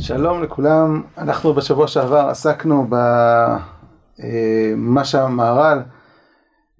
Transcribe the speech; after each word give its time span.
שלום 0.00 0.42
לכולם, 0.42 1.02
אנחנו 1.18 1.54
בשבוע 1.54 1.86
שעבר 1.86 2.28
עסקנו 2.28 2.86
במה 2.88 5.00
אה, 5.00 5.04
שהמהר"ל 5.04 5.78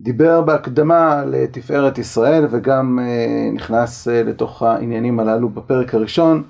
דיבר 0.00 0.40
בהקדמה 0.40 1.24
לתפארת 1.26 1.98
ישראל 1.98 2.46
וגם 2.50 2.98
אה, 3.02 3.50
נכנס 3.52 4.08
אה, 4.08 4.22
לתוך 4.22 4.62
העניינים 4.62 5.20
הללו 5.20 5.48
בפרק 5.48 5.94
הראשון. 5.94 6.42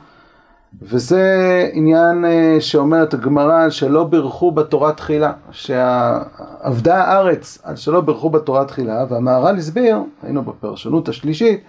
וזה 0.82 1.24
עניין 1.72 2.24
שאומרת 2.60 3.14
הגמרא 3.14 3.70
שלא 3.70 4.04
בירכו 4.04 4.50
בתורה 4.50 4.92
תחילה, 4.92 5.32
שעבדה 5.50 7.04
הארץ 7.04 7.58
על 7.62 7.76
שלא 7.76 8.00
בירכו 8.00 8.30
בתורה 8.30 8.64
תחילה 8.64 9.04
והמהר"ל 9.08 9.56
הסביר, 9.56 9.98
היינו 10.22 10.42
בפרשנות 10.42 11.08
השלישית 11.08 11.64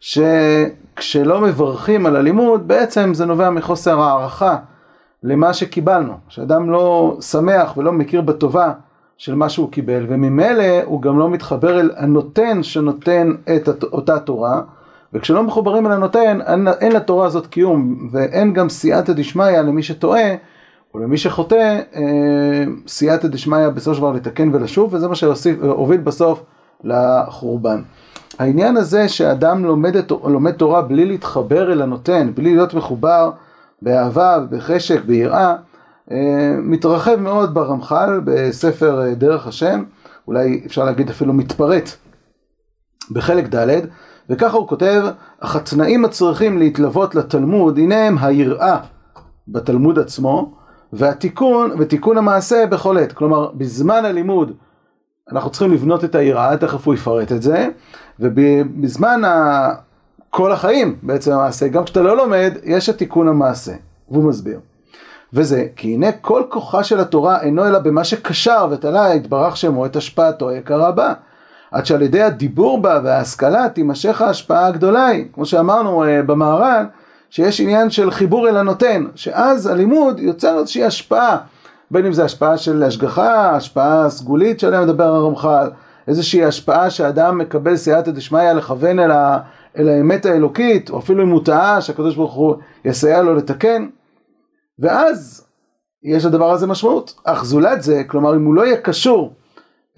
שכשלא 0.00 1.40
מברכים 1.40 2.06
על 2.06 2.16
הלימוד, 2.16 2.68
בעצם 2.68 3.14
זה 3.14 3.26
נובע 3.26 3.50
מחוסר 3.50 4.00
הערכה 4.00 4.56
למה 5.22 5.52
שקיבלנו. 5.52 6.12
שאדם 6.28 6.70
לא 6.70 7.16
שמח 7.20 7.76
ולא 7.76 7.92
מכיר 7.92 8.20
בטובה 8.20 8.72
של 9.18 9.34
מה 9.34 9.48
שהוא 9.48 9.70
קיבל, 9.70 10.06
וממילא 10.08 10.82
הוא 10.84 11.02
גם 11.02 11.18
לא 11.18 11.30
מתחבר 11.30 11.80
אל 11.80 11.90
הנותן 11.96 12.62
שנותן 12.62 13.32
את 13.56 13.68
אותה 13.82 14.18
תורה, 14.18 14.62
וכשלא 15.12 15.42
מחוברים 15.42 15.86
אל 15.86 15.92
הנותן, 15.92 16.38
אין, 16.80 16.92
לתורה 16.92 17.26
הזאת 17.26 17.46
קיום, 17.46 18.08
ואין 18.10 18.52
גם 18.52 18.68
סייעתא 18.68 19.12
דשמיא 19.12 19.60
למי 19.60 19.82
שטועה, 19.82 20.34
או 20.94 20.98
למי 20.98 21.18
שחוטא, 21.18 21.80
אה, 21.96 22.64
סייעתא 22.86 23.28
דשמיא 23.28 23.68
בסופו 23.68 23.94
של 23.94 24.00
דבר 24.00 24.12
לתקן 24.12 24.54
ולשוב, 24.54 24.94
וזה 24.94 25.08
מה 25.08 25.14
שהוביל 25.14 26.00
בסוף 26.00 26.42
לחורבן. 26.84 27.82
העניין 28.38 28.76
הזה 28.76 29.08
שאדם 29.08 29.64
לומד, 29.64 29.96
לומד 30.24 30.52
תורה 30.52 30.82
בלי 30.82 31.04
להתחבר 31.06 31.72
אל 31.72 31.82
הנותן, 31.82 32.30
בלי 32.34 32.54
להיות 32.54 32.74
מחובר 32.74 33.30
באהבה, 33.82 34.38
בחשק, 34.50 35.04
ביראה, 35.04 35.56
אה, 36.10 36.56
מתרחב 36.62 37.16
מאוד 37.16 37.54
ברמח"ל 37.54 38.20
בספר 38.24 39.02
אה, 39.02 39.14
דרך 39.14 39.46
השם, 39.46 39.84
אולי 40.26 40.62
אפשר 40.66 40.84
להגיד 40.84 41.10
אפילו 41.10 41.32
מתפרט 41.32 41.90
בחלק 43.10 43.54
ד', 43.54 43.80
וככה 44.30 44.56
הוא 44.56 44.68
כותב, 44.68 45.02
אך 45.40 45.56
התנאים 45.56 46.04
הצריכים 46.04 46.58
להתלוות 46.58 47.14
לתלמוד, 47.14 47.78
הנה 47.78 48.06
הם 48.06 48.18
היראה 48.20 48.76
בתלמוד 49.48 49.98
עצמו, 49.98 50.54
והתיקון, 50.92 51.70
ותיקון 51.78 52.18
המעשה 52.18 52.66
בכל 52.66 52.98
עת. 52.98 53.12
כלומר, 53.12 53.50
בזמן 53.54 54.04
הלימוד 54.04 54.52
אנחנו 55.32 55.50
צריכים 55.50 55.72
לבנות 55.72 56.04
את 56.04 56.14
היראה, 56.14 56.56
תכף 56.56 56.86
הוא 56.86 56.94
יפרט 56.94 57.32
את 57.32 57.42
זה, 57.42 57.68
ובזמן 58.20 59.24
ה... 59.24 59.68
כל 60.30 60.52
החיים 60.52 60.96
בעצם 61.02 61.32
המעשה, 61.32 61.68
גם 61.68 61.84
כשאתה 61.84 62.02
לא 62.02 62.16
לומד, 62.16 62.52
יש 62.64 62.88
את 62.88 62.98
תיקון 62.98 63.28
המעשה, 63.28 63.72
והוא 64.08 64.24
מסביר. 64.24 64.60
וזה, 65.32 65.66
כי 65.76 65.94
הנה 65.94 66.12
כל 66.12 66.42
כוחה 66.48 66.84
של 66.84 67.00
התורה 67.00 67.40
אינו 67.40 67.66
אלא 67.66 67.78
במה 67.78 68.04
שקשר 68.04 68.66
ותלה 68.70 69.14
יתברך 69.14 69.56
שמו 69.56 69.86
את 69.86 69.96
השפעתו 69.96 70.48
היקרה 70.48 70.92
בה. 70.92 71.12
עד 71.70 71.86
שעל 71.86 72.02
ידי 72.02 72.22
הדיבור 72.22 72.82
בה 72.82 73.00
וההשכלה 73.04 73.68
תימשך 73.68 74.22
ההשפעה 74.22 74.66
הגדולה 74.66 75.06
היא, 75.06 75.24
כמו 75.32 75.46
שאמרנו 75.46 76.04
uh, 76.04 76.06
במהר"ל, 76.26 76.84
שיש 77.30 77.60
עניין 77.60 77.90
של 77.90 78.10
חיבור 78.10 78.48
אל 78.48 78.56
הנותן, 78.56 79.06
שאז 79.14 79.66
הלימוד 79.66 80.20
יוצר 80.20 80.58
איזושהי 80.58 80.84
השפעה 80.84 81.36
בין 81.90 82.06
אם 82.06 82.12
זה 82.12 82.24
השפעה 82.24 82.56
של 82.56 82.82
השגחה, 82.82 83.50
השפעה 83.50 84.10
סגולית 84.10 84.60
שעליה 84.60 84.82
מדבר 84.82 85.04
הרמח"ל, 85.04 85.70
איזושהי 86.08 86.44
השפעה 86.44 86.90
שאדם 86.90 87.38
מקבל 87.38 87.76
סייעתא 87.76 88.10
דשמיא 88.10 88.52
לכוון 88.52 88.98
אל, 88.98 89.10
ה, 89.10 89.38
אל 89.78 89.88
האמת 89.88 90.26
האלוקית, 90.26 90.90
או 90.90 90.98
אפילו 90.98 91.22
אם 91.22 91.28
הוא 91.28 91.44
טעה, 91.44 91.80
שהקדוש 91.80 92.16
ברוך 92.16 92.34
הוא 92.34 92.56
יסייע 92.84 93.22
לו 93.22 93.34
לתקן, 93.34 93.86
ואז 94.78 95.46
יש 96.02 96.24
לדבר 96.24 96.50
הזה 96.50 96.66
משמעות. 96.66 97.14
אך 97.24 97.44
זולת 97.44 97.82
זה, 97.82 98.02
כלומר 98.06 98.36
אם 98.36 98.44
הוא 98.44 98.54
לא 98.54 98.66
יהיה 98.66 98.76
קשור 98.76 99.32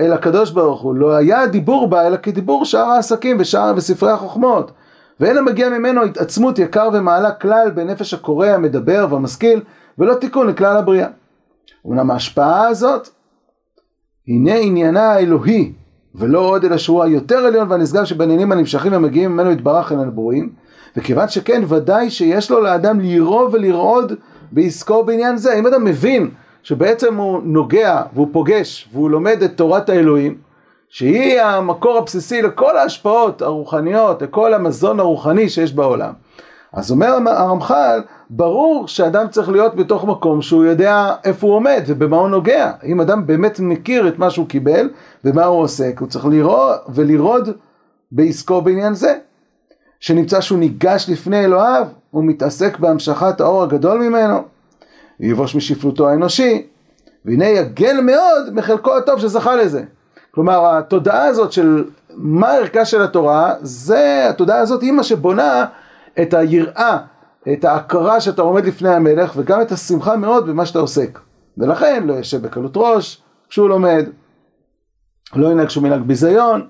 אל 0.00 0.12
הקדוש 0.12 0.50
ברוך 0.50 0.80
הוא, 0.80 0.94
לא 0.94 1.14
היה 1.14 1.46
דיבור 1.46 1.88
בה, 1.88 2.06
אלא 2.06 2.16
כדיבור 2.16 2.64
שאר 2.64 2.80
העסקים 2.80 3.36
ושאר 3.41 3.72
וספרי 3.76 4.10
החוכמות. 4.10 4.72
ואין 5.20 5.38
המגיע 5.38 5.69
ממנו 5.69 6.02
התעצמות 6.02 6.58
יקר 6.58 6.88
ומעלה 6.92 7.30
כלל 7.30 7.70
בנפש 7.70 8.14
הקורא, 8.14 8.46
המדבר 8.46 9.06
והמשכיל, 9.10 9.60
ולא 9.98 10.14
תיקון 10.14 10.46
לכלל 10.46 10.76
הבריאה. 10.76 11.08
אמנם 11.86 12.10
ההשפעה 12.10 12.69
הזאת, 12.69 13.08
הנה 14.28 14.54
עניינה 14.54 15.12
האלוהי, 15.12 15.72
ולא 16.14 16.38
עוד 16.38 16.64
אלא 16.64 16.78
שהוא 16.78 17.02
היותר 17.02 17.38
עליון 17.38 17.70
והנשגב 17.70 18.04
שבעניינים 18.04 18.52
הנמשכים 18.52 18.92
המגיעים 18.92 19.32
ממנו 19.32 19.50
יתברך 19.50 19.92
אל 19.92 19.98
הנבואים, 19.98 20.52
וכיוון 20.96 21.28
שכן 21.28 21.62
ודאי 21.69 22.10
שיש 22.10 22.50
לו 22.50 22.60
לאדם 22.60 23.00
לירוא 23.00 23.48
ולרעוד 23.52 24.12
בעסקו 24.52 25.04
בעניין 25.04 25.36
זה. 25.36 25.58
אם 25.58 25.66
אדם 25.66 25.84
מבין 25.84 26.30
שבעצם 26.62 27.16
הוא 27.16 27.41
נוגע 27.44 28.02
והוא 28.14 28.28
פוגש 28.32 28.88
והוא 28.92 29.10
לומד 29.10 29.42
את 29.42 29.56
תורת 29.56 29.88
האלוהים, 29.88 30.38
שהיא 30.88 31.41
המקור 31.41 31.98
הבסיסי 31.98 32.42
לכל 32.42 32.76
ההשפעות 32.76 33.42
הרוחניות, 33.42 34.22
לכל 34.22 34.54
המזון 34.54 35.00
הרוחני 35.00 35.48
שיש 35.48 35.72
בעולם. 35.72 36.12
אז 36.72 36.91
אומר 36.91 37.19
הרמח"ל, 37.26 38.00
ברור 38.31 38.88
שאדם 38.88 39.28
צריך 39.28 39.48
להיות 39.48 39.76
בתוך 39.76 40.04
מקום 40.04 40.42
שהוא 40.42 40.64
יודע 40.64 41.14
איפה 41.25 41.47
הוא 41.47 41.56
עומד 41.56 41.82
ובמה 41.87 42.16
הוא 42.16 42.28
נוגע. 42.28 42.72
אם 42.84 43.00
אדם 43.00 43.26
באמת 43.26 43.60
מכיר 43.60 44.09
את 44.09 44.19
מה 44.19 44.31
שהוא 44.31 44.48
קיבל 44.48 44.88
ומה 45.25 45.44
הוא 45.44 45.62
עוסק, 45.62 45.97
הוא 46.00 46.09
צריך 46.09 46.26
לראות 46.26 46.81
ולרוד 46.88 47.48
בעסקו 48.12 48.60
בעניין 48.60 48.94
זה. 48.94 49.19
שנמצא 50.00 50.41
שהוא 50.41 50.59
ניגש 50.59 51.06
לפני 51.09 51.44
אלוהיו, 51.44 51.87
הוא 52.10 52.25
מתעסק 52.25 52.78
בהמשכת 52.78 53.41
האור 53.41 53.62
הגדול 53.62 53.98
ממנו, 53.98 54.43
ויבוש 55.20 55.54
משפלותו 55.54 56.08
האנושי, 56.08 56.66
והנה 57.25 57.44
יגל 57.44 58.00
מאוד 58.00 58.54
מחלקו 58.54 58.97
הטוב 58.97 59.20
שזכה 59.20 59.56
לזה. 59.56 59.82
כלומר, 60.31 60.76
התודעה 60.76 61.25
הזאת 61.25 61.53
של 61.53 61.84
מה 62.14 62.53
ערכה 62.53 62.84
של 62.84 63.03
התורה, 63.03 63.54
זה, 63.60 64.26
התודעה 64.28 64.58
הזאת 64.58 64.82
היא 64.82 64.93
מה 64.93 65.03
שבונה 65.03 65.64
את 66.22 66.34
היראה, 66.34 66.98
את 67.52 67.64
ההכרה 67.64 68.20
שאתה 68.20 68.42
עומד 68.42 68.64
לפני 68.64 68.88
המלך 68.88 69.32
וגם 69.36 69.60
את 69.60 69.72
השמחה 69.72 70.16
מאוד 70.16 70.46
במה 70.46 70.66
שאתה 70.66 70.78
עוסק. 70.78 71.18
ולכן 71.58 72.06
לא 72.06 72.14
יושב 72.14 72.42
בקלות 72.42 72.72
ראש 72.76 73.22
כשהוא 73.48 73.68
לומד, 73.68 74.06
לא 75.36 75.48
ינהג 75.48 75.68
שום 75.68 75.84
מנהג 75.84 76.00
ביזיון, 76.00 76.66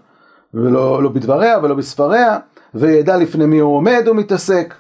ולא 0.55 1.03
לא 1.03 1.09
בדבריה 1.09 1.59
ולא 1.59 1.75
בספריה, 1.75 2.39
וידע 2.75 3.17
לפני 3.17 3.47
מי 3.47 3.59
הוא 3.59 3.77
עומד 3.77 4.05
ומתעסק. 4.11 4.75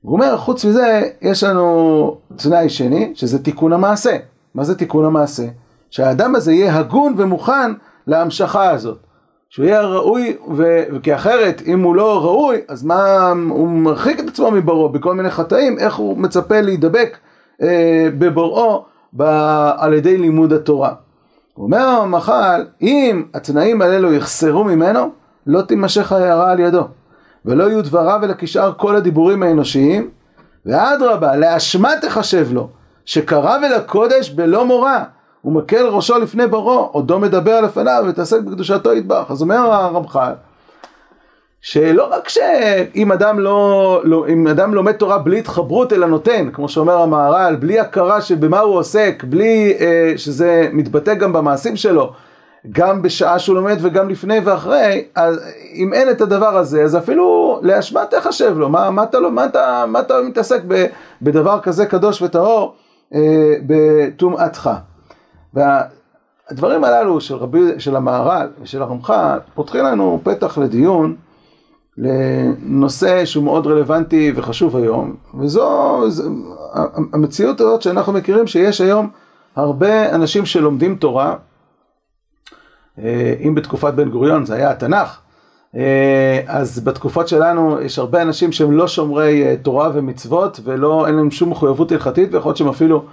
הוא 0.00 0.12
אומר, 0.12 0.36
חוץ 0.36 0.64
מזה, 0.64 1.02
יש 1.22 1.44
לנו 1.44 2.16
תנאי 2.36 2.68
שני, 2.68 3.12
שזה 3.14 3.42
תיקון 3.42 3.72
המעשה. 3.72 4.16
מה 4.54 4.64
זה 4.64 4.74
תיקון 4.74 5.04
המעשה? 5.04 5.44
שהאדם 5.90 6.36
הזה 6.36 6.52
יהיה 6.52 6.76
הגון 6.76 7.14
ומוכן 7.16 7.72
להמשכה 8.06 8.70
הזאת. 8.70 8.98
שהוא 9.54 9.66
יהיה 9.66 9.80
ראוי, 9.80 10.36
וכי 10.94 11.14
אחרת 11.14 11.62
אם 11.66 11.82
הוא 11.82 11.96
לא 11.96 12.24
ראוי, 12.24 12.56
אז 12.68 12.84
מה, 12.84 13.32
הוא 13.50 13.68
מרחיק 13.68 14.20
את 14.20 14.28
עצמו 14.28 14.50
מבוראו 14.50 14.88
בכל 14.88 15.14
מיני 15.14 15.30
חטאים, 15.30 15.78
איך 15.78 15.94
הוא 15.94 16.18
מצפה 16.18 16.60
להידבק 16.60 17.16
אה, 17.62 18.08
בבוראו 18.18 18.84
ב, 19.12 19.22
על 19.78 19.92
ידי 19.92 20.18
לימוד 20.18 20.52
התורה. 20.52 20.94
אומר 21.56 21.78
המח"ל, 21.78 22.66
אם 22.82 23.24
התנאים 23.34 23.82
האלו 23.82 24.12
יחסרו 24.12 24.64
ממנו, 24.64 25.10
לא 25.46 25.62
תימשך 25.62 26.12
ההערה 26.12 26.50
על 26.50 26.60
ידו, 26.60 26.88
ולא 27.44 27.64
יהיו 27.64 27.82
דבריו 27.82 28.20
אלא 28.24 28.34
כשאר 28.38 28.72
כל 28.76 28.96
הדיבורים 28.96 29.42
האנושיים, 29.42 30.10
ואדרבה, 30.66 31.36
לאשמה 31.36 31.90
תחשב 32.00 32.46
לו, 32.52 32.68
שקרב 33.04 33.60
אל 33.64 33.74
הקודש 33.74 34.30
בלא 34.30 34.66
מורא, 34.66 34.98
הוא 35.44 35.52
מקל 35.52 35.86
ראשו 35.86 36.18
לפני 36.18 36.46
ברו, 36.46 36.88
עודו 36.92 37.18
מדבר 37.18 37.60
לפניו 37.60 38.02
ומתעסק 38.04 38.40
בקדושתו 38.40 38.92
ידבח. 38.92 39.30
אז 39.30 39.42
אומר 39.42 39.56
הרמח"ל, 39.56 40.32
שלא 41.60 42.08
רק 42.10 42.28
שאם 42.28 43.12
אדם 43.12 43.38
לא, 43.38 44.00
לא, 44.04 44.26
אם 44.28 44.48
אדם 44.48 44.74
לומד 44.74 44.92
תורה 44.92 45.18
בלי 45.18 45.38
התחברות 45.38 45.92
אל 45.92 46.02
הנותן, 46.02 46.50
כמו 46.52 46.68
שאומר 46.68 46.98
המהר"ל, 46.98 47.56
בלי 47.56 47.80
הכרה 47.80 48.20
שבמה 48.20 48.60
הוא 48.60 48.76
עוסק, 48.76 49.24
בלי 49.28 49.74
אה, 49.80 50.12
שזה 50.16 50.68
מתבטא 50.72 51.14
גם 51.14 51.32
במעשים 51.32 51.76
שלו, 51.76 52.12
גם 52.72 53.02
בשעה 53.02 53.38
שהוא 53.38 53.56
לומד 53.56 53.76
וגם 53.80 54.08
לפני 54.08 54.38
ואחרי, 54.44 55.04
אז 55.14 55.40
אם 55.74 55.92
אין 55.92 56.10
את 56.10 56.20
הדבר 56.20 56.56
הזה, 56.56 56.82
אז 56.82 56.96
אפילו 56.96 57.58
לאשמה 57.62 58.04
תחשב 58.10 58.58
לו, 58.58 58.68
מה, 58.68 58.90
מה, 58.90 59.02
אתה, 59.02 59.20
מה, 59.20 59.44
אתה, 59.44 59.84
מה 59.88 60.00
אתה 60.00 60.14
מתעסק 60.26 60.60
ב, 60.68 60.86
בדבר 61.22 61.60
כזה 61.60 61.86
קדוש 61.86 62.22
וטהור 62.22 62.74
אה, 63.14 63.54
בטומאתך. 63.66 64.70
והדברים 65.54 66.84
הללו 66.84 67.20
של, 67.20 67.34
רבי, 67.34 67.60
של 67.78 67.96
המהר"ל 67.96 68.48
ושל 68.62 68.82
הרמח"ל 68.82 69.38
פותחים 69.54 69.84
לנו 69.84 70.20
פתח 70.22 70.58
לדיון 70.58 71.16
לנושא 71.98 73.24
שהוא 73.24 73.44
מאוד 73.44 73.66
רלוונטי 73.66 74.32
וחשוב 74.36 74.76
היום, 74.76 75.16
וזו 75.40 76.00
זו, 76.10 76.30
המציאות 77.12 77.60
הזאת 77.60 77.82
שאנחנו 77.82 78.12
מכירים 78.12 78.46
שיש 78.46 78.80
היום 78.80 79.10
הרבה 79.56 80.14
אנשים 80.14 80.46
שלומדים 80.46 80.96
תורה, 80.96 81.36
אה, 82.98 83.34
אם 83.40 83.54
בתקופת 83.54 83.94
בן 83.94 84.10
גוריון 84.10 84.46
זה 84.46 84.54
היה 84.54 84.70
התנ"ך, 84.70 85.20
אז 86.46 86.80
בתקופות 86.84 87.28
שלנו 87.28 87.80
יש 87.80 87.98
הרבה 87.98 88.22
אנשים 88.22 88.52
שהם 88.52 88.72
לא 88.72 88.88
שומרי 88.88 89.56
תורה 89.62 89.90
ומצוות 89.94 90.60
ואין 90.64 90.80
להם 91.14 91.30
שום 91.30 91.50
מחויבות 91.50 91.92
הלכתית 91.92 92.34
ויכול 92.34 92.48
להיות 92.48 92.56
שהם 92.56 92.68
אפילו 92.68 93.04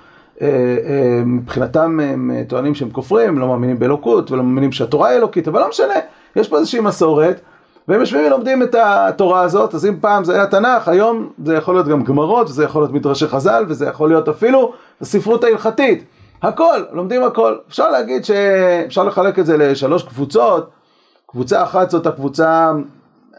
מבחינתם 1.25 2.00
הם 2.00 2.31
טוענים 2.48 2.75
שהם 2.75 2.89
כופרים, 2.89 3.39
לא 3.39 3.48
מאמינים 3.48 3.80
באלוקות 3.80 4.31
ולא 4.31 4.44
מאמינים 4.44 4.72
שהתורה 4.72 5.10
היא 5.10 5.18
אלוקית, 5.18 5.48
אבל 5.48 5.60
לא 5.60 5.69
משנה, 5.69 5.94
יש 6.36 6.48
פה 6.48 6.57
איזושהי 6.57 6.80
מסורת 6.80 7.42
והם 7.88 8.00
יושבים 8.00 8.25
ולומדים 8.25 8.63
את 8.63 8.75
התורה 8.80 9.42
הזאת, 9.42 9.75
אז 9.75 9.86
אם 9.86 9.95
פעם 10.01 10.24
זה 10.24 10.33
היה 10.33 10.48
תנ"ך, 10.48 10.88
היום 10.88 11.30
זה 11.45 11.56
יכול 11.56 11.75
להיות 11.75 11.88
גם 11.88 12.04
גמרות, 12.04 12.50
וזה 12.50 12.63
יכול 12.63 12.81
להיות 12.81 12.94
מדרשי 12.94 13.28
חז"ל, 13.28 13.66
וזה 13.68 13.86
יכול 13.86 14.10
להיות 14.10 14.30
אפילו 14.30 14.74
הספרות 15.01 15.44
ההלכתית. 15.44 16.04
הכל, 16.42 16.80
לומדים 16.92 17.24
הכל. 17.24 17.56
אפשר 17.69 17.89
להגיד 17.89 18.25
שאפשר 18.25 19.04
לחלק 19.04 19.39
את 19.39 19.45
זה 19.45 19.57
לשלוש 19.57 20.04
קבוצות. 20.04 20.69
קבוצה 21.27 21.63
אחת 21.63 21.89
זאת 21.89 22.07
הקבוצה 22.07 22.72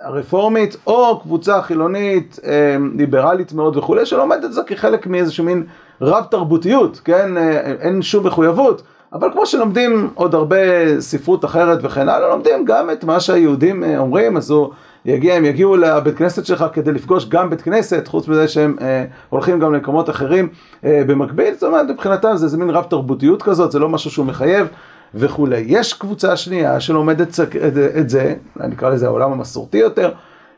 הרפורמית, 0.01 0.77
או 0.87 1.21
קבוצה 1.21 1.63
חילונית, 1.63 2.39
אה, 2.45 2.77
ליברלית 2.99 3.53
מאוד 3.53 3.77
וכולי, 3.77 4.07
שלומדת 4.07 4.45
את 4.45 4.53
זה 4.53 4.63
כחלק 4.67 5.07
מאיזשהו 5.07 5.45
מין 5.45 5.67
רב 6.03 6.25
תרבותיות, 6.31 7.01
כן? 7.05 7.37
אה, 7.37 7.61
אין 7.81 8.03
שום 8.03 8.27
מחויבות. 8.27 8.83
אבל 9.13 9.29
כמו 9.33 9.47
שלומדים 9.47 10.11
עוד 10.15 10.35
הרבה 10.35 10.57
ספרות 11.01 11.45
אחרת 11.45 11.79
וכן 11.83 12.09
הלאה, 12.09 12.29
לומדים 12.29 12.65
גם 12.65 12.91
את 12.91 13.05
מה 13.05 13.21
שהיהודים 13.21 13.85
אה, 13.85 13.99
אומרים, 13.99 14.37
אז 14.37 14.51
הוא 14.51 14.71
יגיע, 15.05 15.35
הם 15.35 15.45
יגיעו 15.45 15.77
לבית 15.77 16.17
כנסת 16.17 16.47
שלך 16.47 16.65
כדי 16.73 16.93
לפגוש 16.93 17.29
גם 17.29 17.51
בית 17.51 17.63
כנסת, 17.63 18.09
חוץ 18.09 18.29
מזה 18.29 18.49
שהם 18.49 18.77
אה, 18.81 19.05
הולכים 19.29 19.61
גם 19.61 19.73
למקומות 19.73 20.11
אחרים 20.11 20.49
אה, 20.85 21.03
במקביל, 21.07 21.55
זאת 21.55 21.63
אומרת, 21.63 21.87
מבחינתם 21.89 22.37
זה 22.37 22.45
איזה 22.45 22.57
מין 22.57 22.71
רב 22.71 22.85
תרבותיות 22.85 23.43
כזאת, 23.43 23.73
זה 23.73 23.79
לא 23.79 23.89
משהו 23.89 24.11
שהוא 24.11 24.27
מחייב 24.27 24.67
וכולי. 25.15 25.65
יש 25.67 25.93
קבוצה 25.93 26.37
שנייה 26.37 26.81
שלומדת 26.81 27.41
את, 27.41 27.57
את 27.99 28.11
זה, 28.11 28.35
אני 28.61 28.75
אקרא 28.75 28.91
לזה 28.91 29.07
העולם 29.07 29.33
המסורתי 29.33 29.79
יותר, 29.79 30.13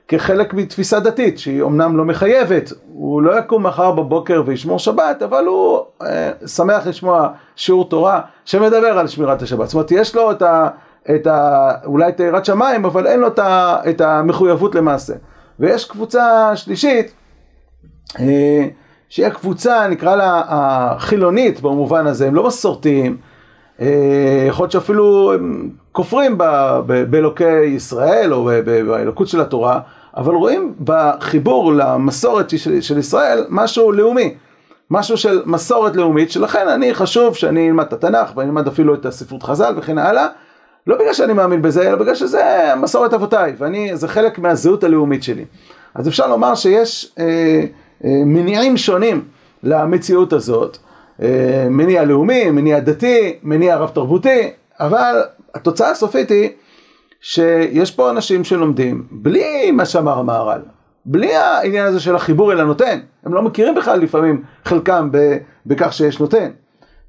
כחלק 0.08 0.54
מתפיסה 0.54 1.00
דתית, 1.00 1.38
שהיא 1.38 1.62
אומנם 1.62 1.96
לא 1.96 2.04
מחייבת, 2.04 2.72
הוא 2.92 3.22
לא 3.22 3.38
יקום 3.38 3.66
מחר 3.66 3.90
בבוקר 3.90 4.42
וישמור 4.46 4.78
שבת, 4.78 5.22
אבל 5.22 5.44
הוא 5.46 5.80
אה, 6.02 6.30
שמח 6.46 6.86
לשמוע 6.86 7.28
שיעור 7.56 7.88
תורה 7.88 8.20
שמדבר 8.44 8.98
על 8.98 9.08
שמירת 9.08 9.42
השבת. 9.42 9.66
זאת 9.68 9.74
אומרת, 9.74 9.90
יש 9.90 10.14
לו 10.14 10.30
את 10.30 10.42
ה... 10.42 10.68
את 11.14 11.26
ה 11.26 11.70
אולי 11.84 12.08
את 12.08 12.20
יראת 12.20 12.44
שמיים, 12.44 12.84
אבל 12.84 13.06
אין 13.06 13.20
לו 13.20 13.26
את, 13.26 13.38
ה, 13.38 13.76
את 13.90 14.00
המחויבות 14.00 14.74
למעשה. 14.74 15.14
ויש 15.60 15.84
קבוצה 15.84 16.56
שלישית, 16.56 17.12
אה, 18.20 18.66
שהיא 19.08 19.26
הקבוצה, 19.26 19.86
נקרא 19.88 20.16
לה 20.16 20.42
החילונית 20.48 21.60
במובן 21.60 22.06
הזה, 22.06 22.26
הם 22.26 22.34
לא 22.34 22.46
מסורתיים, 22.46 23.16
יכול 24.48 24.64
להיות 24.64 24.70
שאפילו 24.72 25.32
הם 25.32 25.70
כופרים 25.92 26.38
באלוקי 27.10 27.64
ישראל 27.64 28.34
או 28.34 28.50
באלוקות 28.64 29.28
של 29.28 29.40
התורה, 29.40 29.80
אבל 30.16 30.34
רואים 30.34 30.74
בחיבור 30.84 31.72
למסורת 31.72 32.50
של, 32.80 32.98
ישראל 32.98 33.46
משהו 33.48 33.92
לאומי, 33.92 34.34
משהו 34.90 35.16
של 35.16 35.42
מסורת 35.46 35.96
לאומית, 35.96 36.30
שלכן 36.30 36.68
אני 36.68 36.94
חשוב 36.94 37.34
שאני 37.34 37.68
אלמד 37.68 37.84
את 37.84 37.92
התנ"ך 37.92 38.36
ואני 38.36 38.48
אלמד 38.48 38.66
אפילו 38.66 38.94
את 38.94 39.06
הספרות 39.06 39.42
חז"ל 39.42 39.74
וכן 39.76 39.98
הלאה, 39.98 40.26
לא 40.86 40.96
בגלל 40.98 41.12
שאני 41.12 41.32
מאמין 41.32 41.62
בזה, 41.62 41.88
אלא 41.88 41.96
בגלל 41.96 42.14
שזה 42.14 42.72
מסורת 42.76 43.14
אבותיי, 43.14 43.56
וזה 43.58 44.08
חלק 44.08 44.38
מהזהות 44.38 44.84
הלאומית 44.84 45.22
שלי. 45.22 45.44
אז 45.94 46.08
אפשר 46.08 46.26
לומר 46.26 46.54
שיש 46.54 47.12
אה, 47.18 47.24
אה, 48.04 48.10
מניעים 48.26 48.76
שונים 48.76 49.24
למציאות 49.62 50.32
הזאת, 50.32 50.76
אה, 50.76 50.93
מניע 51.70 52.04
לאומי, 52.04 52.50
מניע 52.50 52.80
דתי, 52.80 53.38
מניע 53.42 53.76
רב 53.76 53.88
תרבותי, 53.88 54.50
אבל 54.80 55.22
התוצאה 55.54 55.90
הסופית 55.90 56.30
היא 56.30 56.50
שיש 57.20 57.90
פה 57.90 58.10
אנשים 58.10 58.44
שלומדים 58.44 59.06
בלי 59.10 59.70
מה 59.70 59.84
שאמר 59.84 60.18
המהר"ל, 60.18 60.60
בלי 61.06 61.34
העניין 61.34 61.86
הזה 61.86 62.00
של 62.00 62.16
החיבור 62.16 62.52
אל 62.52 62.60
הנותן, 62.60 62.98
הם 63.24 63.34
לא 63.34 63.42
מכירים 63.42 63.74
בכלל 63.74 64.00
לפעמים 64.00 64.42
חלקם 64.64 65.10
בכך 65.66 65.92
שיש 65.92 66.20
נותן. 66.20 66.50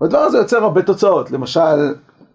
והדבר 0.01 0.17
הזה 0.17 0.37
יוצר 0.37 0.63
הרבה 0.63 0.81
תוצאות, 0.81 1.31
למשל 1.31 1.93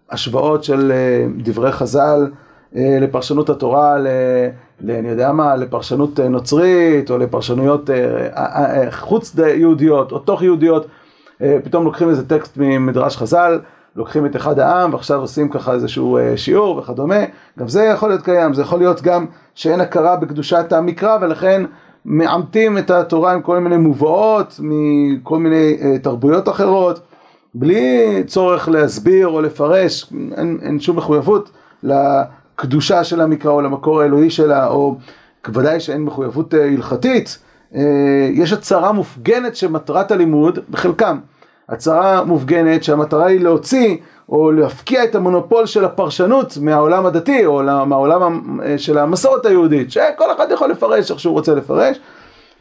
השוואות 0.09 0.63
של 0.63 0.91
אה, 0.91 1.25
דברי 1.37 1.71
חז"ל 1.71 2.31
אה, 2.75 2.97
לפרשנות 3.01 3.49
התורה, 3.49 3.97
ל, 3.97 4.07
ל, 4.81 4.91
אני 4.91 5.09
יודע 5.09 5.31
מה, 5.31 5.55
לפרשנות 5.55 6.19
נוצרית 6.19 7.11
או 7.11 7.17
לפרשנויות 7.17 7.89
חוץ 8.91 9.35
יהודיות 9.55 10.11
או 10.11 10.19
תוך 10.19 10.41
יהודיות, 10.41 10.87
פתאום 11.63 11.85
לוקחים 11.85 12.09
איזה 12.09 12.27
טקסט 12.27 12.57
ממדרש 12.57 13.17
חז"ל 13.17 13.59
לוקחים 13.95 14.25
את 14.25 14.35
אחד 14.35 14.59
העם 14.59 14.93
ועכשיו 14.93 15.19
עושים 15.19 15.49
ככה 15.49 15.73
איזשהו 15.73 16.17
אה, 16.17 16.37
שיעור 16.37 16.77
וכדומה, 16.77 17.19
גם 17.59 17.67
זה 17.67 17.83
יכול 17.83 18.09
להיות 18.09 18.21
קיים, 18.21 18.53
זה 18.53 18.61
יכול 18.61 18.79
להיות 18.79 19.01
גם 19.01 19.25
שאין 19.55 19.81
הכרה 19.81 20.15
בקדושת 20.15 20.73
המקרא 20.73 21.17
ולכן 21.21 21.63
מעמתים 22.05 22.77
את 22.77 22.91
התורה 22.91 23.33
עם 23.33 23.41
כל 23.41 23.59
מיני 23.59 23.77
מובאות 23.77 24.59
מכל 24.63 25.39
מיני 25.39 25.77
uh, 25.79 26.03
תרבויות 26.03 26.49
אחרות, 26.49 26.99
בלי 27.53 28.23
צורך 28.27 28.69
להסביר 28.69 29.27
או 29.27 29.41
לפרש, 29.41 30.13
אין, 30.37 30.57
אין 30.61 30.79
שום 30.79 30.97
מחויבות 30.97 31.51
לקדושה 31.83 33.03
של 33.03 33.21
המקרא 33.21 33.51
או 33.51 33.61
למקור 33.61 34.01
האלוהי 34.01 34.29
שלה, 34.29 34.67
או 34.67 34.97
ודאי 35.53 35.79
שאין 35.79 36.03
מחויבות 36.03 36.53
הלכתית, 36.53 37.27
uh, 37.27 37.50
יש 38.33 38.53
הצהרה 38.53 38.91
מופגנת 38.91 39.55
שמטרת 39.55 40.11
הלימוד, 40.11 40.59
בחלקם, 40.69 41.19
הצהרה 41.69 42.23
מופגנת 42.23 42.83
שהמטרה 42.83 43.25
היא 43.25 43.39
להוציא 43.39 43.97
או 44.29 44.51
להפקיע 44.51 45.03
את 45.03 45.15
המונופול 45.15 45.65
של 45.65 45.85
הפרשנות 45.85 46.57
מהעולם 46.61 47.05
הדתי 47.05 47.45
או 47.45 47.63
מהעולם 47.85 48.59
של 48.77 48.97
המסורת 48.97 49.45
היהודית, 49.45 49.91
שכל 49.91 50.33
אחד 50.35 50.47
יכול 50.51 50.71
לפרש 50.71 51.11
איך 51.11 51.19
שהוא 51.19 51.33
רוצה 51.33 51.55
לפרש. 51.55 51.99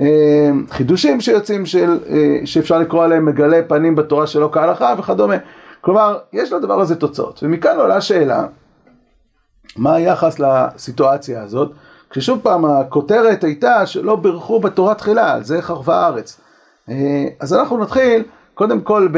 אה, 0.01 0.51
חידושים 0.71 1.21
שיוצאים 1.21 1.67
של, 1.67 1.99
אה, 2.09 2.41
שאפשר 2.45 2.79
לקרוא 2.79 3.05
עליהם 3.05 3.25
מגלי 3.25 3.63
פנים 3.69 3.97
בתורה 3.97 4.27
שלא 4.27 4.49
כהלכה 4.53 4.95
וכדומה. 4.99 5.37
כלומר, 5.81 6.19
יש 6.33 6.53
לדבר 6.53 6.81
הזה 6.81 6.97
תוצאות. 6.97 7.41
ומכאן 7.43 7.77
עולה 7.77 7.97
השאלה, 7.97 8.47
מה 9.77 9.95
היחס 9.95 10.41
לסיטואציה 10.41 11.43
הזאת? 11.43 11.73
כששוב 12.11 12.41
פעם 12.43 12.65
הכותרת 12.65 13.45
הייתה 13.45 13.87
שלא 13.87 14.17
בירכו 14.17 14.61
בתורה 14.61 14.95
תחילה, 14.95 15.33
על 15.33 15.45
זה 15.45 15.63
חרבה 15.63 15.97
הארץ. 15.97 16.41
אה, 16.89 17.27
אז 17.41 17.55
אנחנו 17.55 17.79
נתחיל 17.79 18.23
קודם 18.55 18.81
כל 18.81 19.09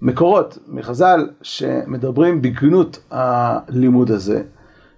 במקורות 0.00 0.58
מחז"ל 0.68 1.28
שמדברים 1.42 2.42
בגנות 2.42 2.98
הלימוד 3.10 4.10
הזה 4.10 4.42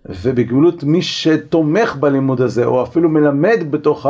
ובגנות 0.08 0.84
מי 0.84 1.02
שתומך 1.02 1.96
בלימוד 1.96 2.40
הזה 2.40 2.64
או 2.64 2.82
אפילו 2.82 3.08
מלמד 3.08 3.58
בתוך 3.70 4.06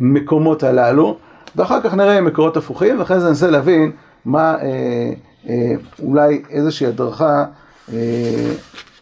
המקומות 0.00 0.62
הללו 0.62 1.16
ואחר 1.56 1.80
כך 1.80 1.94
נראה 1.94 2.20
מקורות 2.20 2.56
הפוכים 2.56 2.98
ואחרי 2.98 3.20
זה 3.20 3.28
ננסה 3.28 3.50
להבין 3.50 3.92
מה 4.24 4.54
אה, 4.54 5.12
אה, 5.48 5.72
אולי 6.02 6.42
איזושהי 6.50 6.86
הדרכה 6.86 7.44
אה, 7.92 8.52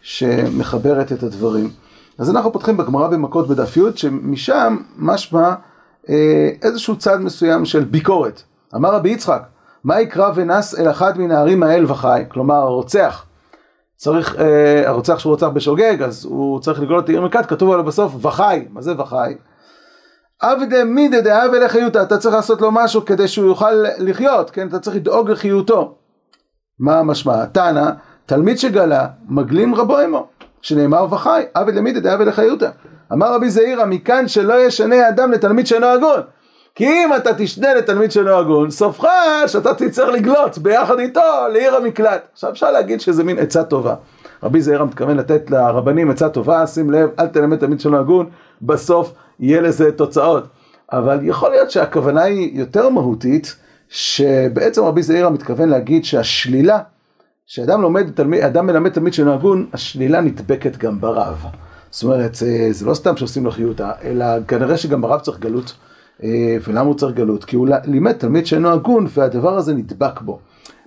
שמחברת 0.05 1.11
את 1.11 1.23
הדברים. 1.23 1.69
אז 2.17 2.29
אנחנו 2.29 2.53
פותחים 2.53 2.77
בגמרא 2.77 3.07
במכות 3.07 3.47
בדף 3.47 3.77
י' 3.77 3.81
שמשם 3.95 4.77
משמע 4.97 5.53
אה, 6.09 6.49
איזשהו 6.61 6.97
צד 6.97 7.17
מסוים 7.21 7.65
של 7.65 7.83
ביקורת. 7.83 8.41
אמר 8.75 8.95
רבי 8.95 9.09
יצחק, 9.09 9.43
מה 9.83 10.01
יקרא 10.01 10.31
ונס 10.35 10.79
אל 10.79 10.89
אחד 10.89 11.17
מן 11.17 11.31
הערים 11.31 11.63
האל 11.63 11.85
וחי? 11.87 12.23
כלומר, 12.29 12.55
הרוצח. 12.55 13.25
צריך, 13.95 14.35
אה, 14.39 14.87
הרוצח 14.87 15.19
שהוא 15.19 15.31
רוצח 15.31 15.47
בשוגג, 15.47 16.01
אז 16.01 16.25
הוא 16.25 16.59
צריך 16.59 16.79
לגלות 16.79 17.03
את 17.03 17.09
העיר 17.09 17.21
מקת, 17.21 17.45
כתוב 17.45 17.71
עליו 17.71 17.83
בסוף 17.83 18.25
וחי. 18.25 18.65
מה 18.69 18.81
זה 18.81 18.93
וחי? 18.97 19.35
עבדי 20.39 20.83
מידי 20.83 21.21
דאב 21.21 21.53
אלי 21.53 21.69
חיותא, 21.69 22.01
אתה 22.01 22.17
צריך 22.17 22.35
לעשות 22.35 22.61
לו 22.61 22.71
משהו 22.71 23.05
כדי 23.05 23.27
שהוא 23.27 23.45
יוכל 23.45 23.73
לחיות, 23.97 24.49
כן? 24.49 24.67
אתה 24.67 24.79
צריך 24.79 24.95
לדאוג 24.95 25.29
לחיותו. 25.29 25.95
מה 26.79 26.99
המשמע? 26.99 27.45
תנא, 27.45 27.91
תלמיד 28.25 28.59
שגלה, 28.59 29.07
מגלים 29.29 29.75
רבו 29.75 29.97
עמו, 29.97 30.27
שנאמר 30.61 31.07
וחי, 31.13 31.43
עבד 31.53 31.75
למידי 31.75 31.99
דאב 31.99 32.21
אלי 32.21 32.31
חיותא. 32.31 32.69
אמר 33.13 33.33
רבי 33.33 33.49
זעירא, 33.49 33.85
מכאן 33.85 34.27
שלא 34.27 34.65
ישנה 34.65 35.05
האדם 35.05 35.31
לתלמיד 35.31 35.67
שאינו 35.67 35.85
הגון. 35.85 36.19
כי 36.75 36.87
אם 36.87 37.09
אתה 37.15 37.33
תשנה 37.37 37.73
לתלמיד 37.73 38.11
שאינו 38.11 38.31
הגון, 38.31 38.71
סופך 38.71 39.07
שאתה 39.47 39.73
תצטרך 39.73 40.09
לגלות 40.09 40.57
ביחד 40.57 40.99
איתו 40.99 41.21
לעיר 41.53 41.75
המקלט. 41.75 42.27
עכשיו 42.33 42.51
אפשר 42.51 42.71
להגיד 42.71 43.01
שזה 43.01 43.23
מין 43.23 43.39
עצה 43.39 43.63
טובה. 43.63 43.95
רבי 44.43 44.61
זעירא 44.61 44.85
מתכוון 44.85 45.17
לתת 45.17 45.51
לרבנים 45.51 46.09
עצה 46.09 46.29
טובה, 46.29 46.67
שים 46.67 46.89
לב, 46.89 47.09
אל 47.19 47.27
תלמד 47.27 47.57
תלמיד 47.57 47.79
שאינו 47.79 47.97
הגון, 47.97 48.29
בסוף 48.61 49.13
יהיה 49.39 49.61
לזה 49.61 49.91
תוצאות. 49.91 50.47
אבל 50.91 51.19
יכול 51.21 51.49
להיות 51.49 51.71
שהכוונה 51.71 52.23
היא 52.23 52.59
יותר 52.59 52.89
מהותית, 52.89 53.55
שבעצם 53.89 54.83
רבי 54.83 55.03
זעירא 55.03 55.29
מתכוון 55.29 55.69
להגיד 55.69 56.05
שהשלילה, 56.05 56.79
שאדם 57.47 57.81
לומד, 57.81 58.09
תלמיד, 58.15 58.43
אדם 58.43 58.67
מלמד 58.67 58.89
תלמיד 58.89 59.13
שאינו 59.13 59.33
הגון, 59.33 59.65
השלילה 59.73 60.21
נדבקת 60.21 60.77
גם 60.77 61.01
ברב. 61.01 61.45
זאת 61.91 62.03
אומרת, 62.03 62.35
זה 62.71 62.85
לא 62.85 62.93
סתם 62.93 63.17
שעושים 63.17 63.45
לו 63.45 63.51
חיותה, 63.51 63.91
אלא 64.03 64.25
כנראה 64.47 64.77
שגם 64.77 65.03
הרב 65.03 65.19
צריך 65.19 65.39
גלות. 65.39 65.73
אה, 66.23 66.57
ולמה 66.67 66.81
הוא 66.81 66.95
צריך 66.95 67.15
גלות? 67.15 67.45
כי 67.45 67.55
הוא 67.55 67.67
לימד 67.85 68.11
תלמיד 68.11 68.45
שאינו 68.45 68.69
הגון 68.69 69.07
והדבר 69.09 69.57
הזה 69.57 69.73
נדבק 69.73 70.21
בו. 70.21 70.39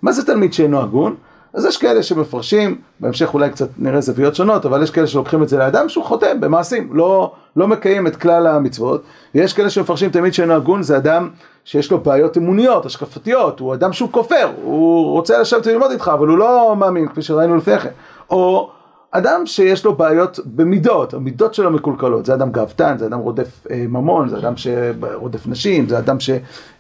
מה 0.02 0.12
זה 0.12 0.26
תלמיד 0.26 0.52
שאינו 0.52 0.80
הגון? 0.80 1.16
אז 1.52 1.64
יש 1.64 1.76
כאלה 1.76 2.02
שמפרשים, 2.02 2.80
בהמשך 3.00 3.34
אולי 3.34 3.50
קצת 3.50 3.68
נראה 3.78 4.00
זוויות 4.00 4.34
שונות, 4.34 4.66
אבל 4.66 4.82
יש 4.82 4.90
כאלה 4.90 5.06
שלוקחים 5.06 5.42
את 5.42 5.48
זה 5.48 5.56
לאדם 5.58 5.88
שהוא 5.88 6.04
חוטא 6.04 6.34
במעשים, 6.34 6.90
לא, 6.92 7.32
לא 7.56 7.68
מקיים 7.68 8.06
את 8.06 8.16
כלל 8.16 8.46
המצוות, 8.46 9.02
ויש 9.34 9.52
כאלה 9.52 9.70
שמפרשים 9.70 10.10
תמיד 10.10 10.34
שאינו 10.34 10.54
הגון, 10.54 10.82
זה 10.82 10.96
אדם 10.96 11.28
שיש 11.68 11.90
לו 11.90 12.00
בעיות 12.00 12.36
אמוניות, 12.36 12.86
השקפתיות, 12.86 13.60
הוא 13.60 13.74
אדם 13.74 13.92
שהוא 13.92 14.08
כופר, 14.12 14.50
הוא 14.62 15.12
רוצה 15.12 15.38
לשבת 15.38 15.66
וללמוד 15.66 15.90
איתך, 15.90 16.10
אבל 16.14 16.28
הוא 16.28 16.38
לא 16.38 16.76
מאמין, 16.76 17.08
כפי 17.08 17.22
שראינו 17.22 17.56
לפני 17.56 17.78
כן. 17.78 17.90
או 18.30 18.70
אדם 19.10 19.46
שיש 19.46 19.84
לו 19.84 19.94
בעיות 19.94 20.38
במידות, 20.44 21.14
המידות 21.14 21.54
שלו 21.54 21.70
מקולקלות, 21.70 22.26
זה 22.26 22.34
אדם 22.34 22.52
גאוותן, 22.52 22.98
זה 22.98 23.06
אדם 23.06 23.18
רודף 23.18 23.66
אה, 23.70 23.84
ממון, 23.88 24.28
זה 24.28 24.38
אדם 24.38 24.52
שרודף 24.56 25.46
נשים, 25.46 25.88
זה 25.88 25.98
אדם 25.98 26.20
ש... 26.20 26.30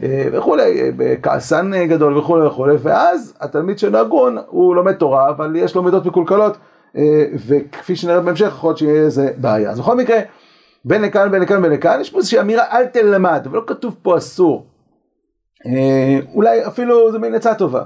אה, 0.02 0.28
וכולי, 0.32 0.92
אה, 1.00 1.14
כעסן 1.22 1.86
גדול 1.86 2.18
וכולי 2.18 2.46
וכולי, 2.46 2.74
ואז 2.82 3.34
התלמיד 3.40 3.78
של 3.78 3.96
הגון 3.96 4.36
הוא 4.46 4.74
לומד 4.76 4.92
תורה, 4.92 5.28
אבל 5.28 5.56
יש 5.56 5.74
לו 5.74 5.82
מידות 5.82 6.06
מקולקלות, 6.06 6.56
וכפי 7.46 7.96
שנראה 7.96 8.20
בהמשך, 8.20 8.46
יכול 8.46 8.68
להיות 8.68 8.78
שיהיה 8.78 9.02
איזה 9.02 9.30
בעיה. 9.36 9.70
אז 9.70 9.80
בכל 9.80 9.96
מקרה, 9.96 10.18
בין 10.84 11.02
לכאן, 11.02 11.30
בין 11.30 11.42
לכאן, 11.42 11.62
בין 11.62 11.72
לכאן, 11.72 12.00
יש 12.00 12.10
פה 12.10 12.18
איזושהי 12.18 12.40
אמירה 12.40 12.64
אל 12.72 12.86
תלמד, 12.86 13.42
אבל 13.44 13.56
לא 13.56 13.62
כתוב 13.66 13.96
פה 14.02 14.16
אסור. 14.16 14.66
אולי 16.34 16.66
אפילו 16.66 17.12
זה 17.12 17.18
מין 17.18 17.34
עצה 17.34 17.54
טובה, 17.54 17.82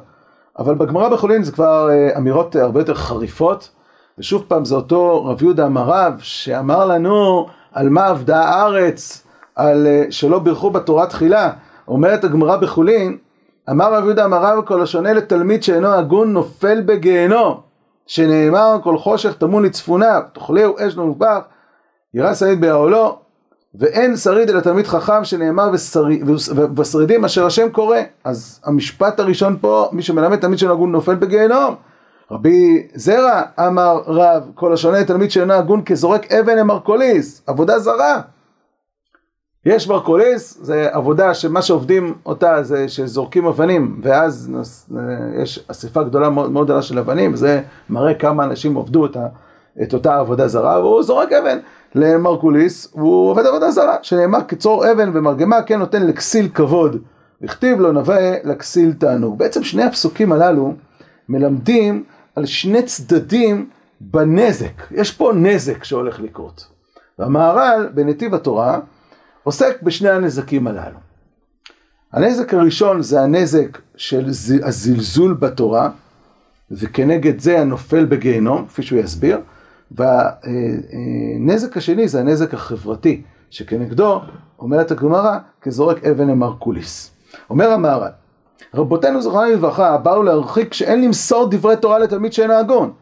אבל 0.58 0.74
בגמרא 0.74 1.08
בחולין 1.08 1.42
זה 1.42 1.52
כבר 1.52 1.88
אמירות 2.16 2.56
הרבה 2.56 2.80
יותר 2.80 2.94
חריפות. 2.94 3.70
ושוב 4.18 4.44
פעם 4.48 4.64
זה 4.64 4.74
אותו 4.74 5.24
רב 5.24 5.42
יהודה 5.42 5.66
אמריו 5.66 6.12
שאמר 6.18 6.86
לנו 6.86 7.46
על 7.72 7.88
מה 7.88 8.06
עבדה 8.06 8.40
הארץ, 8.40 9.26
על 9.56 9.86
אה, 9.86 10.04
שלא 10.10 10.38
בירכו 10.38 10.70
בתורה 10.70 11.06
תחילה. 11.06 11.52
אומרת 11.88 12.24
הגמרא 12.24 12.56
בחולין, 12.56 13.18
אמר 13.70 13.94
רב 13.94 14.04
יהודה 14.04 14.24
אמריו 14.24 14.62
כל 14.66 14.82
השונה 14.82 15.12
לתלמיד 15.12 15.62
שאינו 15.62 15.88
הגון 15.88 16.32
נופל 16.32 16.80
בגיהנום, 16.80 17.60
שנאמר 18.06 18.76
כל 18.82 18.98
חושך 18.98 19.32
טמון 19.32 19.62
לצפוניו, 19.62 20.22
תאכלהו 20.32 20.74
אש 20.78 20.96
מובח, 20.96 21.40
ירא 22.14 22.34
שריד 22.34 22.60
בהעולו, 22.60 23.18
ואין 23.74 24.16
שריד 24.16 24.50
אלא 24.50 24.60
תלמיד 24.60 24.86
חכם 24.86 25.24
שנאמר 25.24 25.70
ושרידים 26.76 27.24
אשר 27.24 27.46
השם 27.46 27.68
קורא. 27.68 27.98
אז 28.24 28.60
המשפט 28.64 29.20
הראשון 29.20 29.56
פה, 29.60 29.88
מי 29.92 30.02
שמלמד 30.02 30.36
תלמיד 30.36 30.58
שאינו 30.58 30.74
הגון 30.74 30.92
נופל 30.92 31.14
בגיהנום. 31.14 31.74
רבי 32.30 32.86
זרע 32.94 33.42
אמר 33.58 34.02
רב, 34.06 34.50
כל 34.54 34.72
השונה 34.72 35.04
תלמיד 35.04 35.30
שאינו 35.30 35.52
הגון 35.54 35.82
כזורק 35.84 36.32
אבן 36.32 36.58
למרקוליס, 36.58 37.42
עבודה 37.46 37.78
זרה. 37.78 38.20
יש 39.66 39.88
מרקוליס, 39.88 40.58
זה 40.62 40.88
עבודה 40.92 41.34
שמה 41.34 41.62
שעובדים 41.62 42.14
אותה 42.26 42.62
זה 42.62 42.88
שזורקים 42.88 43.46
אבנים, 43.46 44.00
ואז 44.02 44.52
יש 45.42 45.64
אספה 45.68 46.02
גדולה 46.02 46.30
מאוד 46.30 46.64
גדולה 46.64 46.82
של 46.82 46.98
אבנים, 46.98 47.36
זה 47.36 47.62
מראה 47.90 48.14
כמה 48.14 48.44
אנשים 48.44 48.74
עובדו 48.74 49.06
את, 49.06 49.16
את 49.82 49.94
אותה 49.94 50.18
עבודה 50.18 50.48
זרה, 50.48 50.80
והוא 50.80 51.02
זורק 51.02 51.32
אבן 51.32 51.58
למרקוליס, 51.94 52.92
והוא 52.94 53.30
עובד 53.30 53.46
עבודה 53.46 53.70
זרה, 53.70 53.96
שנאמר 54.02 54.42
קצור 54.42 54.92
אבן 54.92 55.10
ומרגמה 55.14 55.62
כן 55.62 55.78
נותן 55.78 56.06
לכסיל 56.06 56.48
כבוד, 56.54 56.96
הכתיב 57.42 57.80
לו 57.80 57.92
נווה 57.92 58.44
לכסיל 58.44 58.92
תענוג. 58.92 59.38
בעצם 59.38 59.64
שני 59.64 59.82
הפסוקים 59.82 60.32
הללו 60.32 60.74
מלמדים 61.28 62.04
על 62.36 62.46
שני 62.46 62.82
צדדים 62.82 63.68
בנזק. 64.00 64.90
יש 64.90 65.12
פה 65.12 65.32
נזק 65.34 65.84
שהולך 65.84 66.20
לקרות. 66.20 66.66
והמהר"ל 67.18 67.88
בנתיב 67.94 68.34
התורה 68.34 68.80
עוסק 69.42 69.82
בשני 69.82 70.10
הנזקים 70.10 70.66
הללו. 70.66 70.98
הנזק 72.12 72.54
הראשון 72.54 73.02
זה 73.02 73.20
הנזק 73.20 73.78
של 73.96 74.28
הזלזול 74.62 75.34
בתורה, 75.34 75.90
וכנגד 76.70 77.40
זה 77.40 77.60
הנופל 77.60 78.04
בגיהנום, 78.04 78.66
כפי 78.66 78.82
שהוא 78.82 78.98
יסביר, 78.98 79.40
והנזק 79.96 81.76
השני 81.76 82.08
זה 82.08 82.20
הנזק 82.20 82.54
החברתי, 82.54 83.22
שכנגדו, 83.50 84.20
אומרת 84.58 84.90
הגמרא, 84.90 85.38
כזורק 85.62 86.04
אבן 86.04 86.28
למרקוליס. 86.28 87.10
אומר 87.50 87.70
המהר"ל, 87.70 88.10
רבותינו 88.74 89.22
זכרונם 89.22 89.50
לברכה 89.52 89.98
באו 89.98 90.22
להרחיק 90.22 90.74
שאין 90.74 91.04
למסור 91.04 91.48
דברי 91.50 91.76
תורה 91.76 91.98
לתלמיד 91.98 92.32
שאינו 92.32 92.54
הגון. 92.54 92.92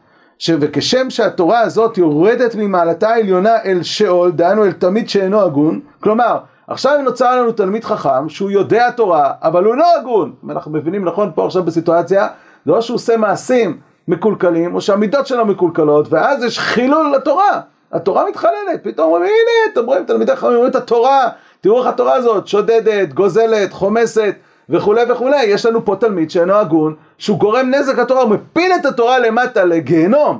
וכשם 0.59 1.09
שהתורה 1.09 1.59
הזאת 1.59 1.97
יורדת 1.97 2.55
ממעלתה 2.55 3.09
העליונה 3.09 3.55
אל 3.65 3.83
שאול, 3.83 4.31
דהיינו 4.31 4.65
אל 4.65 4.71
תלמיד 4.71 5.09
שאינו 5.09 5.41
הגון, 5.41 5.79
כלומר, 5.99 6.37
עכשיו 6.67 7.01
נוצר 7.03 7.41
לנו 7.41 7.51
תלמיד 7.51 7.83
חכם 7.83 8.29
שהוא 8.29 8.51
יודע 8.51 8.91
תורה, 8.91 9.31
אבל 9.41 9.63
הוא 9.63 9.75
לא 9.75 9.85
הגון. 9.99 10.33
אנחנו 10.49 10.71
מבינים 10.71 11.05
נכון 11.05 11.31
פה 11.35 11.45
עכשיו 11.45 11.63
בסיטואציה, 11.63 12.27
זה 12.65 12.71
או 12.71 12.81
שהוא 12.81 12.95
עושה 12.95 13.17
מעשים 13.17 13.79
מקולקלים, 14.11 14.75
או 14.75 14.81
שהמידות 14.81 15.27
שלו 15.27 15.45
מקולקלות, 15.45 16.07
ואז 16.09 16.43
יש 16.43 16.59
חילול 16.59 17.13
לתורה. 17.15 17.61
התורה 17.93 18.29
מתחללת, 18.29 18.83
פתאום 18.83 19.07
אומרים, 19.07 19.23
הנה, 19.23 19.73
אתם 19.73 19.85
רואים 19.85 20.05
תלמידי 20.05 20.35
חכמים, 20.35 20.53
אומרים 20.53 20.71
את 20.71 20.75
התורה, 20.75 21.29
תראו 21.61 21.79
איך 21.79 21.87
התורה 21.87 22.13
הזאת 22.15 22.47
שודדת, 22.47 23.13
גוזלת, 23.13 23.73
חומסת. 23.73 24.35
וכולי 24.69 25.01
וכולי, 25.11 25.43
יש 25.43 25.65
לנו 25.65 25.85
פה 25.85 25.95
תלמיד 25.99 26.31
שאינו 26.31 26.53
הגון, 26.53 26.95
שהוא 27.17 27.39
גורם 27.39 27.69
נזק 27.69 27.97
לתורה, 27.97 28.21
הוא 28.21 28.29
מפיל 28.29 28.71
את 28.79 28.85
התורה 28.85 29.19
למטה 29.19 29.65
לגיהנום. 29.65 30.39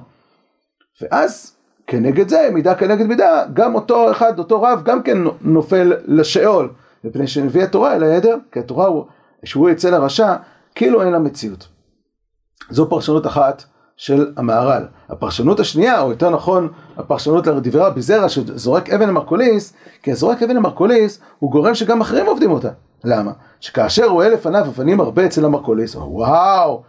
ואז 1.02 1.56
כנגד 1.88 2.30
זה, 2.30 2.50
מידה 2.54 2.76
כנגד 2.76 3.06
מידה, 3.06 3.44
גם 3.54 3.76
אותו 3.76 4.12
אחד, 4.12 4.40
אותו 4.40 4.62
רב, 4.62 4.82
גם 4.84 5.04
כן 5.04 5.18
נופל 5.42 5.94
לשאול, 6.06 6.70
מפני 7.04 7.28
שנביא 7.28 7.64
התורה 7.64 7.96
אל 7.96 8.04
העדר, 8.04 8.38
כי 8.52 8.60
התורה 8.60 8.86
הוא, 8.86 9.06
שהוא 9.44 9.70
יצא 9.70 9.90
לרשע, 9.90 10.36
כאילו 10.76 11.02
אין 11.02 11.12
לה 11.12 11.20
מציאות. 11.20 11.68
זו 12.70 12.90
פרשנות 12.90 13.28
אחת 13.28 13.64
של 13.98 14.32
המהר"ל. 14.38 14.86
הפרשנות 15.10 15.60
השנייה, 15.60 16.02
או 16.02 16.10
יותר 16.10 16.30
נכון, 16.30 16.68
הפרשנות 16.98 17.48
לדברי 17.48 17.82
רבי 17.82 18.02
זרע, 18.02 18.30
שזורק 18.30 18.90
אבן 18.90 19.10
למרקוליס, 19.10 19.74
כי 20.04 20.12
הזורק 20.12 20.44
אבן 20.44 20.56
למרקוליס 20.56 21.20
הוא 21.40 21.52
גורם 21.52 21.76
שגם 21.76 22.02
אחרים 22.02 22.26
עובדים 22.26 22.52
אותה. 22.52 22.70
למה? 23.04 23.32
שכאשר 23.60 24.06
רואה 24.06 24.30
לפניו 24.30 24.62
אבנים 24.62 25.00
הרבה 25.00 25.26
אצל 25.26 25.46
המרקוליס, 25.46 25.96
וואו, 25.96 26.84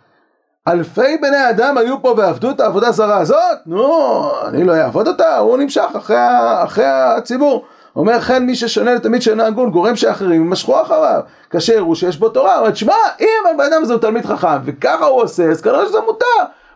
אלפי 0.68 1.16
בני 1.16 1.50
אדם 1.50 1.78
היו 1.78 2.02
פה 2.02 2.14
ועבדו 2.16 2.50
את 2.50 2.60
העבודה 2.60 2.88
הזרה 2.88 3.18
הזאת? 3.18 3.36
נו, 3.66 4.30
אני 4.46 4.64
לא 4.64 4.74
אעבוד 4.74 5.08
אותה, 5.08 5.38
הוא 5.38 5.58
נמשך 5.58 5.86
אחרי, 5.96 6.16
אחרי 6.64 6.84
הציבור. 6.86 7.64
אומר 7.96 8.20
כן 8.20 8.46
מי 8.46 8.54
ששונה 8.54 8.94
לתמיד 8.94 9.22
שאינו 9.22 9.42
הגון 9.42 9.70
גורם 9.70 9.96
שאחרים 9.96 10.42
ימשכו 10.42 10.82
אחריו 10.82 11.20
כאשר 11.50 11.78
הוא 11.78 11.94
שיש 11.94 12.16
בו 12.16 12.28
תורה, 12.28 12.54
הוא 12.54 12.60
אומר 12.60 12.70
תשמע 12.70 12.94
אם 13.20 13.26
הבן 13.54 13.64
אדם 13.72 13.82
הזה 13.82 13.92
הוא 13.92 14.00
תלמיד 14.00 14.26
חכם 14.26 14.58
וככה 14.64 15.04
הוא 15.04 15.22
עושה 15.22 15.50
אז 15.50 15.60
כנראה 15.60 15.86
שזה 15.86 15.98
מותר 16.06 16.26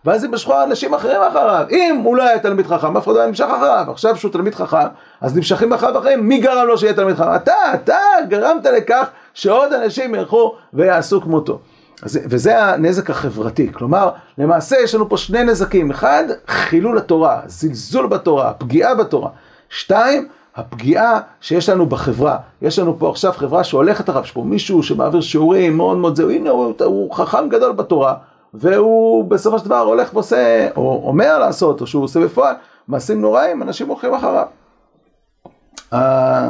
ואז 0.06 0.24
ימשכו 0.24 0.62
אנשים 0.62 0.94
אחרים 0.94 1.22
אחריו. 1.22 1.66
אם 1.70 2.00
הוא 2.04 2.16
לא 2.16 2.22
היה 2.22 2.38
תלמיד 2.38 2.66
חכם, 2.66 2.96
אף 2.96 3.04
אחד 3.04 3.12
לא 3.12 3.18
היה 3.18 3.28
נמשך 3.28 3.44
אחריו. 3.44 3.84
עכשיו 3.88 4.16
שהוא 4.16 4.32
תלמיד 4.32 4.54
חכם, 4.54 4.86
אז 5.20 5.36
נמשכים 5.36 5.72
אחריו 5.72 5.98
אחרים. 5.98 6.28
מי 6.28 6.38
גרם 6.38 6.66
לו 6.66 6.78
שיהיה 6.78 6.92
תלמיד 6.92 7.16
חכם? 7.16 7.34
אתה, 7.34 7.54
אתה 7.74 7.98
גרמת 8.28 8.66
לכך 8.66 9.06
שעוד 9.34 9.72
אנשים 9.72 10.14
ילכו 10.14 10.54
ויעשו 10.74 11.20
כמותו. 11.20 11.58
אז, 12.02 12.20
וזה 12.24 12.64
הנזק 12.64 13.10
החברתי, 13.10 13.72
כלומר, 13.72 14.10
למעשה 14.38 14.76
יש 14.76 14.94
לנו 14.94 15.08
פה 15.08 15.16
שני 15.16 15.44
נזקים, 15.44 15.90
אחד, 15.90 16.24
חילול 16.46 16.98
התורה, 16.98 17.40
זלזול 17.46 18.06
בתורה, 18.06 18.52
פגיעה 18.52 18.94
בתורה, 18.94 19.30
שתיים, 19.68 20.28
הפגיעה 20.56 21.20
שיש 21.40 21.68
לנו 21.68 21.86
בחברה, 21.86 22.38
יש 22.62 22.78
לנו 22.78 22.98
פה 22.98 23.10
עכשיו 23.10 23.32
חברה 23.32 23.64
שהולכת 23.64 24.10
אחריו, 24.10 24.24
יש 24.24 24.32
פה 24.32 24.42
מישהו 24.42 24.82
שמעביר 24.82 25.20
שיעורים 25.20 25.76
מאוד 25.76 25.96
מאוד 25.96 26.16
זהו, 26.16 26.30
הנה 26.30 26.50
הוא, 26.50 26.74
הוא 26.84 27.14
חכם 27.14 27.48
גדול 27.48 27.72
בתורה, 27.72 28.14
והוא 28.54 29.24
בסופו 29.30 29.58
של 29.58 29.64
דבר 29.64 29.78
הולך 29.78 30.14
ועושה, 30.14 30.68
או 30.76 31.02
אומר 31.04 31.38
לעשות, 31.38 31.80
או 31.80 31.86
שהוא 31.86 32.04
עושה 32.04 32.20
בפועל, 32.20 32.54
מעשים 32.88 33.20
נוראים, 33.20 33.62
אנשים 33.62 33.88
הולכים 33.88 34.14
אחריו. 34.14 34.46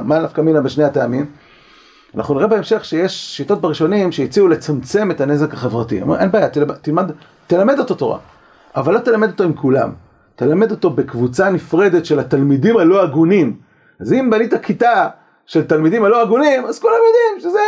מה 0.04 0.18
נפקא 0.18 0.40
מינה 0.40 0.60
בשני 0.60 0.84
הטעמים? 0.84 1.26
אנחנו 2.14 2.34
נראה 2.34 2.46
בהמשך 2.46 2.84
שיש 2.84 3.36
שיטות 3.36 3.60
בראשונים 3.60 4.12
שהציעו 4.12 4.48
לצמצם 4.48 5.10
את 5.10 5.20
הנזק 5.20 5.54
החברתי. 5.54 6.02
אומר, 6.02 6.18
אין 6.18 6.30
בעיה, 6.32 6.48
תלמד, 6.48 6.74
תלמד, 6.74 7.10
תלמד 7.46 7.78
אותו 7.78 7.94
תורה, 7.94 8.18
אבל 8.76 8.94
לא 8.94 8.98
תלמד 8.98 9.30
אותו 9.30 9.44
עם 9.44 9.54
כולם. 9.54 9.92
תלמד 10.36 10.70
אותו 10.70 10.90
בקבוצה 10.90 11.50
נפרדת 11.50 12.06
של 12.06 12.18
התלמידים 12.18 12.76
הלא 12.76 13.02
הגונים. 13.02 13.65
אז 14.00 14.12
אם 14.12 14.30
בנית 14.30 14.54
כיתה 14.54 15.08
של 15.46 15.66
תלמידים 15.66 16.04
הלא 16.04 16.22
הגונים, 16.22 16.66
אז 16.66 16.78
כולם 16.78 16.94
יודעים 17.06 17.50
שזה 17.50 17.60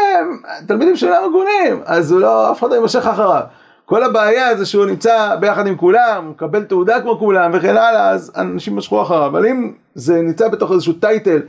תלמידים 0.66 0.97
שאינם 0.97 1.23
הגונים, 1.25 1.82
אז 1.85 2.12
לא, 2.12 2.52
אף 2.52 2.58
אחד 2.58 2.70
לא 2.70 2.75
יימשך 2.75 3.06
אחריו. 3.06 3.42
כל 3.85 4.02
הבעיה 4.02 4.56
זה 4.56 4.66
שהוא 4.66 4.87
נמצא 4.87 5.35
ביחד 5.40 5.66
עם 5.66 5.76
כולם, 5.76 6.30
מקבל 6.30 6.64
תעודה 6.64 7.00
כמו 7.00 7.18
כולם 7.18 7.50
וכן 7.54 7.76
הלאה, 7.76 8.11
אז 8.11 8.32
אנשים 8.37 8.76
משכו 8.76 9.02
אחריו. 9.02 9.26
אבל 9.26 9.47
אם 9.47 9.73
זה 9.94 10.23
נמצא 10.23 10.49
בתוך 10.49 10.73
איזשהו 10.73 10.92
טייטל 10.92 11.42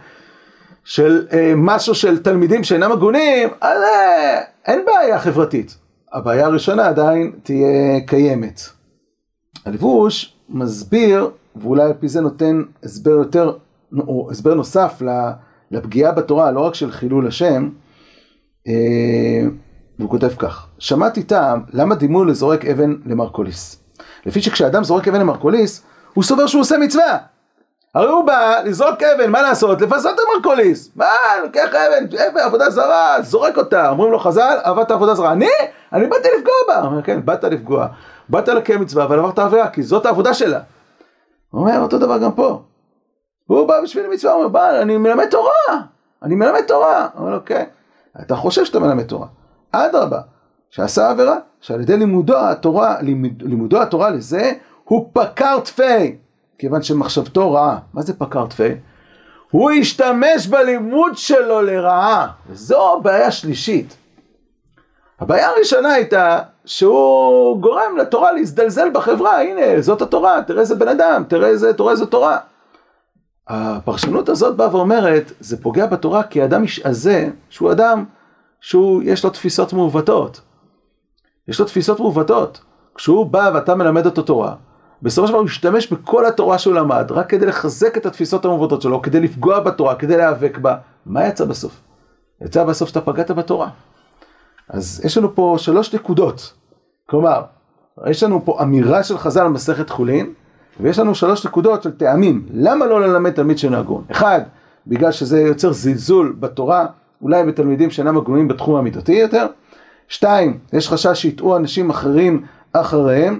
של 0.84 1.28
אה, 1.34 1.54
משהו 1.56 1.96
של 1.96 2.24
תלמידים 2.24 2.64
שאינם 2.64 2.92
הגונים, 2.92 3.50
אז 3.62 3.82
אה, 3.82 4.42
אין 4.66 4.86
בעיה 4.86 5.20
חברתית. 5.20 5.78
הבעיה 6.14 6.46
הראשונה 6.46 6.88
עדיין 6.88 7.32
תהיה 7.44 8.00
קיימת. 8.08 8.62
הלבוש 9.66 10.36
מסביר, 10.50 11.30
ואולי 11.56 11.84
על 11.84 11.94
פי 12.00 12.08
זה 12.08 12.22
נותן 12.22 12.62
הסבר 12.84 13.12
יותר, 13.12 13.54
או 13.98 14.28
הסבר 14.32 14.54
נוסף 14.54 15.02
לפגיעה 15.72 16.12
בתורה, 16.12 16.52
לא 16.52 16.60
רק 16.60 16.76
של 16.76 16.92
חילול 16.92 17.28
השם, 17.28 17.70
אה, 18.68 18.74
והוא 20.00 20.10
כותב 20.10 20.30
כך, 20.38 20.68
שמעתי 20.80 21.24
טעם 21.24 21.62
למה 21.74 21.96
דימו 21.96 22.26
לזורק 22.26 22.66
אבן 22.66 22.96
למרקוליס. 23.06 23.84
לפי 24.26 24.42
שכשאדם 24.42 24.84
זורק 24.84 25.08
אבן 25.08 25.20
למרקוליס, 25.20 25.84
הוא 26.14 26.24
סובר 26.24 26.48
שהוא 26.48 26.62
עושה 26.62 26.78
מצווה. 26.78 27.18
הרי 27.96 28.10
הוא 28.10 28.26
בא 28.26 28.56
לזרוק 28.66 29.04
אבן, 29.04 29.32
מה 29.32 29.42
לעשות? 29.42 29.82
לפסות 29.82 30.14
את 30.14 30.20
המרקוליס. 30.34 30.92
מה, 30.96 31.06
לוקח 31.44 31.70
אבן, 31.70 32.18
אבן, 32.18 32.40
עבודה 32.40 32.70
זרה, 32.70 33.22
זורק 33.22 33.58
אותה. 33.58 33.90
אומרים 33.90 34.12
לו 34.12 34.20
חז"ל, 34.20 34.58
עבדת 34.64 34.92
עבודה 34.92 35.16
זרה. 35.16 35.32
אני? 35.32 35.50
אני 35.94 36.08
באתי 36.08 36.28
לפגוע 36.38 36.54
בה. 36.68 36.80
הוא 36.80 36.86
אומר, 36.86 37.02
כן, 37.02 37.26
באת 37.26 37.44
לפגוע. 37.44 37.88
באת 38.30 38.48
לקיים 38.48 38.82
מצווה, 38.82 39.04
אבל 39.04 39.20
עברת 39.20 39.40
עבירה, 39.40 39.70
כי 39.70 39.84
זאת 39.84 40.06
העבודה 40.06 40.34
שלה. 40.34 40.60
הוא 41.50 41.62
אומר, 41.62 41.80
אותו 41.80 41.98
דבר 41.98 42.18
גם 42.18 42.32
פה. 42.32 42.62
הוא 43.58 43.68
בא 43.68 43.82
בשביל 43.82 44.08
מצווה, 44.08 44.34
הוא 44.34 44.40
אומר, 44.40 44.50
בא, 44.52 44.82
אני 44.82 44.98
מלמד 44.98 45.30
תורה. 45.30 45.82
אני 46.24 46.36
מלמד 46.36 46.62
תורה. 46.68 47.08
הוא 47.14 47.22
אומר 47.22 47.32
לו, 47.36 47.46
כן. 47.46 47.64
אתה 48.22 48.36
חושב 48.36 48.66
שאתה 48.66 48.80
מלמד 48.80 49.04
תורה. 49.04 49.28
אדרבה, 49.72 50.22
שעשה 50.70 51.10
עבירה, 51.10 51.38
שעל 51.62 51.82
ידי 51.82 51.98
לימודו 51.98 52.38
התורה, 52.38 53.02
לימוד, 53.02 53.42
לימודו 53.42 53.82
התורה 53.82 54.10
לזה, 54.10 54.52
הוא 54.84 55.10
פקר 55.14 55.60
תפי. 55.60 56.18
כיוון 56.58 56.84
שמחשבתו 56.84 57.52
רעה. 57.52 57.78
מה 57.94 58.02
זה 58.02 58.14
פקר 58.14 58.46
תפי? 58.46 58.76
הוא 59.52 59.72
השתמש 59.72 60.48
בלימוד 60.48 61.18
שלו 61.18 61.62
לרעה. 61.62 62.28
וזו 62.50 62.98
הבעיה 62.98 63.32
שלישית. 63.32 63.98
הבעיה 65.20 65.50
הראשונה 65.50 65.94
הייתה 65.94 66.40
שהוא 66.66 67.62
גורם 67.62 67.98
לתורה 67.98 68.32
להזדלזל 68.32 68.90
בחברה, 68.90 69.42
הנה 69.42 69.82
זאת 69.82 70.02
התורה, 70.02 70.42
תראה 70.48 70.62
איזה 70.62 70.76
בן 70.76 70.88
אדם, 70.88 71.24
תראה 71.28 71.48
איזה 71.48 71.74
תורה 71.74 71.92
איזה 71.92 72.06
תורה. 72.06 72.38
הפרשנות 73.50 74.30
הזאת 74.30 74.56
באה 74.56 74.76
ואומרת, 74.76 75.32
זה 75.40 75.62
פוגע 75.62 75.86
בתורה 75.86 76.24
כי 76.24 76.42
האדם 76.42 76.64
הזה, 76.86 77.30
שהוא 77.50 77.72
אדם 77.72 78.06
שהוא, 78.62 79.04
יש 79.04 79.24
לו 79.24 79.30
תפיסות 79.30 79.74
מעוותות. 79.74 80.42
יש 81.48 81.60
לו 81.60 81.66
תפיסות 81.66 82.00
מעוותות. 82.00 82.62
כשהוא 82.96 83.26
בא 83.26 83.52
ואתה 83.54 83.76
מלמד 83.76 84.06
אותו 84.06 84.22
תורה, 84.22 84.56
בסופו 85.02 85.28
של 85.28 85.34
דבר 85.34 85.40
הוא 85.40 85.48
ישתמש 85.48 85.94
בכל 85.94 86.26
התורה 86.26 86.58
שהוא 86.58 86.74
למד, 86.74 87.12
רק 87.12 87.30
כדי 87.30 87.46
לחזק 87.46 87.98
את 87.98 88.06
התפיסות 88.06 88.46
המעוותות 88.46 88.82
שלו, 88.82 89.02
כדי 89.02 89.20
לפגוע 89.20 89.60
בתורה, 89.60 89.96
כדי 89.96 90.18
להיאבק 90.18 90.58
בה. 90.58 90.76
מה 91.06 91.28
יצא 91.28 91.46
בסוף? 91.46 91.82
יצא 92.42 92.64
בסוף 92.64 92.90
שאתה 92.90 93.02
פגעת 93.02 93.32
בתורה. 93.32 93.70
אז 94.70 95.02
יש 95.06 95.18
לנו 95.18 95.36
פה 95.36 95.56
שלוש 95.58 95.96
נקודות. 95.96 96.54
כלומר, 97.10 97.42
יש 98.08 98.24
לנו 98.24 98.46
פה 98.46 98.62
אמירה 98.62 99.04
של 99.04 99.18
חז"ל 99.18 99.42
על 99.42 99.48
מסכת 99.48 99.90
חולין, 99.90 100.34
ויש 100.80 101.00
לנו 101.00 101.16
שלוש 101.16 101.46
נקודות 101.46 101.84
של 101.84 101.92
טעמים. 101.92 102.46
למה 102.54 102.86
לא 102.86 103.02
ללמד 103.02 103.32
תלמיד 103.32 103.58
שאינו 103.58 103.78
הגון? 103.78 104.04
אחד, 104.12 104.42
בגלל 104.88 105.12
שזה 105.12 105.42
יוצר 105.42 105.72
זלזול 105.72 106.36
בתורה, 106.40 106.86
אולי 107.22 107.44
בתלמידים 107.44 107.90
שאינם 107.90 108.18
הגונים 108.18 108.48
בתחום 108.48 108.76
המידותי 108.76 109.14
יותר. 109.14 109.48
שתיים, 110.08 110.58
יש 110.74 110.90
חשש 110.90 111.22
שיטעו 111.22 111.58
אנשים 111.58 111.90
אחרים 111.90 112.44
אחריהם, 112.74 113.40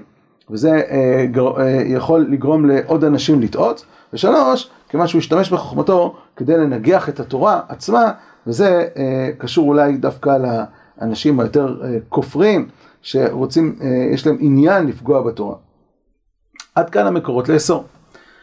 וזה 0.50 0.82
אה, 0.90 1.26
גר, 1.30 1.60
אה, 1.60 1.82
יכול 1.86 2.26
לגרום 2.30 2.66
לעוד 2.66 3.04
אנשים 3.04 3.40
לטעות. 3.40 3.84
ושלוש, 4.12 4.70
כיוון 4.88 5.06
שהוא 5.06 5.18
ישתמש 5.18 5.52
בחוכמתו 5.52 6.16
כדי 6.36 6.56
לנגח 6.56 7.08
את 7.08 7.20
התורה 7.20 7.60
עצמה, 7.68 8.12
וזה 8.46 8.86
אה, 8.96 9.30
קשור 9.38 9.68
אולי 9.68 9.96
דווקא 9.96 10.36
לאנשים 11.00 11.40
היותר 11.40 11.76
אה, 11.84 11.96
כופרים, 12.08 12.68
שרוצים, 13.02 13.76
אה, 13.80 14.08
יש 14.12 14.26
להם 14.26 14.36
עניין 14.40 14.86
לפגוע 14.86 15.22
בתורה. 15.22 15.56
עד 16.74 16.90
כאן 16.90 17.06
המקורות 17.06 17.48
לאסור. 17.48 17.84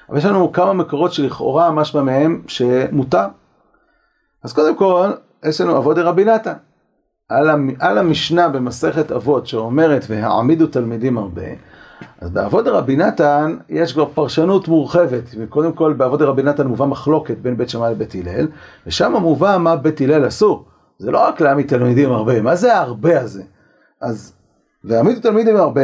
אבל 0.09 0.17
יש 0.17 0.25
לנו 0.25 0.51
כמה 0.51 0.73
מקורות 0.73 1.13
שלכאורה 1.13 1.71
משמע 1.71 2.01
מהם 2.01 2.41
שמותר. 2.47 3.25
אז 4.43 4.53
קודם 4.53 4.75
כל, 4.75 5.11
יש 5.45 5.61
לנו 5.61 5.77
אבות 5.77 5.95
דרבי 5.95 6.25
נתן. 6.25 6.53
על, 7.29 7.49
על 7.79 7.97
המשנה 7.97 8.49
במסכת 8.49 9.11
אבות 9.11 9.47
שאומרת 9.47 10.05
והעמידו 10.09 10.67
תלמידים 10.67 11.17
הרבה, 11.17 11.43
אז 12.21 12.29
באבות 12.29 12.65
דרבי 12.65 12.95
נתן 12.95 13.57
יש 13.69 13.93
כבר 13.93 14.05
פרשנות 14.05 14.67
מורחבת. 14.67 15.23
קודם 15.49 15.73
כל 15.73 15.93
באבות 15.93 16.19
דרבי 16.19 16.43
נתן 16.43 16.67
מובא 16.67 16.85
מחלוקת 16.85 17.37
בין 17.37 17.57
בית 17.57 17.69
שמאי 17.69 17.91
לבית 17.91 18.15
הלל, 18.15 18.47
ושם 18.87 19.13
מובא 19.21 19.57
מה 19.57 19.75
בית 19.75 20.01
הלל 20.01 20.25
עשו. 20.25 20.65
זה 20.99 21.11
לא 21.11 21.27
רק 21.27 21.41
להעמיד 21.41 21.67
תלמידים 21.67 22.11
הרבה, 22.11 22.41
מה 22.41 22.55
זה 22.55 22.75
ההרבה 22.75 23.21
הזה? 23.21 23.43
אז, 24.01 24.33
והעמידו 24.83 25.19
תלמידים 25.19 25.55
הרבה, 25.55 25.81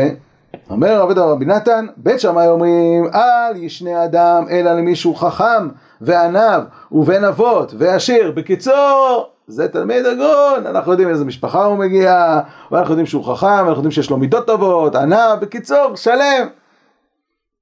אומר 0.69 1.02
רבי 1.02 1.13
רבי 1.17 1.45
נתן, 1.45 1.86
בית 1.97 2.19
שמאי 2.19 2.47
אומרים, 2.47 3.06
אל 3.13 3.56
ישנה 3.56 4.06
אדם 4.06 4.45
אלא 4.49 4.73
למישהו 4.73 5.15
חכם 5.15 5.67
וענב 6.02 6.62
ובן 6.91 7.23
אבות 7.23 7.73
ועשיר. 7.78 8.32
בקיצור, 8.32 9.30
זה 9.47 9.67
תלמיד 9.67 10.06
הגון, 10.06 10.67
אנחנו 10.67 10.91
יודעים 10.91 11.10
איזה 11.10 11.26
משפחה 11.26 11.65
הוא 11.65 11.78
מגיע, 11.78 12.39
ואנחנו 12.71 12.91
יודעים 12.91 13.06
שהוא 13.06 13.23
חכם, 13.23 13.47
אנחנו 13.47 13.71
יודעים 13.71 13.91
שיש 13.91 14.10
לו 14.10 14.17
מידות 14.17 14.47
טובות, 14.47 14.95
ענב, 14.95 15.39
בקיצור, 15.41 15.95
שלם. 15.95 16.47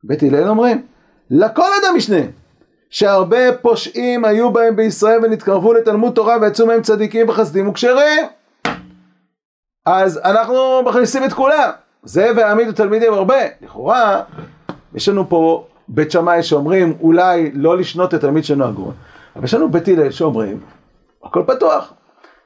בית 0.03 0.23
הלל 0.23 0.47
אומרים, 0.47 0.81
לכל 1.29 1.67
אדם 1.81 1.95
משנה, 1.95 2.21
שהרבה 2.89 3.57
פושעים 3.61 4.25
היו 4.25 4.51
בהם 4.51 4.75
בישראל 4.75 5.25
ונתקרבו 5.25 5.73
לתלמוד 5.73 6.13
תורה 6.13 6.37
ויצאו 6.41 6.65
מהם 6.65 6.81
צדיקים 6.81 7.29
וחסדים 7.29 7.67
וכשרים. 7.67 8.25
אז 9.85 10.19
אנחנו 10.23 10.81
מכניסים 10.85 11.23
את 11.23 11.33
כולם. 11.33 11.69
זה 12.03 12.31
והעמידו 12.35 12.71
תלמידים 12.71 13.13
הרבה. 13.13 13.35
לכאורה, 13.61 14.21
יש 14.93 15.09
לנו 15.09 15.29
פה 15.29 15.65
בית 15.87 16.11
שמאי 16.11 16.43
שאומרים 16.43 16.97
אולי 17.01 17.51
לא 17.53 17.77
לשנות 17.77 18.13
את 18.13 18.21
תלמיד 18.21 18.43
שאינו 18.43 18.65
הגון. 18.65 18.93
אבל 19.35 19.43
יש 19.43 19.53
לנו 19.53 19.71
בית 19.71 19.87
הלל 19.87 20.11
שאומרים, 20.11 20.59
הכל 21.23 21.43
פתוח. 21.47 21.93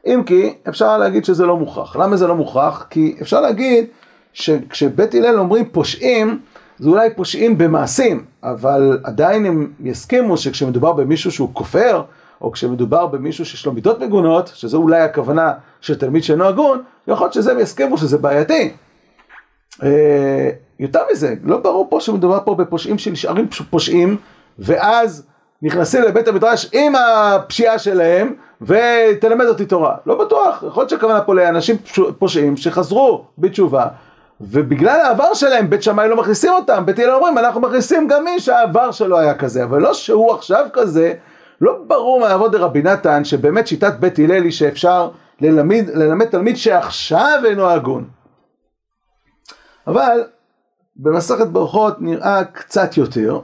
אם 0.05 0.23
כי 0.25 0.53
אפשר 0.69 0.97
להגיד 0.97 1.25
שזה 1.25 1.45
לא 1.45 1.57
מוכרח. 1.57 1.95
למה 1.95 2.17
זה 2.17 2.27
לא 2.27 2.35
מוכרח? 2.35 2.87
כי 2.89 3.15
אפשר 3.21 3.41
להגיד 3.41 3.85
שכשבית 4.33 5.15
הלל 5.15 5.39
אומרים 5.39 5.69
פושעים, 5.69 6.39
זה 6.79 6.89
אולי 6.89 7.09
פושעים 7.15 7.57
במעשים, 7.57 8.25
אבל 8.43 8.99
עדיין 9.03 9.45
הם 9.45 9.71
יסכימו 9.83 10.37
שכשמדובר 10.37 10.91
במישהו 10.91 11.31
שהוא 11.31 11.49
כופר, 11.53 12.03
או 12.41 12.51
כשמדובר 12.51 13.07
במישהו 13.07 13.45
שיש 13.45 13.65
לו 13.65 13.71
מידות 13.71 13.99
מגונות, 13.99 14.51
שזו 14.53 14.77
אולי 14.77 15.01
הכוונה 15.01 15.53
של 15.81 15.95
תלמיד 15.95 16.23
שאינו 16.23 16.45
הגון, 16.45 16.81
יכול 17.07 17.25
להיות 17.25 17.33
שזה 17.33 17.51
הם 17.51 17.59
יסכימו 17.59 17.97
שזה 17.97 18.17
בעייתי. 18.17 18.71
אה, 19.83 20.49
יותר 20.79 20.99
מזה, 21.11 21.33
לא 21.43 21.57
ברור 21.57 21.88
פה 21.89 22.01
שמדובר 22.01 22.39
פה 22.45 22.55
בפושעים 22.55 22.97
שנשארים 22.97 23.47
פושעים, 23.69 24.17
ואז 24.59 25.25
נכנסים 25.61 26.01
לבית 26.01 26.27
המדרש 26.27 26.69
עם 26.73 26.93
הפשיעה 26.95 27.79
שלהם, 27.79 28.33
ותלמד 28.61 29.45
אותי 29.45 29.65
תורה. 29.65 29.95
לא 30.05 30.25
בטוח, 30.25 30.63
יכול 30.67 30.81
להיות 30.81 30.89
שהכוונה 30.89 31.21
פה 31.21 31.35
לאנשים 31.35 31.75
פושעים 32.19 32.57
שחזרו 32.57 33.25
בתשובה, 33.38 33.88
ובגלל 34.41 34.99
העבר 34.99 35.33
שלהם 35.33 35.69
בית 35.69 35.83
שמאי 35.83 36.09
לא 36.09 36.15
מכניסים 36.15 36.51
אותם, 36.53 36.85
בית 36.85 36.99
הלל 36.99 37.11
אומרים 37.11 37.38
אנחנו 37.38 37.61
מכניסים 37.61 38.07
גם 38.07 38.23
מי 38.23 38.39
שהעבר 38.39 38.91
שלו 38.91 39.19
היה 39.19 39.33
כזה, 39.33 39.63
אבל 39.63 39.81
לא 39.81 39.93
שהוא 39.93 40.33
עכשיו 40.33 40.65
כזה, 40.73 41.13
לא 41.61 41.77
ברור 41.88 42.19
מהעבוד 42.19 42.51
דרבי 42.51 42.81
נתן 42.81 43.25
שבאמת 43.25 43.67
שיטת 43.67 43.93
בית 43.99 44.19
הלל 44.19 44.43
היא 44.43 44.51
שאפשר 44.51 45.09
ללמד, 45.41 45.83
ללמד 45.93 46.25
תלמיד 46.25 46.57
שעכשיו 46.57 47.41
אינו 47.45 47.69
הגון. 47.69 48.14
אבל 49.88 50.24
במסכת 50.95 51.48
ברכות 51.48 52.02
נראה 52.02 52.43
קצת 52.43 52.98
יותר. 52.98 53.39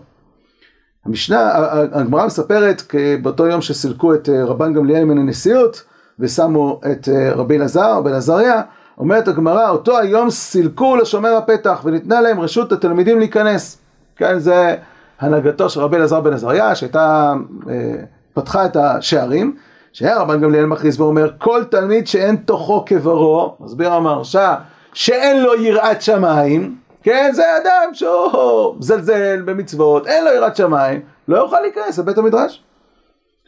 המשנה, 1.05 1.51
הגמרא 1.91 2.25
מספרת 2.25 2.81
באותו 3.21 3.47
יום 3.47 3.61
שסילקו 3.61 4.13
את 4.13 4.29
אה, 4.29 4.45
רבן 4.45 4.73
גמליאל 4.73 5.05
מן 5.05 5.17
הנשיאות 5.17 5.83
ושמו 6.19 6.81
את 6.91 7.09
אה, 7.09 7.33
רבי 7.33 7.57
אלעזר, 7.57 8.01
בן 8.01 8.13
עזריה, 8.13 8.61
אומרת 8.97 9.27
הגמרא, 9.27 9.69
אותו 9.69 9.97
היום 9.97 10.29
סילקו 10.29 10.95
לשומר 10.95 11.35
הפתח 11.35 11.81
וניתנה 11.83 12.21
להם 12.21 12.39
רשות 12.39 12.71
התלמידים 12.71 13.19
להיכנס. 13.19 13.77
כן, 14.15 14.39
זה 14.39 14.75
הנהגתו 15.19 15.69
של 15.69 15.79
רבי 15.79 15.97
אלעזר 15.97 16.21
בן 16.21 16.33
עזריה, 16.33 16.75
שהייתה, 16.75 17.33
אה, 17.69 17.95
פתחה 18.33 18.65
את 18.65 18.75
השערים, 18.75 19.55
שהיה 19.93 20.19
רבן 20.19 20.41
גמליאל 20.41 20.65
מכריז 20.65 21.01
ואומר, 21.01 21.31
כל 21.37 21.63
תלמיד 21.63 22.07
שאין 22.07 22.35
תוכו 22.35 22.83
כברו, 22.85 23.55
מסביר 23.59 23.93
המרשה, 23.93 24.55
שאין 24.93 25.43
לו 25.43 25.55
יראת 25.55 26.01
שמיים, 26.01 26.75
כן, 27.03 27.31
זה 27.33 27.43
אדם 27.57 27.93
שהוא 27.93 28.75
מזלזל 28.79 29.41
במצוות, 29.41 30.07
אין 30.07 30.25
לו 30.25 30.31
יראת 30.31 30.55
שמיים, 30.55 31.01
לא 31.27 31.37
יוכל 31.37 31.59
להיכנס 31.59 31.99
לבית 31.99 32.17
המדרש. 32.17 32.63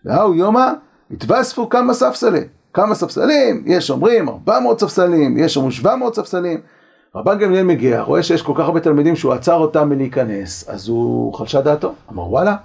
והוא 0.06 0.36
יומא, 0.36 0.72
התווספו 1.12 1.70
כמה 1.70 1.94
ספסלים. 1.94 2.48
כמה 2.74 2.96
ספסלים, 2.96 3.64
יש 3.66 3.90
אומרים 3.90 4.30
400 4.30 4.80
ספסלים, 4.80 5.38
יש 5.38 5.58
אומרים 5.58 5.72
700 5.72 6.16
ספסלים. 6.16 6.62
רבן 7.16 7.40
גמליאל 7.40 7.64
מגיע, 7.64 8.02
רואה 8.02 8.24
שיש 8.24 8.42
כל 8.42 8.54
כך 8.56 8.60
הרבה 8.60 8.80
תלמידים 8.80 9.16
שהוא 9.16 9.34
עצר 9.34 9.56
אותם 9.56 9.90
מלהיכנס, 9.90 10.70
אז 10.70 10.88
הוא 10.88 11.34
חלשה 11.34 11.62
דעתו, 11.62 11.94
אמר 12.12 12.30
וואלה, 12.32 12.56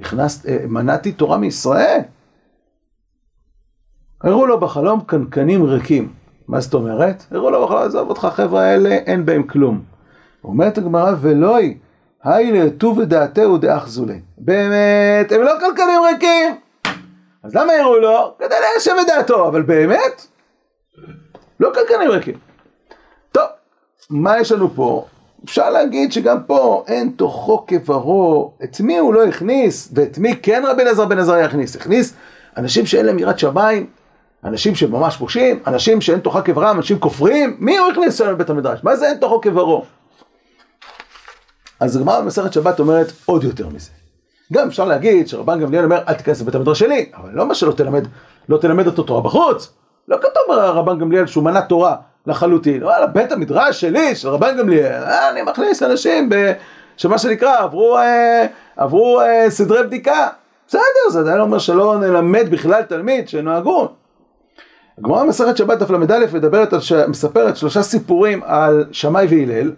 נכנס, 0.00 0.46
אה, 0.46 0.58
מנעתי 0.68 1.12
תורה 1.12 1.38
מישראל. 1.38 2.00
הראו 4.22 4.46
לו 4.46 4.60
בחלום 4.60 5.00
קנקנים 5.00 5.64
ריקים. 5.64 6.12
מה 6.48 6.60
זאת 6.60 6.74
אומרת? 6.74 7.24
הראו 7.30 7.50
לו 7.50 7.66
בחלום, 7.66 7.82
עזוב 7.82 8.08
אותך, 8.08 8.28
חבר'ה 8.32 8.62
האלה, 8.62 8.88
אין 8.88 9.26
בהם 9.26 9.42
כלום. 9.42 9.82
אומרת 10.44 10.78
הגמרא, 10.78 11.12
ולואי, 11.20 11.76
היי 12.24 12.52
לט"ו 12.52 12.96
ודעתהו 12.96 13.58
דאחזולי. 13.58 14.20
באמת, 14.38 15.32
הם 15.32 15.42
לא 15.42 15.52
קנקנים 15.60 16.00
ריקים. 16.02 16.56
אז 17.42 17.54
למה 17.54 17.72
הראו 17.72 17.96
לו? 17.98 18.34
כדי 18.38 18.54
ליישב 18.60 18.92
את 19.00 19.06
דעתו, 19.06 19.48
אבל 19.48 19.62
באמת? 19.62 20.26
לא 21.60 21.70
קנקנים 21.74 22.10
ריקים. 22.10 22.34
טוב, 23.32 23.44
מה 24.10 24.40
יש 24.40 24.52
לנו 24.52 24.70
פה? 24.74 25.04
אפשר 25.44 25.70
להגיד 25.70 26.12
שגם 26.12 26.42
פה 26.42 26.84
אין 26.88 27.12
תוכו 27.16 27.64
כברו, 27.66 28.52
את 28.64 28.80
מי 28.80 28.98
הוא 28.98 29.14
לא 29.14 29.24
הכניס, 29.24 29.92
ואת 29.94 30.18
מי 30.18 30.36
כן 30.42 30.62
רבי 30.66 30.82
אליעזר 30.82 31.04
בן 31.04 31.18
עזריה 31.18 31.44
הכניס. 31.44 31.76
הכניס 31.76 32.14
אנשים 32.56 32.86
שאין 32.86 33.06
להם 33.06 33.18
יראת 33.18 33.38
שמיים, 33.38 33.86
אנשים 34.46 34.74
שממש 34.74 35.16
פושעים, 35.16 35.60
אנשים 35.66 36.00
שאין 36.00 36.18
תוכה 36.18 36.42
כברם, 36.42 36.76
אנשים 36.76 36.98
כופרים, 36.98 37.56
מי 37.58 37.78
הוא 37.78 37.88
הכניס 37.88 38.18
שם 38.18 38.30
לבית 38.30 38.50
המדרש? 38.50 38.80
מה 38.82 38.96
זה 38.96 39.08
אין 39.08 39.18
תוכו 39.18 39.40
כברו? 39.40 39.84
אז 41.80 41.96
הגמרא 41.96 42.20
במסכת 42.20 42.52
שבת 42.52 42.80
אומרת 42.80 43.12
עוד 43.24 43.44
יותר 43.44 43.68
מזה. 43.68 43.90
גם 44.52 44.68
אפשר 44.68 44.84
להגיד 44.84 45.28
שרבן 45.28 45.60
גמליאל 45.60 45.84
אומר 45.84 46.02
אל 46.08 46.14
תיכנס 46.14 46.40
לבית 46.40 46.54
המדרש 46.54 46.78
שלי, 46.78 47.10
אבל 47.16 47.30
לא 47.32 47.46
מה 47.46 47.54
שלא 47.54 47.72
תלמד, 47.72 48.06
לא 48.48 48.58
תלמד 48.58 48.86
אותו 48.86 49.02
תורה 49.02 49.20
בחוץ. 49.20 49.72
לא 50.08 50.16
כתוב 50.16 50.42
ברבן 50.48 50.98
גמליאל 50.98 51.26
שהוא 51.26 51.44
מנע 51.44 51.60
תורה 51.60 51.96
לחלוטין, 52.26 52.84
וואלה 52.84 53.06
בית 53.06 53.32
המדרש 53.32 53.80
שלי, 53.80 54.14
של 54.14 54.28
רבן 54.28 54.56
גמליאל, 54.58 55.02
אני 55.32 55.42
מכניס 55.42 55.82
אנשים 55.82 56.28
ב... 56.28 56.52
שמה 56.96 57.18
שנקרא 57.18 57.58
עברו, 57.58 57.98
אה, 57.98 58.46
עברו 58.76 59.20
אה, 59.20 59.50
סדרי 59.50 59.82
בדיקה. 59.82 60.28
בסדר, 60.68 61.10
זה 61.10 61.20
עדיין 61.20 61.40
אומר 61.40 61.58
שלא 61.58 61.98
נלמד 61.98 62.50
בכלל 62.50 62.82
תלמיד 62.82 63.28
שאינו 63.28 63.50
הגון. 63.50 63.86
הגמרא 64.98 65.24
במסכת 65.24 65.56
שבת 65.56 65.78
דף 65.78 65.90
ל"א 65.90 66.26
מדברת 66.34 66.72
על, 66.72 66.80
ש... 66.80 66.92
מספרת 66.92 67.56
שלושה 67.56 67.82
סיפורים 67.82 68.40
על 68.44 68.84
שמאי 68.92 69.26
והלל. 69.30 69.72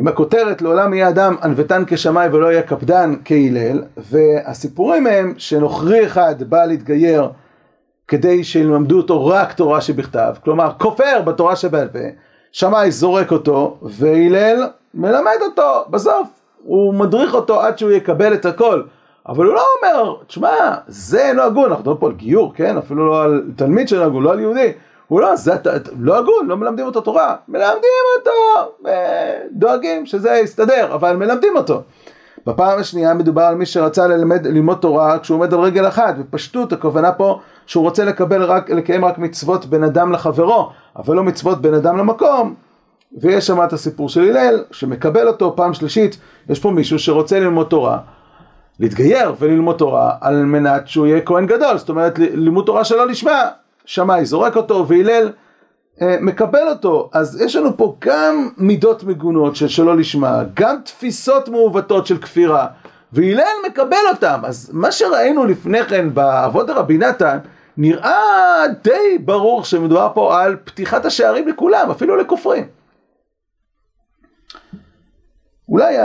עם 0.00 0.08
הכותרת 0.08 0.62
לעולם 0.62 0.94
יהיה 0.94 1.08
אדם 1.08 1.36
ענוותן 1.42 1.82
כשמאי 1.86 2.28
ולא 2.28 2.52
יהיה 2.52 2.62
קפדן 2.62 3.14
כהלל 3.24 3.82
והסיפורים 3.96 5.06
הם 5.06 5.34
שנוכרי 5.36 6.06
אחד 6.06 6.42
בא 6.42 6.64
להתגייר 6.64 7.28
כדי 8.08 8.44
שילמדו 8.44 8.96
אותו 8.96 9.26
רק 9.26 9.52
תורה 9.52 9.80
שבכתב. 9.80 10.34
כלומר 10.44 10.72
כופר 10.78 11.22
בתורה 11.22 11.56
שבעל 11.56 11.88
פה 11.88 11.98
שמאי 12.52 12.90
זורק 12.90 13.32
אותו 13.32 13.78
והלל 13.82 14.66
מלמד 14.94 15.36
אותו. 15.42 15.84
בסוף 15.90 16.28
הוא 16.62 16.94
מדריך 16.94 17.34
אותו 17.34 17.60
עד 17.60 17.78
שהוא 17.78 17.90
יקבל 17.90 18.34
את 18.34 18.46
הכל 18.46 18.82
אבל 19.28 19.46
הוא 19.46 19.54
לא 19.54 19.62
אומר, 19.82 20.14
תשמע, 20.26 20.74
זה 20.86 21.28
אינו 21.28 21.42
הגון, 21.42 21.64
אנחנו 21.64 21.80
מדברים 21.80 21.96
פה 21.96 22.06
על 22.06 22.12
גיור, 22.12 22.52
כן? 22.54 22.76
אפילו 22.76 23.08
לא 23.08 23.22
על 23.22 23.42
תלמיד 23.56 23.88
של 23.88 24.02
הגון, 24.02 24.22
לא 24.22 24.32
על 24.32 24.40
יהודי. 24.40 24.72
הוא 25.08 25.20
לא, 25.20 25.36
זה 25.36 25.52
לא 26.00 26.18
הגון, 26.18 26.46
לא 26.46 26.56
מלמדים 26.56 26.86
אותו 26.86 27.00
תורה. 27.00 27.36
מלמדים 27.48 27.90
אותו, 28.18 28.90
דואגים 29.52 30.06
שזה 30.06 30.30
יסתדר, 30.30 30.94
אבל 30.94 31.16
מלמדים 31.16 31.56
אותו. 31.56 31.82
בפעם 32.46 32.78
השנייה 32.78 33.14
מדובר 33.14 33.42
על 33.42 33.54
מי 33.54 33.66
שרצה 33.66 34.06
ללמד, 34.06 34.46
ללמוד 34.46 34.78
תורה 34.78 35.18
כשהוא 35.18 35.36
עומד 35.36 35.54
על 35.54 35.60
רגל 35.60 35.88
אחת. 35.88 36.14
בפשטות 36.18 36.72
הכוונה 36.72 37.12
פה 37.12 37.40
שהוא 37.66 37.84
רוצה 37.84 38.04
לקבל 38.04 38.42
רק, 38.42 38.70
לקיים 38.70 39.04
רק 39.04 39.18
מצוות 39.18 39.66
בין 39.66 39.84
אדם 39.84 40.12
לחברו, 40.12 40.70
אבל 40.96 41.16
לא 41.16 41.22
מצוות 41.22 41.60
בין 41.60 41.74
אדם 41.74 41.96
למקום. 41.96 42.54
ויש 43.20 43.46
שם 43.46 43.64
את 43.64 43.72
הסיפור 43.72 44.08
של 44.08 44.22
הלל, 44.36 44.64
שמקבל 44.70 45.28
אותו 45.28 45.56
פעם 45.56 45.74
שלישית, 45.74 46.18
יש 46.48 46.60
פה 46.60 46.70
מישהו 46.70 46.98
שרוצה 46.98 47.40
ללמוד 47.40 47.66
תורה. 47.66 47.98
להתגייר 48.80 49.34
וללמוד 49.38 49.76
תורה 49.76 50.10
על 50.20 50.44
מנת 50.44 50.88
שהוא 50.88 51.06
יהיה 51.06 51.20
כהן 51.20 51.46
גדול, 51.46 51.78
זאת 51.78 51.88
אומרת 51.88 52.18
לימוד 52.18 52.66
תורה 52.66 52.84
שלא 52.84 53.06
נשמע, 53.10 53.42
שמאי 53.84 54.24
זורק 54.24 54.56
אותו 54.56 54.88
והלל 54.88 55.30
אה, 56.02 56.16
מקבל 56.20 56.68
אותו, 56.68 57.10
אז 57.12 57.40
יש 57.40 57.56
לנו 57.56 57.76
פה 57.76 57.96
גם 58.00 58.48
מידות 58.56 59.04
מגונות 59.04 59.56
של 59.56 59.68
שלא 59.68 59.96
לשמה, 59.96 60.42
גם 60.54 60.76
תפיסות 60.84 61.48
מעוותות 61.48 62.06
של 62.06 62.18
כפירה, 62.18 62.66
והלל 63.12 63.54
מקבל 63.66 63.96
אותם, 64.10 64.40
אז 64.42 64.70
מה 64.72 64.92
שראינו 64.92 65.44
לפני 65.44 65.84
כן 65.84 66.14
באבות 66.14 66.70
הרבי 66.70 66.98
נתן, 66.98 67.38
נראה 67.76 68.62
די 68.84 69.18
ברור 69.20 69.64
שמדובר 69.64 70.08
פה 70.14 70.42
על 70.42 70.56
פתיחת 70.64 71.04
השערים 71.04 71.48
לכולם, 71.48 71.90
אפילו 71.90 72.16
לכופרים. 72.16 72.64
אולי 75.68 75.96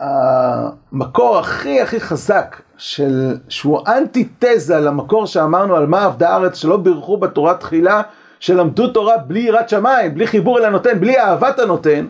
המקור 0.00 1.38
הכי 1.38 1.80
הכי 1.80 2.00
חזק 2.00 2.62
של, 2.76 3.36
שהוא 3.48 3.80
אנטיתזה 3.86 4.80
למקור 4.80 5.26
שאמרנו 5.26 5.76
על 5.76 5.86
מה 5.86 6.04
עבדה 6.04 6.30
הארץ 6.30 6.56
שלא 6.56 6.76
בירכו 6.76 7.16
בתורה 7.16 7.54
תחילה 7.54 8.02
שלמדו 8.40 8.88
תורה 8.88 9.18
בלי 9.18 9.40
יראת 9.40 9.68
שמיים, 9.68 10.14
בלי 10.14 10.26
חיבור 10.26 10.58
אל 10.58 10.64
הנותן, 10.64 11.00
בלי 11.00 11.18
אהבת 11.18 11.58
הנותן 11.58 12.06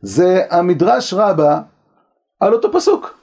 זה 0.00 0.42
המדרש 0.50 1.14
רבה 1.14 1.60
על 2.40 2.52
אותו 2.52 2.72
פסוק. 2.72 3.14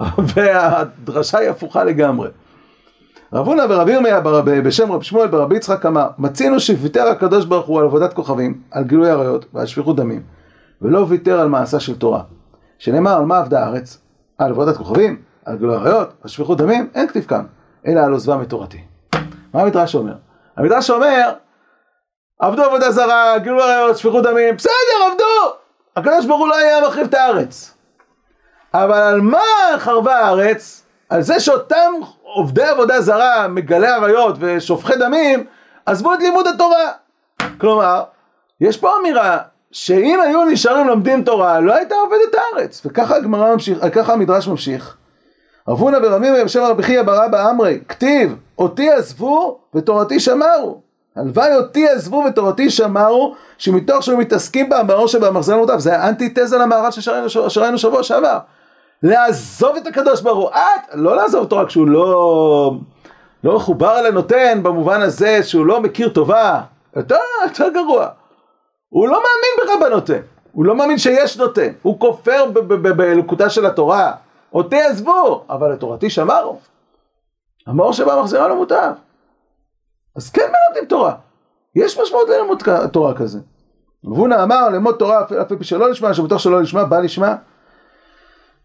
והדרשה 0.34 1.38
היא 1.38 1.50
הפוכה 1.50 1.84
לגמרי. 1.84 2.28
רב 3.32 3.46
הונא 3.46 3.62
ורבי 3.68 3.92
ירמיה 3.92 4.20
בשם 4.44 4.92
רב 4.92 5.02
שמואל 5.02 5.28
ברבי 5.28 5.56
יצחק 5.56 5.86
אמר 5.86 6.08
מצינו 6.18 6.60
שוויתר 6.60 7.08
הקדוש 7.08 7.44
ברוך 7.44 7.66
הוא 7.66 7.78
על 7.78 7.84
עבודת 7.84 8.12
כוכבים, 8.12 8.60
על 8.70 8.84
גילוי 8.84 9.10
עריות 9.10 9.46
ועל 9.54 9.66
שפיכות 9.66 9.96
דמים 9.96 10.22
ולא 10.82 11.06
ויתר 11.08 11.40
על 11.40 11.48
מעשה 11.48 11.80
של 11.80 11.98
תורה. 11.98 12.22
שנאמר 12.78 13.16
על 13.16 13.24
מה 13.24 13.38
עבדה 13.38 13.64
הארץ? 13.64 13.98
על 14.38 14.50
עבודת 14.50 14.76
כוכבים, 14.76 15.22
על 15.44 15.56
גילוי 15.56 15.76
עריות, 15.76 16.12
על 16.22 16.28
שפיכות 16.28 16.58
דמים, 16.58 16.90
אין 16.94 17.08
כתיב 17.08 17.24
כאן, 17.24 17.44
אלא 17.86 18.00
על 18.00 18.12
עוזבה 18.12 18.36
מתורתי. 18.36 18.84
מה 19.54 19.62
המדרש 19.62 19.94
אומר? 19.94 20.14
המדרש 20.56 20.90
אומר, 20.90 21.32
עבדו 22.38 22.62
עבודה 22.62 22.90
זרה, 22.90 23.38
גילוי 23.38 23.62
עריות, 23.62 23.96
שפיכות 23.96 24.24
דמים, 24.24 24.56
בסדר, 24.56 24.72
עבדו! 25.10 25.56
הקדוש 25.96 26.26
ברוך 26.26 26.40
הוא 26.40 26.48
לא 26.48 26.56
היה 26.56 26.88
מחריב 26.88 27.06
את 27.06 27.14
הארץ. 27.14 27.74
אבל 28.74 28.96
על 28.98 29.20
מה 29.20 29.42
חרבה 29.78 30.18
הארץ? 30.18 30.84
על 31.08 31.22
זה 31.22 31.40
שאותם 31.40 31.92
עובדי 32.22 32.64
עבודה 32.64 33.00
זרה, 33.00 33.48
מגלי 33.48 33.86
עריות 33.86 34.36
ושופכי 34.40 34.96
דמים, 34.96 35.46
עזבו 35.86 36.14
את 36.14 36.18
לימוד 36.18 36.46
התורה. 36.46 36.90
כלומר, 37.58 38.04
יש 38.60 38.76
פה 38.76 38.96
אמירה 39.00 39.38
שאם 39.72 40.20
היו 40.20 40.44
נשארים 40.44 40.86
לומדים 40.86 41.24
תורה, 41.24 41.60
לא 41.60 41.74
הייתה 41.74 41.94
עובדת 41.94 42.34
הארץ. 42.34 42.82
וככה 42.86 43.16
הגמרא 43.16 43.52
ממשיך, 43.52 43.78
ככה 43.92 44.12
המדרש 44.12 44.48
ממשיך. 44.48 44.96
רב 45.68 45.78
הונא 45.78 45.98
ורבי 46.02 46.28
בשם 46.44 46.60
רבי 46.62 46.82
חייא 46.82 47.02
ברא 47.02 47.28
באמרי, 47.28 47.80
כתיב, 47.88 48.36
אותי 48.58 48.90
עזבו 48.90 49.58
ותורתי 49.74 50.20
שמרו. 50.20 50.80
הלוואי 51.16 51.56
אותי 51.56 51.88
עזבו 51.88 52.24
ותורתי 52.28 52.70
שמרו, 52.70 53.34
שמתוך 53.58 54.02
שהם 54.02 54.18
מתעסקים 54.18 54.68
באמרו 54.68 55.08
שבמחזר 55.08 55.56
מוטב, 55.56 55.78
זה 55.78 55.98
האנטיתזה 55.98 56.58
למערב 56.58 56.92
שראינו 57.48 57.78
שבוע 57.78 58.02
שעבר. 58.02 58.38
לעזוב 59.02 59.76
את 59.76 59.86
הקדוש 59.86 60.20
ברוך 60.20 60.38
הוא, 60.38 60.50
את, 60.50 60.94
לא 60.94 61.16
לעזוב 61.16 61.40
אותו 61.40 61.56
רק 61.56 61.70
שהוא 61.70 61.86
לא, 61.86 62.74
לא 63.44 63.56
מחובר 63.56 63.98
אל 63.98 64.06
הנותן 64.06 64.62
במובן 64.62 65.02
הזה 65.02 65.42
שהוא 65.42 65.66
לא 65.66 65.80
מכיר 65.80 66.08
טובה, 66.08 66.60
יותר, 66.96 67.16
יותר 67.44 67.68
גרוע. 67.68 68.08
הוא 68.92 69.08
לא 69.08 69.14
מאמין 69.22 69.78
בך 69.80 69.86
בנותן, 69.86 70.20
הוא 70.52 70.64
לא 70.64 70.74
מאמין 70.74 70.98
שיש 70.98 71.36
נותן, 71.36 71.72
הוא 71.82 72.00
כופר 72.00 72.44
באלוקותה 72.96 73.50
של 73.50 73.66
התורה. 73.66 74.12
אותי 74.54 74.82
עזבו, 74.82 75.44
אבל 75.50 75.72
לתורתי 75.72 76.10
שמרו. 76.10 76.58
המאור 77.66 77.92
שבא 77.92 78.20
מחזירה 78.20 78.48
לו 78.48 78.56
מוטב. 78.56 78.92
אז 80.16 80.30
כן 80.30 80.42
מלמדים 80.42 80.88
תורה. 80.88 81.14
יש 81.74 82.00
משמעות 82.00 82.28
ללמוד 82.28 82.62
תורה 82.92 83.14
כזה. 83.14 83.38
רבונה 84.04 84.42
אמר 84.42 84.68
ללמוד 84.68 84.96
תורה 84.98 85.22
אף 85.22 85.52
פי 85.58 85.64
שלא 85.64 85.90
לשמה, 85.90 86.14
שבתוך 86.14 86.40
שלא 86.40 86.62
לשמה, 86.62 86.84
בא 86.84 86.98
לשמה. 86.98 87.36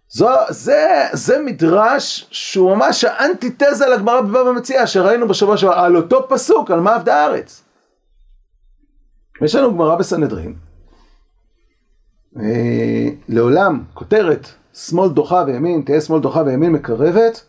זו, 0.09 0.29
זה, 0.49 1.07
זה 1.11 1.39
מדרש 1.39 2.27
שהוא 2.31 2.75
ממש 2.75 3.03
האנטיתזה 3.03 3.87
לגמרא 3.87 4.21
בבבא 4.21 4.51
מציאה 4.51 4.87
שראינו 4.87 5.27
בשבוע 5.27 5.57
שעבר 5.57 5.73
על 5.73 5.95
אותו 5.95 6.27
פסוק, 6.29 6.71
על 6.71 6.79
מה 6.79 6.95
עבדה 6.95 7.15
הארץ. 7.15 7.63
יש 9.41 9.55
לנו 9.55 9.73
גמרא 9.73 9.95
בסנהדרין, 9.95 10.55
אה, 12.39 13.07
לעולם 13.29 13.83
כותרת 13.93 14.47
שמאל 14.73 15.09
דוחה 15.09 15.43
וימין, 15.47 15.81
תהיה 15.81 16.01
שמאל 16.01 16.21
דוחה 16.21 16.41
וימין 16.45 16.71
מקרבת, 16.71 17.43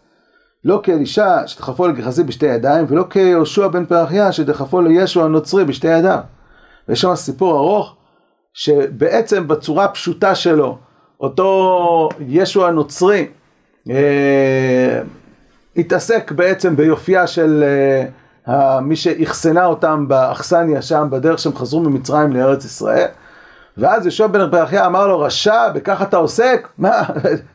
לא 0.65 0.81
כאלישע 0.83 1.47
שדחפו 1.47 1.89
לגחזי 1.89 2.25
בשתי 2.25 2.47
ידיים, 2.47 2.85
ולא 2.89 3.05
כיהושע 3.11 3.69
בן 3.69 3.87
פרחיה 3.87 4.33
שדחפו 4.33 4.81
לישו 4.81 5.25
הנוצרי 5.25 5.65
בשתי 5.65 5.89
ידיו. 5.89 6.19
ויש 6.89 7.01
שם 7.01 7.15
סיפור 7.15 7.59
ארוך, 7.59 7.97
שבעצם 8.55 9.49
בצורה 9.49 9.89
פשוטה 9.89 10.35
שלו, 10.35 10.79
אותו 11.21 12.09
ישו 12.21 12.67
הנוצרי, 12.67 13.27
אה, 13.91 15.03
התעסק 15.77 16.33
בעצם 16.33 16.77
ביופייה 16.77 17.27
של 17.27 17.63
אה, 17.63 18.07
מי 18.83 18.97
שאחסנה 18.97 19.67
אותם 19.67 20.09
באכסניה 20.09 20.83
שם 20.83 21.07
בדרך 21.11 21.39
שהם 21.39 21.57
חזרו 21.57 21.81
ממצרים 21.81 22.33
לארץ 22.33 22.65
ישראל 22.65 23.07
ואז 23.77 24.07
יהושע 24.07 24.27
בן 24.27 24.51
פרחיה 24.51 24.87
אמר 24.87 25.07
לו 25.07 25.21
רשע 25.21 25.69
בכך 25.69 26.03
אתה 26.03 26.17
עוסק? 26.17 26.69
מה? 26.79 27.03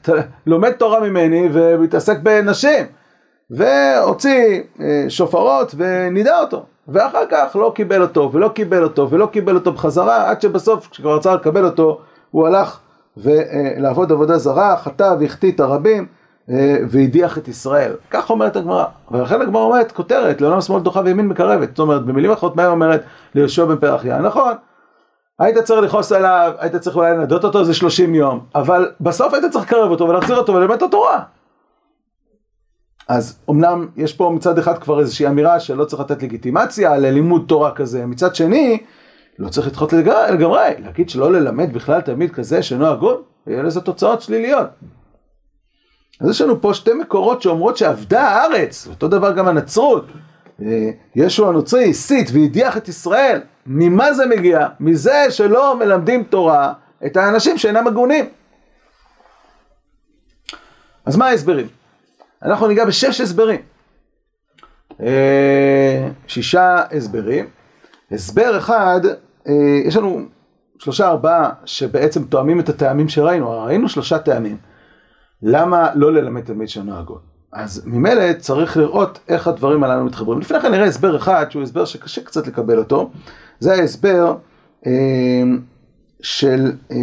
אתה 0.02 0.14
לומד 0.46 0.72
תורה 0.72 1.00
ממני 1.00 1.50
ומתעסק 1.54 2.20
בנשים 2.24 2.86
והוציא 3.50 4.62
אה, 4.82 5.06
שופרות 5.10 5.76
ונידע 5.78 6.40
אותו 6.40 6.66
ואחר 6.88 7.24
כך 7.32 7.56
לא 7.56 7.72
קיבל 7.76 8.02
אותו 8.02 8.30
ולא 8.34 8.48
קיבל 8.48 8.84
אותו 8.84 9.10
ולא 9.10 9.26
קיבל 9.26 9.56
אותו 9.56 9.72
בחזרה 9.72 10.30
עד 10.30 10.42
שבסוף 10.42 10.88
כשכבר 10.92 11.16
רצה 11.16 11.36
לקבל 11.36 11.66
אותו 11.66 12.00
הוא 12.32 12.48
הלך 12.48 12.80
לעבוד 13.78 14.12
עבודה 14.12 14.38
זרה 14.38 14.78
חטא 14.78 15.16
והחטיא 15.20 15.52
את 15.52 15.60
הרבים 15.60 16.04
אה, 16.04 16.23
והדיח 16.90 17.38
את 17.38 17.48
ישראל. 17.48 17.94
כך 18.10 18.30
אומרת 18.30 18.56
הגמרא. 18.56 18.86
ולכן 19.12 19.42
הגמרא 19.42 19.62
אומרת, 19.62 19.92
כותרת, 19.92 20.42
לעולם 20.42 20.62
שמאל 20.62 20.82
דוחה 20.82 21.02
וימין 21.06 21.28
מקרבת. 21.28 21.70
זאת 21.70 21.80
אומרת, 21.80 22.06
במילים 22.06 22.32
אחרות, 22.32 22.56
מה 22.56 22.62
היא 22.62 22.70
אומרת 22.70 23.04
ליהושע 23.36 23.66
בן 23.66 23.78
פרחיה? 23.78 24.20
נכון, 24.20 24.54
היית 25.40 25.58
צריך 25.58 25.84
לכעוס 25.84 26.12
עליו, 26.12 26.54
היית 26.60 26.76
צריך 26.76 26.96
אולי 26.96 27.12
לנדות 27.12 27.44
אותו 27.44 27.60
איזה 27.60 27.74
30 27.74 28.16
יום, 28.16 28.40
אבל 28.56 28.92
בסוף 29.02 29.34
היית 29.34 29.46
צריך 29.52 29.66
לקרב 29.66 29.92
אותו 29.92 30.08
ולהחזיר 30.08 30.38
אותו 30.38 30.54
וללמד 30.54 30.76
את 30.76 30.82
התורה. 30.82 31.24
אז 33.08 33.40
אמנם 33.50 33.88
יש 33.96 34.14
פה 34.14 34.32
מצד 34.36 34.58
אחד 34.58 34.78
כבר 34.78 35.00
איזושהי 35.00 35.28
אמירה 35.28 35.60
שלא 35.60 35.86
צריך 35.86 36.02
לתת 36.02 36.24
לגיטימציה 36.24 36.98
ללימוד 36.98 37.46
תורה 37.48 37.72
כזה, 37.72 38.06
מצד 38.06 38.36
שני, 38.36 38.84
לא 39.40 39.50
צריך 39.50 39.68
לדחות 39.68 39.94
לגמרי, 39.94 40.74
להגיד 40.80 41.10
שלא 41.10 41.32
ללמד 41.32 41.74
בכלל 41.74 42.02
תלמיד 42.02 42.32
כזה 42.32 42.64
שאינו 42.64 42.88
הגון, 42.88 43.22
ויהיה 43.48 43.64
לזה 43.64 43.82
תוצאות 43.82 44.22
שליליות. 44.22 44.68
אז 46.20 46.30
יש 46.30 46.42
לנו 46.42 46.62
פה 46.62 46.74
שתי 46.74 46.94
מקורות 46.94 47.42
שאומרות 47.42 47.78
שאבדה 47.78 48.22
הארץ, 48.22 48.88
אותו 48.88 49.08
דבר 49.08 49.32
גם 49.32 49.48
הנצרות. 49.48 50.06
אה, 50.62 50.90
ישו 51.16 51.50
הנוצרי 51.50 51.90
הסית 51.90 52.30
והדיח 52.34 52.78
את 52.78 52.88
ישראל, 52.88 53.42
ממה 53.66 54.14
זה 54.14 54.26
מגיע? 54.26 54.68
מזה 54.80 55.26
שלא 55.30 55.80
מלמדים 55.80 56.24
תורה 56.24 56.74
את 57.06 57.18
האנשים 57.18 57.58
שאינם 57.58 57.88
הגונים. 57.88 58.30
אז 61.06 61.16
מה 61.16 61.28
ההסברים? 61.28 61.68
אנחנו 62.44 62.68
ניגע 62.68 62.86
בשש 62.86 63.22
הסברים. 63.22 63.60
אה, 65.02 66.10
שישה 66.28 66.84
הסברים. 66.92 67.46
הסבר 68.12 68.58
אחד, 68.58 69.02
אה, 69.48 69.54
יש 69.86 69.96
לנו 69.96 70.22
שלושה 70.80 71.08
ארבעה 71.08 71.50
שבעצם 71.66 72.24
תואמים 72.24 72.60
את 72.60 72.70
הטעמים 72.70 73.10
שראינו, 73.10 73.66
ראינו 73.66 73.90
שלושה 73.90 74.20
טעמים. 74.20 74.58
למה 75.44 75.90
לא 75.96 76.14
ללמד 76.14 76.42
תלמיד 76.42 76.70
שאינו 76.70 76.98
הגון? 76.98 77.20
אז 77.52 77.82
ממילא 77.86 78.34
צריך 78.34 78.78
לראות 78.78 79.20
איך 79.28 79.48
הדברים 79.48 79.84
הללו 79.84 80.06
מתחברים. 80.06 80.40
לפני 80.40 80.60
כן 80.60 80.72
נראה 80.72 80.86
הסבר 80.86 81.16
אחד, 81.16 81.46
שהוא 81.50 81.64
הסבר 81.64 81.86
שקשה 81.86 82.24
קצת 82.24 82.48
לקבל 82.48 82.78
אותו. 82.78 83.10
זה 83.60 83.74
ההסבר 83.74 84.36
אה, 84.86 84.92
של, 86.22 86.72
אה, 86.92 86.98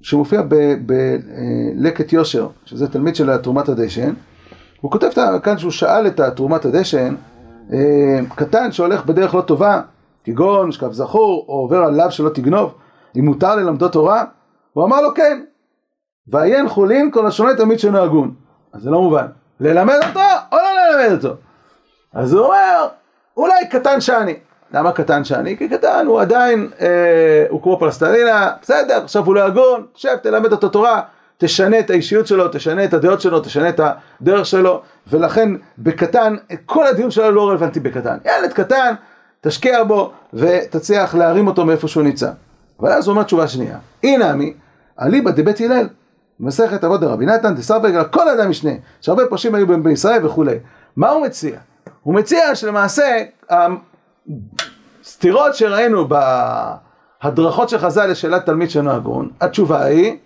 שמופיע 0.00 0.42
בלקט 0.86 2.12
אה, 2.12 2.18
יושר, 2.18 2.48
שזה 2.64 2.88
תלמיד 2.88 3.16
של 3.16 3.36
תרומת 3.36 3.68
הדשן. 3.68 4.12
הוא 4.80 4.90
כותב 4.90 5.08
כאן 5.42 5.58
שהוא 5.58 5.70
שאל 5.70 6.06
את 6.06 6.20
תרומת 6.36 6.64
הדשן, 6.64 7.14
אה, 7.72 8.20
קטן 8.34 8.72
שהולך 8.72 9.06
בדרך 9.06 9.34
לא 9.34 9.40
טובה, 9.40 9.80
כגון 10.24 10.72
שכב 10.72 10.92
זכור, 10.92 11.44
או 11.48 11.54
עובר 11.54 11.76
על 11.76 11.94
לאו 11.94 12.10
שלא 12.10 12.28
תגנוב, 12.28 12.74
אם 13.18 13.24
מותר 13.24 13.56
ללמדו 13.56 13.88
תורה? 13.88 14.24
הוא 14.72 14.84
אמר 14.84 15.00
לו 15.00 15.14
כן. 15.14 15.40
ועיין 16.28 16.68
חולין 16.68 17.10
כל 17.10 17.26
השונה 17.26 17.54
תמיד 17.54 17.78
שאינו 17.78 17.98
הגון. 17.98 18.34
אז 18.72 18.82
זה 18.82 18.90
לא 18.90 19.00
מובן. 19.00 19.26
ללמד 19.60 19.96
אותו 20.08 20.20
או 20.52 20.56
לא 20.56 20.90
ללמד 20.90 21.24
אותו? 21.24 21.36
אז 22.14 22.32
הוא 22.32 22.44
אומר, 22.44 22.88
אולי 23.36 23.68
קטן 23.70 24.00
שאני. 24.00 24.34
למה 24.74 24.92
קטן 24.92 25.24
שאני? 25.24 25.56
כי 25.56 25.68
קטן 25.68 26.06
הוא 26.06 26.20
עדיין, 26.20 26.70
אה, 26.80 27.46
הוא 27.48 27.62
כמו 27.62 27.78
פלסטלינה, 27.78 28.50
בסדר, 28.62 29.00
עכשיו 29.04 29.24
הוא 29.24 29.34
לא 29.34 29.44
הגון, 29.44 29.86
שב 29.94 30.16
תלמד 30.22 30.52
אותו 30.52 30.68
תורה, 30.68 31.00
תשנה 31.38 31.78
את 31.78 31.90
האישיות 31.90 32.26
שלו, 32.26 32.48
תשנה 32.48 32.84
את 32.84 32.94
הדעות 32.94 33.20
שלו, 33.20 33.40
תשנה 33.40 33.68
את 33.68 33.80
הדרך 34.20 34.46
שלו, 34.46 34.82
ולכן 35.06 35.48
בקטן, 35.78 36.36
כל 36.66 36.86
הדיון 36.86 37.10
שלו 37.10 37.30
לא 37.30 37.48
רלוונטי 37.48 37.80
בקטן. 37.80 38.16
ילד 38.24 38.52
קטן, 38.52 38.94
תשקיע 39.40 39.84
בו 39.84 40.12
ותצליח 40.34 41.14
להרים 41.14 41.46
אותו 41.46 41.64
מאיפה 41.64 41.88
שהוא 41.88 42.02
נמצא. 42.02 42.30
אבל 42.80 42.92
אז 42.92 43.06
הוא 43.06 43.12
אומר 43.12 43.22
תשובה 43.22 43.48
שנייה, 43.48 43.78
הנה 44.02 44.30
עמי, 44.30 44.54
אליבא 45.00 45.30
דבית 45.30 45.60
הלל. 45.60 45.88
מסכת 46.40 46.84
אבות 46.84 47.00
דרבי 47.00 47.26
נתן, 47.26 47.54
דסר 47.54 47.78
בגלל 47.78 48.04
כל 48.04 48.28
אדם 48.28 48.50
משנה, 48.50 48.70
שהרבה 49.00 49.26
פושעים 49.26 49.54
היו 49.54 49.66
בישראל 49.82 50.26
וכולי. 50.26 50.58
מה 50.96 51.10
הוא 51.10 51.26
מציע? 51.26 51.58
הוא 52.02 52.14
מציע 52.14 52.54
שלמעשה 52.54 53.22
הסתירות 55.02 55.54
שראינו 55.54 56.08
בהדרכות 57.22 57.68
של 57.68 57.78
חז"ל 57.78 58.06
לשאלת 58.06 58.46
תלמיד 58.46 58.70
שאינו 58.70 58.90
הגון, 58.90 59.30
התשובה 59.40 59.84
היא 59.84 60.16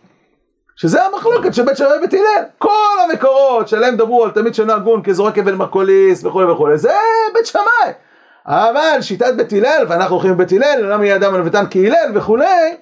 שזה 0.76 1.04
המחלוקת 1.04 1.54
של 1.54 1.64
בית 1.64 1.76
שמאי 1.76 1.98
ובית 1.98 2.12
הלל. 2.12 2.44
כל 2.58 2.68
המקורות 3.04 3.68
שלהם 3.68 3.96
דברו 3.96 4.24
על 4.24 4.30
תלמיד 4.30 4.54
שאינו 4.54 4.72
הגון 4.72 5.02
כזורק 5.02 5.38
אבן 5.38 5.54
מרקוליס 5.54 6.24
וכולי 6.24 6.46
וכולי, 6.52 6.78
זה 6.78 6.92
בית 7.34 7.46
שמאי. 7.46 7.92
אבל 8.46 8.98
שיטת 9.00 9.34
בית 9.36 9.52
הלל, 9.52 9.86
ואנחנו 9.88 10.14
הולכים 10.14 10.32
לבית 10.32 10.52
הלל, 10.52 10.92
למה 10.92 11.04
יהיה 11.04 11.16
אדם 11.16 11.34
הנבטן 11.34 11.64
כהלל 11.70 12.10
וכולי, 12.14 12.76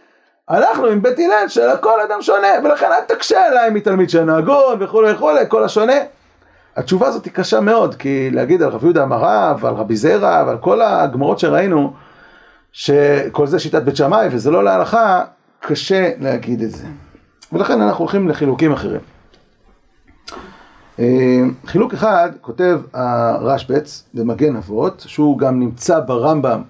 אנחנו 0.50 0.86
עם 0.86 1.02
בית 1.02 1.18
הלל 1.18 1.48
של 1.48 1.76
כל 1.80 2.00
אדם 2.00 2.22
שונה, 2.22 2.48
ולכן 2.64 2.86
אל 2.92 3.00
תקשה 3.16 3.46
עליי 3.46 3.70
מתלמיד 3.70 4.10
שאינו 4.10 4.36
הגון 4.36 4.76
וכולי 4.80 5.12
וכולי, 5.12 5.44
כל 5.48 5.64
השונה. 5.64 5.92
התשובה 6.76 7.06
הזאת 7.06 7.24
היא 7.24 7.32
קשה 7.32 7.60
מאוד, 7.60 7.94
כי 7.94 8.30
להגיד 8.30 8.62
על 8.62 8.68
רב 8.68 8.84
יהודה 8.84 9.02
אמרה, 9.02 9.54
ועל 9.60 9.74
רבי 9.74 9.96
זרע, 9.96 10.44
ועל 10.46 10.58
כל 10.58 10.82
הגמרות 10.82 11.38
שראינו, 11.38 11.92
שכל 12.72 13.46
זה 13.46 13.58
שיטת 13.58 13.82
בית 13.82 13.96
שמאי 13.96 14.28
וזה 14.32 14.50
לא 14.50 14.64
להלכה, 14.64 15.24
קשה 15.60 16.10
להגיד 16.18 16.62
את 16.62 16.70
זה. 16.70 16.86
ולכן 17.52 17.80
אנחנו 17.80 18.04
הולכים 18.04 18.28
לחילוקים 18.28 18.72
אחרים. 18.72 19.00
אה, 20.98 21.40
חילוק 21.66 21.94
אחד 21.94 22.30
כותב 22.40 22.80
הרשב"ץ 22.94 24.04
במגן 24.14 24.56
אבות, 24.56 25.04
שהוא 25.06 25.38
גם 25.38 25.60
נמצא 25.60 26.00
ברמב"ם, 26.00 26.62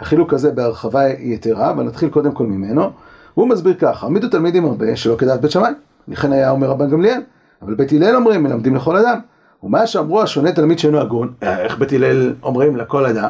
החילוק 0.00 0.34
הזה 0.34 0.50
בהרחבה 0.50 1.08
יתרה, 1.08 1.70
אבל 1.70 1.84
נתחיל 1.84 2.08
קודם 2.08 2.32
כל 2.32 2.46
ממנו. 2.46 2.90
הוא 3.34 3.48
מסביר 3.48 3.74
ככה, 3.74 4.06
עמידו 4.06 4.28
תלמידים 4.28 4.64
הרבה 4.64 4.96
שלא 4.96 5.16
כדעת 5.16 5.40
בית 5.40 5.50
שמאי, 5.50 5.72
לכן 6.08 6.32
היה 6.32 6.50
אומר 6.50 6.68
רבן 6.68 6.90
גמליאל, 6.90 7.20
אבל 7.62 7.74
בית 7.74 7.92
הלל 7.92 8.16
אומרים 8.16 8.42
מלמדים 8.42 8.76
לכל 8.76 8.96
אדם. 8.96 9.18
ומה 9.62 9.86
שאמרו 9.86 10.22
השונה 10.22 10.52
תלמיד 10.52 10.78
שאינו 10.78 11.00
הגון, 11.00 11.32
אה, 11.42 11.60
איך 11.60 11.78
בית 11.78 11.92
הלל 11.92 12.34
אומרים 12.42 12.76
לכל 12.76 13.06
אדם? 13.06 13.28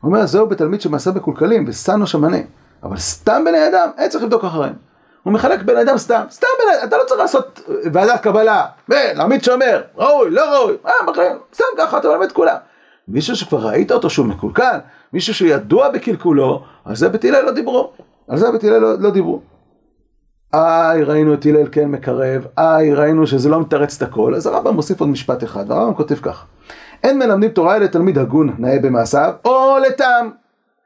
הוא 0.00 0.08
אומר 0.08 0.26
זהו 0.26 0.46
בתלמיד 0.46 0.80
שמעשה 0.80 1.10
מקולקלים 1.10 1.64
ושאנו 1.68 2.06
שמנה, 2.06 2.36
אבל 2.82 2.96
סתם 2.96 3.42
בני 3.44 3.68
אדם, 3.68 3.88
אין 3.98 4.08
צריך 4.08 4.24
לבדוק 4.24 4.44
אחריהם. 4.44 4.74
הוא 5.22 5.32
מחלק 5.32 5.62
בן 5.62 5.76
אדם 5.76 5.98
סתם, 5.98 6.24
סתם 6.30 6.46
בן 6.58 6.74
אדם, 6.74 6.88
אתה 6.88 6.96
לא 6.96 7.02
צריך 7.06 7.20
לעשות 7.20 7.60
ועדת 7.92 8.20
קבלה, 8.20 8.66
ולהעמיד 8.88 9.44
שומר, 9.44 9.82
ראוי, 9.96 10.30
לא 10.30 10.54
ראוי, 10.54 10.76
אה, 10.86 10.92
מחלק, 11.06 11.32
סתם 11.54 11.64
ככה 11.78 11.98
אתה 11.98 12.08
מלמד 12.08 12.32
כולם. 12.32 12.56
מישהו 13.08 13.36
שכבר 13.36 13.58
ראית 13.58 13.92
אותו 13.92 14.10
שהוא 14.10 14.26
מקולקל, 14.26 14.78
מישהו 15.12 15.34
שידוע 15.34 15.88
בקלקולו, 15.88 16.62
על 16.84 16.96
זה 16.96 17.08
בית 17.08 17.24
הלל 17.24 17.44
לא 17.44 17.50
דיברו, 17.50 17.92
על 18.28 18.38
זה 18.38 18.52
בית 18.52 18.64
הלל 18.64 18.78
לא, 18.78 18.98
לא 18.98 19.10
דיברו. 19.10 19.40
איי, 20.54 21.02
ראינו 21.02 21.34
את 21.34 21.46
הלל 21.46 21.68
כן 21.72 21.88
מקרב, 21.88 22.46
איי, 22.58 22.94
ראינו 22.94 23.26
שזה 23.26 23.48
לא 23.48 23.60
מתרץ 23.60 24.02
את 24.02 24.08
הכל, 24.08 24.34
אז 24.34 24.46
הרמב"ם 24.46 24.74
מוסיף 24.74 25.00
עוד 25.00 25.08
משפט 25.08 25.44
אחד, 25.44 25.70
והרמב"ם 25.70 25.94
כותב 25.94 26.14
כך: 26.14 26.44
אין 27.04 27.18
מלמדים 27.18 27.50
תורה 27.50 27.76
אלא 27.76 27.86
תלמיד 27.86 28.18
הגון, 28.18 28.54
נאה 28.58 28.78
במעשיו, 28.78 29.32
או 29.44 29.76
לטעם. 29.88 30.30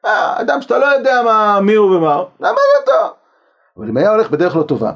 אה, 0.07 0.41
אדם 0.41 0.63
שאתה 0.63 0.79
לא 0.79 0.87
יודע 0.87 1.23
מה, 1.25 1.61
מי 1.61 1.75
הוא 1.75 1.97
ומה 1.97 2.15
הוא, 2.15 2.27
למד 2.41 2.51
אותו. 2.81 3.15
אבל 3.77 3.89
אם 3.89 3.97
היה 3.97 4.11
הולך 4.11 4.31
בדרך 4.31 4.57
לא 4.57 4.63
טובה, 4.63 4.93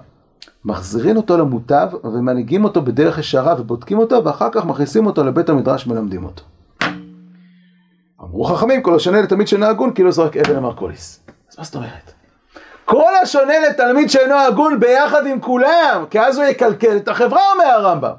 מחזירים 0.64 1.16
אותו 1.16 1.38
למוטב 1.38 1.88
ומנהיגים 2.04 2.64
אותו 2.64 2.82
בדרך 2.82 3.18
ישרה 3.18 3.54
ובודקים 3.58 3.98
אותו, 3.98 4.24
ואחר 4.24 4.48
כך 4.52 4.64
מכניסים 4.64 5.06
אותו 5.06 5.24
לבית 5.24 5.48
המדרש 5.48 5.86
ומלמדים 5.86 6.24
אותו. 6.24 6.42
אמרו 8.22 8.44
חכמים, 8.44 8.82
כל 8.82 8.94
השונה 8.94 9.22
לתלמיד 9.22 9.48
שאינו 9.48 9.66
הגון, 9.66 9.94
כאילו 9.94 10.12
זרק 10.12 10.36
אבן 10.36 10.56
למרקוליס. 10.56 11.20
אז 11.50 11.58
מה 11.58 11.64
זאת 11.64 11.74
אומרת? 11.74 12.13
כל 12.84 13.14
השונה 13.22 13.58
לתלמיד 13.58 14.10
שאינו 14.10 14.34
הגון 14.34 14.80
ביחד 14.80 15.26
עם 15.26 15.40
כולם, 15.40 16.04
כי 16.10 16.20
אז 16.20 16.38
הוא 16.38 16.44
יקלקל 16.44 16.96
את 16.96 17.08
החברה, 17.08 17.42
אומר 17.52 17.64
הרמב"ם. 17.64 18.10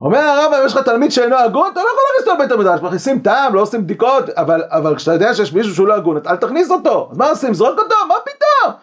אומר 0.00 0.18
הרמב"ם, 0.18 0.58
יש 0.66 0.72
לך 0.72 0.82
תלמיד 0.82 1.10
שאינו 1.10 1.36
הגון, 1.36 1.70
אתה 1.72 1.80
לא 1.80 1.86
יכול 1.86 2.02
להכניס 2.10 2.28
אותו 2.28 2.42
לבית 2.42 2.52
המדרש, 2.52 2.80
מכניסים 2.80 3.18
טעם, 3.18 3.54
לא 3.54 3.60
עושים 3.60 3.84
בדיקות, 3.84 4.28
אבל, 4.28 4.62
אבל 4.68 4.96
כשאתה 4.96 5.12
יודע 5.12 5.34
שיש 5.34 5.52
מישהו 5.52 5.74
שהוא 5.74 5.88
לא 5.88 5.94
הגון, 5.94 6.20
אל 6.26 6.36
תכניס 6.36 6.70
אותו. 6.70 7.08
אז 7.10 7.18
מה 7.18 7.28
עושים? 7.28 7.54
זרוק 7.54 7.78
אותו? 7.78 7.94
מה 8.08 8.14
פתאום? 8.24 8.74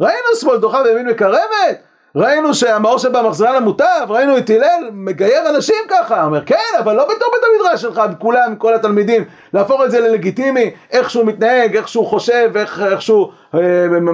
ראינו 0.00 0.36
שמאל 0.40 0.58
דוחה 0.58 0.82
וימין 0.84 1.08
מקרבת? 1.08 1.78
ראינו 2.16 2.54
שהמאור 2.54 2.98
שבה 2.98 3.22
מחזירה 3.22 3.56
למוטב, 3.56 4.06
ראינו 4.08 4.38
את 4.38 4.50
הלל 4.50 4.90
מגייר 4.92 5.48
אנשים 5.48 5.76
ככה, 5.88 6.24
אומר 6.24 6.44
כן, 6.44 6.78
אבל 6.78 6.96
לא 6.96 7.04
בתור 7.04 7.28
בית 7.32 7.40
המדרש 7.44 7.82
שלך, 7.82 8.02
כולם, 8.18 8.56
כל 8.58 8.74
התלמידים, 8.74 9.24
להפוך 9.54 9.80
את 9.84 9.90
זה 9.90 10.00
ללגיטימי, 10.00 10.70
איך 10.90 11.10
שהוא 11.10 11.26
מתנהג, 11.26 11.76
איך 11.76 11.88
שהוא 11.88 12.06
חושב, 12.06 12.50
איך, 12.56 12.82
איך 12.82 13.02
שהוא, 13.02 13.28
אה, 13.54 13.60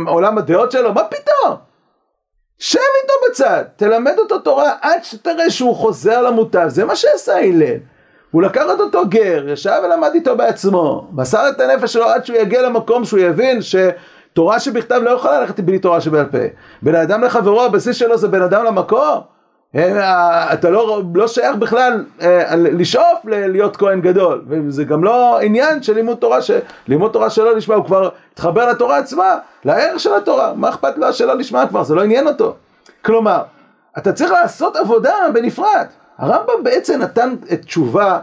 עולם 0.07 0.39
הדעות 0.39 0.73
שלו, 0.73 0.95
מה 0.95 1.05
פתאום? 1.05 1.57
שב 2.59 2.79
איתו 3.03 3.15
בצד, 3.29 3.65
תלמד 3.77 4.19
אותו 4.19 4.39
תורה 4.39 4.73
עד 4.81 5.05
שתראה 5.05 5.51
שהוא 5.51 5.77
חוזר 5.77 6.23
למוטב, 6.23 6.69
זה 6.69 6.85
מה 6.85 6.97
שעשה 6.97 7.39
הלל. 7.39 7.77
הוא 8.31 8.43
לקח 8.43 8.65
את 8.75 8.81
אותו 8.81 9.03
גר, 9.09 9.49
ישב 9.49 9.81
ולמד 9.85 10.11
איתו 10.15 10.37
בעצמו, 10.37 11.09
מסר 11.13 11.49
את 11.49 11.61
הנפש 11.61 11.93
שלו 11.93 12.05
עד 12.05 12.25
שהוא 12.25 12.37
יגיע 12.39 12.63
למקום 12.63 13.05
שהוא 13.05 13.21
יבין 13.21 13.63
ש... 13.63 13.77
תורה 14.33 14.61
שבכתב 14.61 15.01
לא 15.05 15.11
יכולה 15.11 15.41
ללכת 15.41 15.61
בלי 15.61 15.79
תורה 15.79 16.01
שבעל 16.01 16.27
פה. 16.27 16.39
בן 16.83 16.95
אדם 16.95 17.25
לחברו, 17.25 17.63
הבסיס 17.63 17.97
שלו 17.97 18.19
זה 18.19 18.29
בן 18.29 18.43
אדם 18.43 18.65
למקום. 18.65 19.21
אה, 19.75 20.53
אתה 20.53 20.71
לא, 20.71 21.03
לא 21.15 21.27
שייך 21.29 21.57
בכלל 21.57 22.05
אה, 22.23 22.57
לשאוף 22.57 23.19
להיות 23.25 23.77
כהן 23.77 24.01
גדול, 24.01 24.45
וזה 24.49 24.85
גם 24.85 25.05
לא 25.05 25.41
עניין 25.41 25.83
של 25.83 25.95
לימוד 25.95 26.17
תורה, 26.17 26.39
לימוד 26.89 27.13
תורה 27.13 27.31
שלא 27.31 27.57
נשמע, 27.57 27.75
הוא 27.75 27.85
כבר 27.85 28.09
התחבר 28.33 28.71
לתורה 28.71 28.99
עצמה, 28.99 29.39
לערך 29.65 30.01
של 30.01 30.15
התורה, 30.15 30.53
מה 30.55 30.69
אכפת 30.69 30.99
לו 30.99 31.13
שלא 31.13 31.35
נשמע 31.35 31.67
כבר, 31.67 31.83
זה 31.83 31.95
לא 31.95 32.03
עניין 32.03 32.27
אותו. 32.27 32.55
כלומר, 33.05 33.43
אתה 33.99 34.13
צריך 34.13 34.31
לעשות 34.31 34.77
עבודה 34.77 35.15
בנפרד. 35.35 35.87
הרמב"ם 36.19 36.65
בעצם 36.65 37.03
נתן 37.03 37.35
את 37.53 37.65
תשובה 37.65 38.19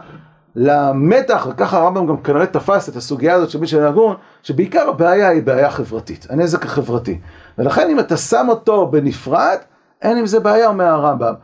למתח, 0.60 1.46
וככה 1.50 1.78
הרמב"ם 1.78 2.06
גם 2.06 2.16
כנראה 2.16 2.46
תפס 2.46 2.88
את 2.88 2.96
הסוגיה 2.96 3.34
הזאת 3.34 3.50
של 3.50 3.60
מי 3.60 3.66
שנהגון, 3.66 4.16
שבעיקר 4.42 4.88
הבעיה 4.88 5.28
היא 5.28 5.42
בעיה 5.42 5.70
חברתית, 5.70 6.26
הנזק 6.30 6.64
החברתי. 6.64 7.18
ולכן 7.58 7.90
אם 7.90 8.00
אתה 8.00 8.16
שם 8.16 8.46
אותו 8.48 8.86
בנפרד, 8.86 9.56
אין 10.02 10.16
עם 10.16 10.26
זה 10.26 10.40
בעיה, 10.40 10.68
אומר 10.68 10.84
הרמב"ם. 10.84 11.34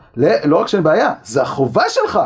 לא 0.45 0.57
רק 0.57 0.67
שאין 0.67 0.83
בעיה, 0.83 1.13
זה 1.23 1.41
החובה 1.41 1.89
שלך. 1.89 2.19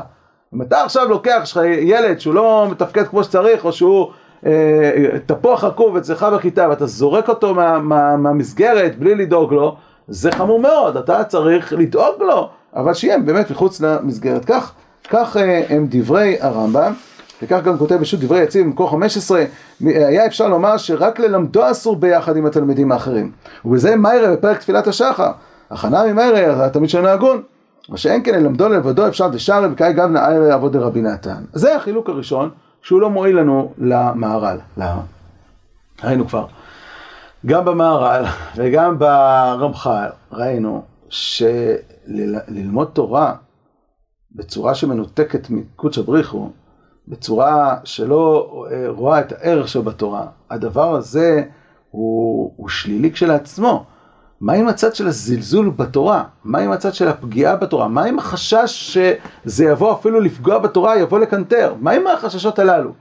אם 0.56 0.62
אתה 0.62 0.84
עכשיו 0.84 1.10
לוקח, 1.10 1.39
יש 1.43 1.52
לך 1.52 1.63
ילד 1.82 2.19
שהוא 2.19 2.34
לא 2.34 2.67
מתפקד 2.71 3.08
כמו 3.08 3.23
שצריך, 3.23 3.65
או 3.65 3.71
שהוא 3.71 4.12
אה, 4.45 5.19
תפוח 5.25 5.63
עקוב 5.63 5.97
אצלך 5.97 6.23
בכיתה, 6.23 6.69
ואתה 6.69 6.86
זורק 6.86 7.30
אותו 7.30 7.56
מה, 7.56 7.80
מה, 7.80 8.17
מהמסגרת 8.17 8.99
בלי 8.99 9.15
לדאוג 9.15 9.54
לו, 9.54 9.75
זה 10.08 10.32
חמור 10.32 10.60
מאוד, 10.60 10.97
אתה 10.97 11.23
צריך 11.23 11.73
לדאוג 11.73 12.21
לו, 12.21 12.49
אבל 12.75 12.93
שיהיה 12.93 13.19
באמת 13.19 13.52
מחוץ 13.52 13.82
למסגרת. 13.82 14.45
כך, 14.45 14.73
כך 15.09 15.37
אה, 15.37 15.63
הם 15.69 15.87
דברי 15.89 16.37
הרמב"ם, 16.39 16.93
וכך 17.41 17.59
גם 17.63 17.77
כותב 17.77 17.97
פשוט 18.01 18.19
דברי 18.19 18.39
יציב 18.43 18.65
במקור 18.65 18.89
15, 18.89 19.43
היה 19.81 20.25
אפשר 20.25 20.47
לומר 20.47 20.77
שרק 20.77 21.19
ללמדו 21.19 21.71
אסור 21.71 21.95
ביחד 21.95 22.37
עם 22.37 22.45
התלמידים 22.45 22.91
האחרים. 22.91 23.31
ובזה 23.65 23.95
מיירה 23.95 24.31
בפרק 24.31 24.59
תפילת 24.59 24.87
השחר, 24.87 25.31
הכנה 25.71 26.03
ממיירה, 26.03 26.65
התלמיד 26.65 26.89
שלנו 26.89 27.07
הגון. 27.07 27.41
מה 27.89 27.97
שאין 27.97 28.23
כן 28.23 28.33
ללמדו 28.35 28.69
לבדו 28.69 29.07
אפשר 29.07 29.27
דשארי 29.27 29.67
וקאי 29.71 29.93
גבנה 29.93 30.27
איירי 30.27 30.53
אבות 30.53 30.71
דרבי 30.71 31.01
נתן. 31.01 31.43
זה 31.53 31.75
החילוק 31.75 32.09
הראשון, 32.09 32.49
שהוא 32.81 33.01
לא 33.01 33.09
מועיל 33.09 33.39
לנו 33.39 33.73
למהר"ל. 33.77 34.57
למה? 34.77 35.01
ראינו 36.03 36.27
כבר. 36.27 36.45
גם 37.45 37.65
במהר"ל 37.65 38.25
וגם 38.55 38.99
ברמח"ל 38.99 40.09
ראינו 40.31 40.83
שללמוד 41.09 42.89
תורה 42.93 43.33
בצורה 44.35 44.75
שמנותקת 44.75 45.49
מקודש 45.49 45.97
הבריחו, 45.97 46.49
בצורה 47.07 47.77
שלא 47.83 48.53
רואה 48.87 49.19
את 49.19 49.31
הערך 49.31 49.67
שבתורה, 49.67 50.27
הדבר 50.49 50.95
הזה 50.95 51.43
הוא, 51.91 52.53
הוא 52.55 52.69
שלילי 52.69 53.11
כשלעצמו. 53.11 53.85
מה 54.41 54.53
עם 54.53 54.67
הצד 54.67 54.95
של 54.95 55.07
הזלזול 55.07 55.69
בתורה? 55.69 56.23
מה 56.43 56.59
עם 56.59 56.71
הצד 56.71 56.93
של 56.93 57.07
הפגיעה 57.07 57.55
בתורה? 57.55 57.87
מה 57.87 58.03
עם 58.03 58.19
החשש 58.19 58.97
שזה 58.97 59.65
יבוא 59.65 59.93
אפילו 59.93 60.19
לפגוע 60.19 60.59
בתורה, 60.59 60.97
יבוא 60.97 61.19
לקנטר? 61.19 61.73
מה 61.79 61.91
עם 61.91 62.07
החששות 62.07 62.59
הללו? 62.59 62.91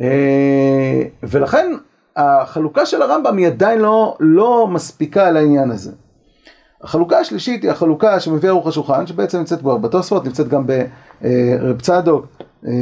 אה, 0.00 1.02
ולכן 1.22 1.72
החלוקה 2.16 2.86
של 2.86 3.02
הרמב"ם 3.02 3.36
היא 3.36 3.46
עדיין 3.46 3.78
לא, 3.78 4.16
לא 4.20 4.66
מספיקה 4.66 5.26
על 5.26 5.36
העניין 5.36 5.70
הזה. 5.70 5.92
החלוקה 6.82 7.18
השלישית 7.18 7.62
היא 7.62 7.70
החלוקה 7.70 8.20
שמביא 8.20 8.48
ערוך 8.48 8.66
השולחן, 8.66 9.06
שבעצם 9.06 9.38
נמצאת 9.38 9.60
כבר 9.60 9.76
בתוספות, 9.76 10.24
נמצאת 10.24 10.48
גם 10.48 10.66
ברב 10.66 11.80
צדוק 11.80 12.26
אה, 12.66 12.72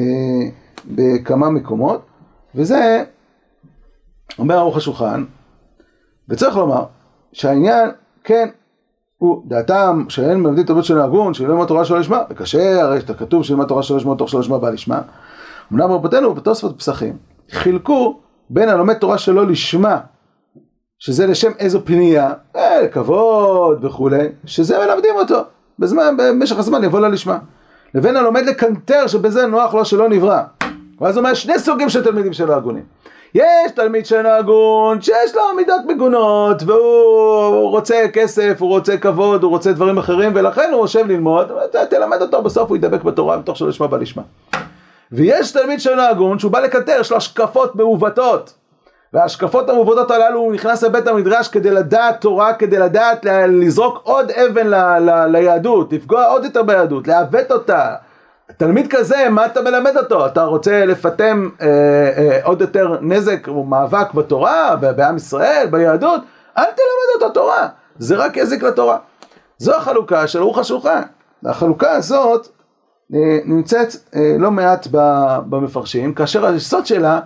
בכמה 0.84 1.50
מקומות, 1.50 2.02
וזה 2.54 3.04
אומר 4.38 4.56
ערוך 4.56 4.76
השולחן, 4.76 5.24
וצריך 6.28 6.56
לומר 6.56 6.84
שהעניין, 7.32 7.90
כן, 8.24 8.48
הוא 9.18 9.42
דעתם 9.46 10.04
שאין 10.08 10.40
מלמדים 10.40 10.64
תלמוד 10.64 10.84
של 10.84 11.00
הגון, 11.00 11.34
שלא 11.34 11.62
התורה 11.62 11.84
שלא 11.84 11.98
לשמה, 11.98 12.22
וקשה, 12.30 12.82
הרי 12.82 13.00
שאתה 13.00 13.14
כתוב 13.14 13.44
שלמד 13.44 13.66
תורה 13.66 13.82
שלא 13.82 13.96
לשמה, 13.96 14.16
תוך 14.16 14.28
שלא 14.28 14.40
לשמה 14.40 14.58
בא 14.58 14.70
לשמה. 14.70 15.02
אמנם 15.72 15.92
רבותינו 15.92 16.34
בתוספות 16.34 16.78
פסחים 16.78 17.16
חילקו 17.50 18.20
בין 18.50 18.68
הלומד 18.68 18.94
תורה 18.94 19.18
שלא 19.18 19.46
לשמה, 19.46 20.00
שזה 20.98 21.26
לשם 21.26 21.50
איזו 21.58 21.80
פנייה, 21.84 22.32
אה, 22.56 22.82
לכבוד 22.82 23.84
וכולי, 23.84 24.28
שזה 24.44 24.78
מלמדים 24.78 25.14
אותו, 25.14 25.40
בזמן, 25.78 26.16
במשך 26.18 26.58
הזמן 26.58 26.84
יבוא 26.84 27.00
לה 27.00 27.08
לשמה. 27.08 27.38
לבין 27.94 28.16
הלומד 28.16 28.46
לקנטר 28.46 29.06
שבזה 29.06 29.46
נוח 29.46 29.74
לו 29.74 29.84
שלא 29.84 30.08
נברא. 30.08 30.42
ואז 31.00 31.16
הוא 31.16 31.24
אומר 31.24 31.34
שני 31.34 31.58
סוגים 31.58 31.88
של 31.88 32.04
תלמידים 32.04 32.32
שלא 32.32 32.54
הגונים. 32.54 32.82
יש 33.34 33.72
תלמיד 33.74 34.06
שאינו 34.06 34.28
הגון, 34.28 35.00
שיש 35.00 35.34
לו 35.34 35.42
מידות 35.56 35.80
מגונות, 35.86 36.62
והוא 36.66 37.70
רוצה 37.70 38.04
כסף, 38.12 38.56
הוא 38.58 38.68
רוצה 38.68 38.96
כבוד, 38.96 39.42
הוא 39.42 39.50
רוצה 39.50 39.72
דברים 39.72 39.98
אחרים, 39.98 40.32
ולכן 40.34 40.70
הוא 40.72 40.80
יושב 40.80 41.06
ללמוד, 41.06 41.52
תלמד 41.90 42.22
אותו, 42.22 42.42
בסוף 42.42 42.68
הוא 42.68 42.76
ידבק 42.76 43.02
בתורה, 43.02 43.36
מתוך 43.36 43.56
שלא 43.56 43.68
ישמע 43.68 43.86
בלשמה. 43.86 44.22
ויש 45.12 45.50
תלמיד 45.52 45.80
שאינו 45.80 46.02
הגון, 46.02 46.38
שהוא 46.38 46.52
בא 46.52 46.60
לקטר, 46.60 46.96
יש 47.00 47.10
לו 47.10 47.16
השקפות 47.16 47.76
מעוותות. 47.76 48.57
וההשקפות 49.12 49.70
המעוותות 49.70 50.10
הללו, 50.10 50.40
הוא 50.40 50.52
נכנס 50.52 50.82
לבית 50.82 51.06
המדרש 51.06 51.48
כדי 51.48 51.70
לדעת 51.70 52.20
תורה, 52.20 52.54
כדי 52.54 52.78
לדעת 52.78 53.26
לזרוק 53.48 54.00
עוד 54.02 54.30
אבן 54.30 54.66
ל, 54.66 54.74
ל, 54.98 55.26
ליהדות, 55.26 55.92
לפגוע 55.92 56.26
עוד 56.26 56.44
יותר 56.44 56.62
ביהדות, 56.62 57.08
לעוות 57.08 57.52
אותה. 57.52 57.94
תלמיד 58.56 58.86
כזה, 58.90 59.28
מה 59.30 59.46
אתה 59.46 59.62
מלמד 59.62 59.96
אותו? 59.96 60.26
אתה 60.26 60.44
רוצה 60.44 60.86
לפטם 60.86 61.48
אה, 61.60 61.66
אה, 62.16 62.38
עוד 62.44 62.60
יותר 62.60 62.96
נזק 63.00 63.48
או 63.48 63.64
מאבק 63.64 64.14
בתורה, 64.14 64.76
בעם 64.76 65.16
ישראל, 65.16 65.66
ביהדות? 65.70 66.20
אל 66.58 66.64
תלמד 66.64 67.22
אותו 67.22 67.34
תורה, 67.34 67.68
זה 67.98 68.16
רק 68.16 68.36
יזיק 68.36 68.62
לתורה. 68.62 68.98
זו 69.58 69.74
החלוקה 69.76 70.26
של 70.26 70.42
רוח 70.42 70.58
השולחן. 70.58 71.02
החלוקה 71.44 71.90
הזאת 71.90 72.48
אה, 73.14 73.38
נמצאת 73.44 73.88
אה, 74.16 74.34
לא 74.38 74.50
מעט 74.50 74.86
במפרשים, 75.48 76.14
כאשר 76.14 76.46
היסוד 76.46 76.86
שלה 76.86 77.20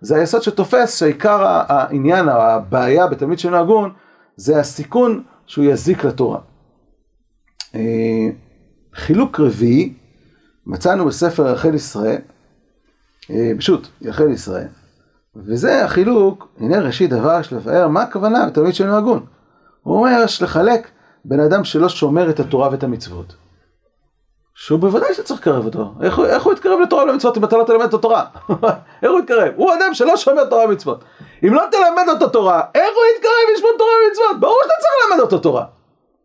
זה 0.00 0.16
היסוד 0.16 0.42
שתופס 0.42 0.98
שעיקר 0.98 1.38
העניין, 1.44 2.28
הבעיה 2.28 3.06
בתלמיד 3.06 3.38
שאינו 3.38 3.56
הגון, 3.56 3.92
זה 4.36 4.60
הסיכון 4.60 5.22
שהוא 5.46 5.64
יזיק 5.64 6.04
לתורה. 6.04 6.38
אה, 7.74 8.28
חילוק 8.94 9.40
רביעי 9.40 9.94
מצאנו 10.66 11.06
בספר 11.06 11.52
יחל 11.52 11.74
ישראל, 11.74 12.20
פשוט 13.58 13.88
יחל 14.00 14.30
ישראל, 14.30 14.68
וזה 15.36 15.84
החילוק, 15.84 16.48
הנה 16.60 16.80
ראשית 16.80 17.10
דבר 17.10 17.40
יש 17.40 17.52
לבאר 17.52 17.88
מה 17.88 18.02
הכוונה 18.02 18.46
בתלמיד 18.46 18.74
שאינו 18.74 18.96
הגון. 18.96 19.26
הוא 19.82 19.96
אומר 19.96 20.22
יש 20.24 20.42
לחלק 20.42 20.88
בין 21.24 21.40
אדם 21.40 21.64
שלא 21.64 21.88
שומר 21.88 22.30
את 22.30 22.40
התורה 22.40 22.70
ואת 22.70 22.82
המצוות. 22.82 23.36
שהוא 24.60 24.80
בוודאי 24.80 25.14
שצריך 25.14 25.40
לקרב 25.40 25.64
אותו. 25.64 25.94
איך, 26.02 26.18
איך 26.18 26.42
הוא 26.42 26.52
יתקרב 26.52 26.80
לתורה 26.80 27.04
ולמצוות 27.04 27.36
אם 27.38 27.44
אתה 27.44 27.56
לא 27.56 27.64
תלמד 27.64 27.84
את 27.84 27.94
התורה? 27.94 28.24
איך 29.02 29.10
הוא 29.10 29.20
יתקרב? 29.20 29.52
הוא 29.56 29.74
אדם 29.74 29.94
שלא 29.94 30.16
שומר 30.16 30.44
תורה 30.44 30.64
ומצוות. 30.64 31.04
אם 31.44 31.54
לא 31.54 31.62
תלמד 31.70 32.08
אותו 32.08 32.28
תורה, 32.28 32.62
איך 32.74 32.90
הוא 32.94 33.04
יתקרב 33.16 33.56
לשמור 33.56 33.70
תורה 33.78 33.90
ומצוות? 34.06 34.40
ברור 34.40 34.58
שאתה 34.62 34.74
צריך 34.80 34.92
ללמד 35.10 35.20
אותו 35.20 35.38
תורה. 35.38 35.64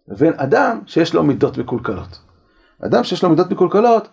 לבין 0.07 0.33
אדם 0.37 0.79
שיש 0.85 1.13
לו 1.13 1.23
מידות 1.23 1.57
מקולקלות. 1.57 2.19
אדם 2.85 3.03
שיש 3.03 3.23
לו 3.23 3.29
מידות 3.29 3.51
מקולקלות, 3.51 4.07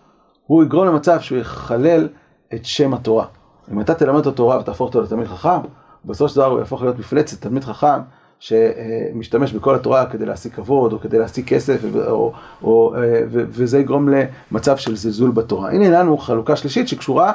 הוא 0.45 0.63
יגרום 0.63 0.87
למצב 0.87 1.19
שהוא 1.19 1.37
יחלל 1.37 2.07
את 2.53 2.65
שם 2.65 2.93
התורה. 2.93 3.25
אם 3.71 3.81
אתה 3.81 3.93
תלמד 3.93 4.17
אותו 4.17 4.31
תורה 4.31 4.59
ותהפוך 4.59 4.87
אותו 4.87 5.01
לתלמיד 5.01 5.27
חכם, 5.27 5.59
בסופו 6.05 6.29
של 6.29 6.35
דבר 6.35 6.45
הוא 6.45 6.59
יהפוך 6.59 6.81
להיות 6.81 6.99
מפלצת, 6.99 7.41
תלמיד 7.41 7.63
חכם, 7.63 8.01
שמשתמש 8.41 9.53
בכל 9.53 9.75
התורה 9.75 10.05
כדי 10.05 10.25
להשיג 10.25 10.53
כבוד, 10.53 10.93
או 10.93 10.99
כדי 10.99 11.19
להשיג 11.19 11.47
כסף, 11.47 11.79
או, 12.07 12.33
או, 12.63 12.93
וזה 13.29 13.79
יגרום 13.79 14.09
למצב 14.51 14.77
של 14.77 14.95
זלזול 14.95 15.31
בתורה. 15.31 15.71
הנה 15.71 15.89
לנו 15.89 16.17
חלוקה 16.17 16.55
שלישית 16.55 16.87
שקשורה 16.87 17.31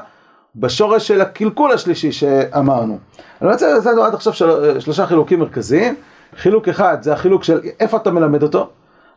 בשורש 0.57 1.09
של 1.09 1.21
הקלקול 1.21 1.73
השלישי 1.73 2.13
שאמרנו. 2.13 2.99
אני 3.43 3.53
רוצה 3.53 3.75
לתת 3.75 3.87
עד 3.87 4.15
עכשיו 4.15 4.33
של, 4.33 4.81
שלושה 4.81 5.07
חילוקים 5.07 5.41
מרכזיים. 5.41 5.95
חילוק 6.37 6.69
אחד 6.69 6.97
זה 7.01 7.13
החילוק 7.13 7.45
של 7.45 7.61
איפה 7.81 7.97
אתה 7.97 8.11
מלמד 8.11 8.43
אותו. 8.43 8.69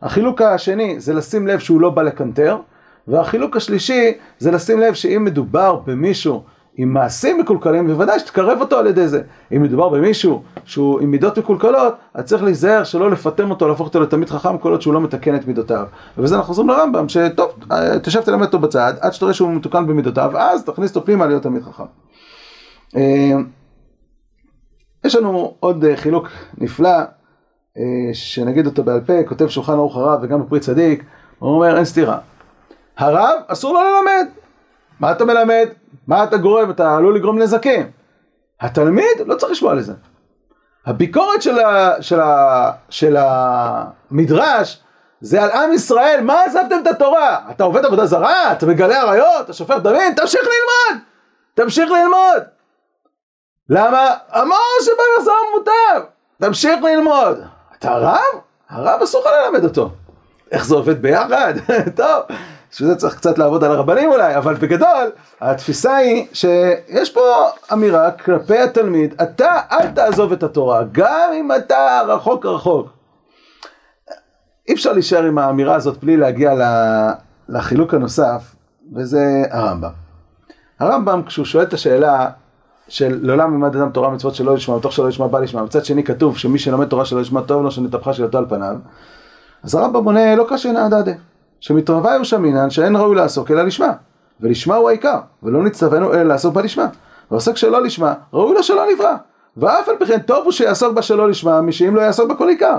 החילוק 0.02 0.42
השני 0.42 1.00
זה 1.00 1.14
לשים 1.14 1.46
לב 1.46 1.58
שהוא 1.58 1.80
לא 1.80 1.90
בא 1.90 2.02
לקנטר. 2.02 2.56
והחילוק 3.08 3.56
השלישי 3.56 4.12
זה 4.38 4.50
לשים 4.50 4.80
לב 4.80 4.94
שאם 4.94 5.24
מדובר 5.24 5.80
במישהו 5.86 6.42
עם 6.76 6.92
מעשים 6.92 7.38
מקולקלים, 7.38 7.86
בוודאי 7.86 8.18
שתקרב 8.18 8.60
אותו 8.60 8.78
על 8.78 8.86
ידי 8.86 9.08
זה. 9.08 9.22
אם 9.56 9.62
מדובר 9.62 9.88
במישהו 9.88 10.42
שהוא 10.64 11.00
עם 11.00 11.10
מידות 11.10 11.38
מקולקלות, 11.38 11.94
אז 12.14 12.24
צריך 12.24 12.42
להיזהר 12.42 12.84
שלא 12.84 13.10
לפטם 13.10 13.50
אותו, 13.50 13.68
להפוך 13.68 13.86
אותו 13.86 14.00
לתלמיד 14.00 14.30
חכם, 14.30 14.58
כל 14.58 14.70
עוד 14.70 14.82
שהוא 14.82 14.94
לא 14.94 15.00
מתקן 15.00 15.34
את 15.34 15.46
מידותיו. 15.46 15.86
ובזה 16.18 16.34
אנחנו 16.34 16.46
חוזרים 16.46 16.68
לרמב"ם, 16.68 17.08
שטוב, 17.08 17.50
תשב 18.02 18.20
תלמד 18.20 18.46
אותו 18.46 18.58
בצד, 18.58 18.94
עד 19.00 19.12
שתראה 19.12 19.34
שהוא 19.34 19.50
מתוקן 19.52 19.86
במידותיו, 19.86 20.38
אז 20.38 20.64
תכניס 20.64 20.96
אותו 20.96 21.06
פנימה 21.06 21.26
להיות 21.26 21.42
תלמיד 21.42 21.62
חכם. 21.62 21.84
אה, 22.96 23.36
יש 25.04 25.14
לנו 25.14 25.54
עוד 25.60 25.84
אה, 25.84 25.96
חילוק 25.96 26.28
נפלא, 26.58 26.98
אה, 27.78 27.82
שנגיד 28.12 28.66
אותו 28.66 28.82
בעל 28.82 29.00
פה, 29.00 29.12
כותב 29.28 29.48
שולחן 29.48 29.72
ערוך 29.72 29.96
הרב 29.96 30.20
וגם 30.22 30.42
בפרי 30.42 30.60
צדיק, 30.60 31.04
הוא 31.38 31.50
אומר 31.50 31.76
אין 31.76 31.84
סתירה. 31.84 32.18
הרב 32.98 33.38
אסור 33.46 33.74
לו 33.74 33.80
ללמד. 33.80 34.40
מה 35.00 35.12
אתה 35.12 35.24
מלמד? 35.24 35.68
מה 36.06 36.24
אתה 36.24 36.36
גורם? 36.36 36.70
אתה 36.70 36.96
עלול 36.96 37.16
לגרום 37.16 37.38
נזקים. 37.38 37.90
התלמיד 38.60 39.20
לא 39.26 39.34
צריך 39.34 39.52
לשמוע 39.52 39.74
לזה. 39.74 39.92
הביקורת 40.86 41.42
של, 41.42 41.58
ה, 41.58 42.02
של, 42.02 42.20
ה, 42.20 42.70
של 42.90 43.16
המדרש 43.18 44.82
זה 45.20 45.42
על 45.42 45.50
עם 45.50 45.72
ישראל, 45.72 46.20
מה 46.22 46.42
עזבתם 46.42 46.80
את 46.82 46.86
התורה? 46.86 47.38
אתה 47.50 47.64
עובד 47.64 47.84
עבודה 47.84 48.06
זרה? 48.06 48.52
אתה 48.52 48.66
מגלה 48.66 49.00
עריות? 49.00 49.44
אתה 49.44 49.52
שופך 49.52 49.76
דמים? 49.82 50.14
תמשיך 50.14 50.40
ללמוד! 50.40 51.04
תמשיך 51.54 51.90
ללמוד! 51.90 52.42
למה? 53.68 54.14
אמר 54.36 54.56
שבמשא 54.80 55.32
מוטב! 55.56 56.08
תמשיך 56.40 56.82
ללמוד! 56.82 57.40
אתה 57.78 57.96
רב? 57.96 58.40
הרב 58.70 59.02
אסור 59.02 59.20
לך 59.20 59.30
ללמד 59.44 59.64
אותו. 59.64 59.90
איך 60.50 60.64
זה 60.64 60.74
עובד 60.74 61.02
ביחד? 61.02 61.54
טוב, 61.96 62.22
שזה 62.70 62.96
צריך 62.96 63.16
קצת 63.16 63.38
לעבוד 63.38 63.64
על 63.64 63.72
הרבנים 63.72 64.10
אולי, 64.10 64.36
אבל 64.36 64.54
בגדול, 64.54 65.10
התפיסה 65.40 65.96
היא 65.96 66.26
שיש 66.32 67.10
פה 67.10 67.20
אמירה 67.72 68.10
כלפי 68.10 68.58
התלמיד, 68.58 69.14
אתה 69.22 69.60
אל 69.72 69.90
תעזוב 69.90 70.32
את 70.32 70.42
התורה, 70.42 70.82
גם 70.92 71.30
אם 71.34 71.52
אתה 71.52 72.00
רחוק 72.06 72.46
רחוק. 72.46 72.88
אי 74.68 74.74
אפשר 74.74 74.92
להישאר 74.92 75.24
עם 75.24 75.38
האמירה 75.38 75.74
הזאת 75.74 76.04
בלי 76.04 76.16
להגיע 76.16 76.54
לחילוק 77.48 77.94
הנוסף, 77.94 78.54
וזה 78.94 79.42
הרמב"ם. 79.50 79.90
הרמב"ם, 80.80 81.22
כשהוא 81.26 81.46
שואל 81.46 81.64
את 81.64 81.72
השאלה 81.72 82.30
של 82.88 83.18
לעולם 83.22 83.52
ילמד 83.52 83.76
אדם 83.76 83.90
תורה 83.90 84.10
מצוות 84.10 84.34
שלא 84.34 84.56
ישמע, 84.56 84.76
מתוך 84.76 84.92
שלא 84.92 85.08
ישמע 85.08 85.26
בא 85.26 85.38
לשמע, 85.38 85.62
מצד 85.62 85.84
שני 85.84 86.04
כתוב 86.04 86.38
שמי 86.38 86.58
שלומד 86.58 86.88
תורה 86.88 87.04
שלא 87.04 87.20
ישמע 87.20 87.40
טוב 87.40 87.62
לו 87.62 87.70
שנתהפכה 87.70 88.12
שלתו 88.12 88.38
על 88.38 88.46
פניו, 88.48 88.76
אז 89.62 89.74
הרמב"ם 89.74 90.04
עונה 90.04 90.36
לא 90.36 90.46
קשה 90.48 90.72
נעדדה, 90.72 91.12
שמתרבה 91.60 92.14
יושמינן 92.14 92.70
שאין 92.70 92.96
ראוי 92.96 93.16
לעסוק 93.16 93.50
אלא 93.50 93.62
לשמה, 93.62 93.92
ולשמה 94.40 94.74
הוא 94.74 94.88
העיקר, 94.88 95.18
ולא 95.42 95.62
נצטווינו 95.62 96.14
אלא 96.14 96.22
לעסוק 96.22 96.54
בה 96.54 96.62
לשמה, 96.62 96.86
ועוסק 97.30 97.56
שלא 97.56 97.82
לשמה, 97.82 98.14
ראוי 98.32 98.54
לו 98.54 98.62
שלא 98.62 98.86
נברא, 98.92 99.16
ואף 99.56 99.88
על 99.88 99.96
פי 99.98 100.06
כן 100.06 100.18
טוב 100.18 100.44
הוא 100.44 100.52
שיעסוק 100.52 100.94
בה 100.94 101.02
שלא 101.02 101.28
לשמה, 101.28 101.60
משאם 101.60 101.96
לא 101.96 102.00
יעסוק 102.00 102.28
בה 102.28 102.34
כל 102.34 102.48
עיקר. 102.48 102.78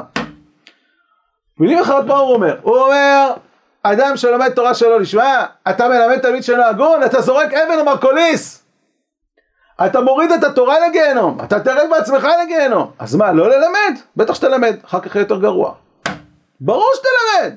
מילים 1.60 1.80
אחרות 1.80 2.06
מה 2.06 2.16
הוא 2.16 2.34
אומר? 2.34 2.58
הוא 2.62 2.78
אומר, 2.78 3.34
אדם 3.84 4.18
שלומד 4.18 4.50
תורה 4.50 4.74
שלא 4.74 5.00
לשמה, 5.00 5.46
אתה 5.70 5.90
מלמד 5.90 6.18
תלמיד 6.18 6.44
שאינו 6.44 6.64
הגון, 6.64 7.04
אתה 7.04 7.22
זורק 7.22 7.54
אבן 7.54 7.80
למרקוליס. 7.80 8.64
אתה 9.86 10.02
מוריד 10.02 10.32
את 10.32 10.44
התורה 10.44 10.76
לגיהנום, 10.88 11.38
אתה 11.44 11.60
תרד 11.60 11.90
בעצמך 11.90 12.28
לגיהנום. 12.44 12.92
אז 13.00 13.16
מה, 13.16 13.32
לא 13.32 13.50
ללמד? 13.50 14.00
בטח 14.18 14.34
שתלמד, 14.34 14.76
אחר 14.86 15.00
כך 15.00 15.16
יהיה 15.16 15.24
יותר 15.24 15.40
גרוע. 15.40 15.74
ברור 16.62 16.92
שתלמד. 16.96 17.56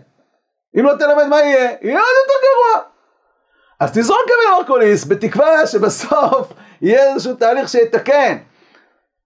אם 0.78 0.84
לא 0.84 0.94
תלמד 0.98 1.26
מה 1.26 1.40
יהיה? 1.40 1.70
יהיה 1.82 1.98
עוד 1.98 2.16
יותר 2.22 2.34
גרוע. 2.42 2.84
אז 3.80 3.92
תזרוק 3.92 4.20
אבן 4.20 4.56
למרקוליס, 4.56 5.06
בתקווה 5.06 5.66
שבסוף 5.66 6.52
יהיה 6.82 7.12
איזשהו 7.12 7.34
תהליך 7.34 7.68
שיתקן. 7.68 8.36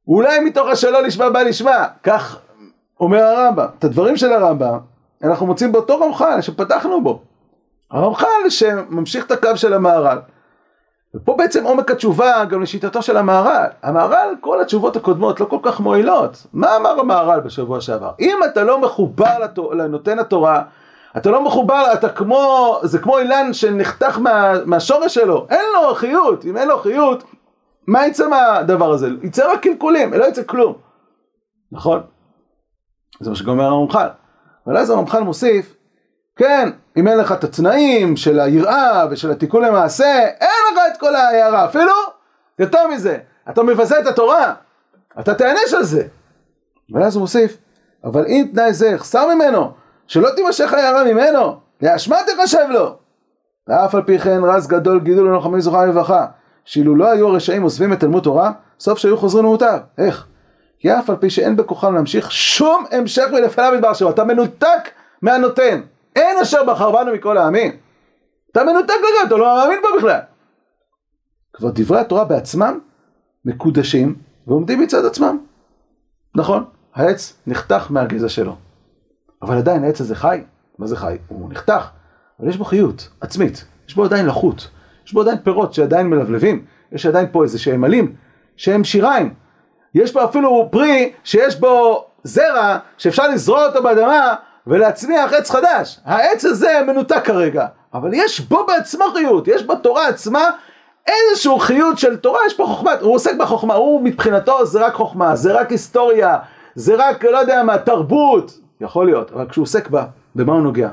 אולי 0.09 0.41
מתוך 0.41 0.69
השלא 0.69 1.03
לשמה 1.03 1.31
בא 1.31 1.43
לשמה, 1.43 1.87
כך 2.03 2.39
אומר 3.01 3.25
הרמב"ם. 3.25 3.67
את 3.79 3.85
הדברים 3.85 4.17
של 4.17 4.33
הרמב"ם 4.33 4.79
אנחנו 5.25 5.47
מוצאים 5.47 5.73
באותו 5.73 6.01
רמח"ל 6.01 6.41
שפתחנו 6.41 7.03
בו. 7.03 7.23
הרמח"ל 7.91 8.49
שממשיך 8.49 9.27
את 9.27 9.31
הקו 9.31 9.57
של 9.57 9.75
המהר"ל. 9.75 10.19
ופה 11.15 11.35
בעצם 11.39 11.65
עומק 11.65 11.91
התשובה 11.91 12.45
גם 12.45 12.63
לשיטתו 12.63 13.03
של 13.03 13.17
המהר"ל. 13.17 13.67
המהר"ל, 13.83 14.35
כל 14.41 14.61
התשובות 14.61 14.97
הקודמות 14.97 15.41
לא 15.41 15.45
כל 15.45 15.59
כך 15.63 15.81
מועילות. 15.81 16.47
מה 16.53 16.77
אמר 16.77 17.01
המהר"ל 17.01 17.41
בשבוע 17.41 17.81
שעבר? 17.81 18.11
אם 18.21 18.39
אתה 18.45 18.63
לא 18.63 18.81
מחובר 18.81 19.39
לנותן 19.73 20.19
התורה, 20.19 20.63
אתה 21.17 21.31
לא 21.31 21.45
מחובר, 21.45 21.85
אתה 21.93 22.09
כמו, 22.09 22.75
זה 22.83 22.99
כמו 22.99 23.19
אילן 23.19 23.53
שנחתך 23.53 24.19
מה, 24.19 24.53
מהשורש 24.65 25.15
שלו, 25.15 25.47
אין 25.51 25.65
לו 25.75 25.95
חיות, 25.95 26.45
אם 26.45 26.57
אין 26.57 26.69
לו 26.69 26.79
חיות, 26.79 27.25
מה 27.87 28.07
יצא 28.07 28.29
מהדבר 28.29 28.91
הזה? 28.91 29.09
יצא 29.23 29.53
רק 29.53 29.63
קלקולים, 29.63 30.15
לא 30.15 30.25
יצא 30.25 30.43
כלום. 30.43 30.75
נכון? 31.73 32.03
זה 33.21 33.31
מה 33.31 33.37
שגומר 33.37 33.65
הרמח"ל. 33.65 34.09
אבל 34.67 34.77
אז 34.77 34.91
הרמח"ל 34.91 35.21
מוסיף, 35.21 35.77
כן, 36.37 36.69
אם 36.97 37.09
אין 37.09 37.19
לך 37.19 37.33
את 37.33 37.45
התנאים 37.45 38.17
של 38.17 38.41
היראה 38.41 39.07
ושל 39.11 39.31
התיקון 39.31 39.65
למעשה, 39.65 40.27
אין 40.41 40.51
לך 40.73 40.83
את 40.93 41.01
כל 41.01 41.15
ההערה, 41.15 41.65
אפילו 41.65 41.93
יותר 42.59 42.89
מזה, 42.89 43.19
אתה 43.51 43.63
מבזה 43.63 44.01
את 44.01 44.07
התורה, 44.07 44.55
אתה 45.21 45.35
תענש 45.35 45.75
על 45.77 45.83
זה. 45.83 46.07
ואז 46.95 47.15
הוא 47.15 47.21
מוסיף, 47.21 47.57
אבל 48.05 48.27
אם 48.27 48.47
תנאי 48.53 48.73
זה 48.73 48.89
יחסר 48.89 49.35
ממנו, 49.35 49.73
שלא 50.09 50.29
תימשך 50.37 50.73
ההערה 50.73 51.05
ממנו, 51.05 51.57
לאשמה 51.83 52.17
תחשב 52.27 52.67
לו. 52.71 52.97
ואף 53.69 53.95
על 53.95 54.03
פי 54.03 54.19
כן 54.19 54.41
רז 54.45 54.67
גדול 54.67 55.01
גידול 55.01 55.29
ללוחמים 55.29 55.61
זוכה 55.61 55.87
לברכה, 55.87 56.27
שאילו 56.65 56.97
לא 56.97 57.11
היו 57.11 57.29
הרשעים 57.29 57.63
עוזבים 57.63 57.93
את 57.93 58.01
תלמוד 58.01 58.23
תורה, 58.23 58.53
סוף 58.81 58.99
שהיו 58.99 59.17
חוזרים 59.17 59.45
למוטב. 59.45 59.79
איך? 59.99 60.27
כי 60.79 60.93
אף 60.99 61.11
על 61.11 61.17
פי 61.17 61.31
שאין 61.31 61.57
בכוחם 61.57 61.95
להמשיך 61.95 62.33
שום 62.33 62.85
המשך 62.91 63.25
מלפניו 63.33 63.73
מדבר 63.77 63.93
שלו, 63.93 64.11
אתה 64.11 64.25
מנותק 64.25 64.91
מהנותן, 65.23 65.81
אין 66.17 66.39
אשר 66.43 66.65
בחר 66.65 66.91
בנו 66.91 67.13
מכל 67.13 67.39
העמים. 67.39 67.77
אתה 68.53 68.65
מנותק 68.65 68.95
לגמרי, 68.95 69.27
אתה 69.27 69.37
לא 69.37 69.57
מאמין 69.57 69.79
בו 69.83 69.89
בכלל. 69.99 70.21
כבר 71.53 71.71
דברי 71.75 72.01
התורה 72.01 72.25
בעצמם 72.25 72.79
מקודשים 73.45 74.15
ועומדים 74.47 74.81
מצד 74.81 75.05
עצמם. 75.05 75.39
נכון, 76.37 76.65
העץ 76.95 77.37
נחתך 77.47 77.87
מהגזע 77.91 78.29
שלו, 78.29 78.57
אבל 79.43 79.59
עדיין 79.59 79.85
העץ 79.85 80.01
הזה 80.01 80.15
חי. 80.15 80.43
מה 80.79 80.87
זה 80.87 80.97
חי? 80.97 81.17
הוא 81.29 81.51
נחתך, 81.51 81.89
אבל 82.41 82.49
יש 82.49 82.57
בו 82.57 82.65
חיות 82.65 83.09
עצמית, 83.21 83.65
יש 83.89 83.95
בו 83.95 84.05
עדיין 84.05 84.27
לחות, 84.27 84.71
יש 85.07 85.13
בו 85.13 85.21
עדיין 85.21 85.39
פירות 85.45 85.75
שעדיין 85.75 86.07
מלבלבים, 86.07 86.65
יש 86.93 87.07
עדיין 87.07 87.27
פה 87.33 87.43
איזה 87.43 87.59
שהם 87.59 87.85
עלים, 87.85 88.15
שהם 88.57 88.85
שיריים, 88.85 89.35
יש 89.95 90.13
פה 90.13 90.25
אפילו 90.25 90.69
פרי 90.71 91.13
שיש 91.25 91.61
בו 91.61 92.05
זרע 92.25 92.79
שאפשר 92.99 93.29
לזרוע 93.29 93.67
אותו 93.67 93.83
באדמה 93.83 94.35
ולהצמיח 94.67 95.33
עץ 95.33 95.51
חדש. 95.51 96.01
העץ 96.05 96.45
הזה 96.45 96.81
מנותק 96.87 97.21
כרגע, 97.25 97.67
אבל 97.95 98.11
יש 98.13 98.41
בו 98.41 98.67
בעצמו 98.67 99.05
חיות, 99.15 99.49
יש 99.49 99.67
בתורה 99.67 100.09
עצמה 100.09 100.51
איזשהו 101.07 101.59
חיות 101.59 101.99
של 101.99 102.17
תורה, 102.17 102.41
יש 102.47 102.55
פה 102.55 102.65
חוכמה, 102.67 102.93
הוא 103.01 103.15
עוסק 103.15 103.37
בחוכמה, 103.37 103.75
הוא 103.75 104.01
מבחינתו 104.01 104.67
זה 104.67 104.87
רק 104.87 104.95
חוכמה, 104.95 105.37
זה 105.37 105.53
רק 105.53 105.71
היסטוריה, 105.71 106.39
זה 106.75 106.95
רק 106.99 107.25
לא 107.25 107.39
יודע 107.39 107.63
מה, 107.63 107.79
תרבות, 107.79 108.59
יכול 108.81 109.07
להיות, 109.07 109.31
אבל 109.31 109.49
כשהוא 109.49 109.63
עוסק 109.63 109.91
בה, 109.91 110.07
במה 110.35 110.53
הוא 110.53 110.63
נוגע? 110.63 110.91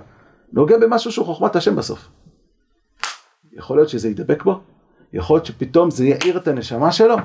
נוגע 0.53 0.77
במשהו 0.77 1.11
שהוא 1.11 1.25
חוכמת 1.25 1.55
השם 1.55 1.75
בסוף. 1.75 2.07
יכול 3.53 3.77
להיות 3.77 3.89
שזה 3.89 4.09
ידבק 4.09 4.43
בו, 4.43 4.59
יכול 5.13 5.35
להיות 5.35 5.45
שפתאום 5.45 5.91
זה 5.91 6.05
יאיר 6.05 6.37
את 6.37 6.47
הנשמה 6.47 6.91
שלו, 6.91 7.15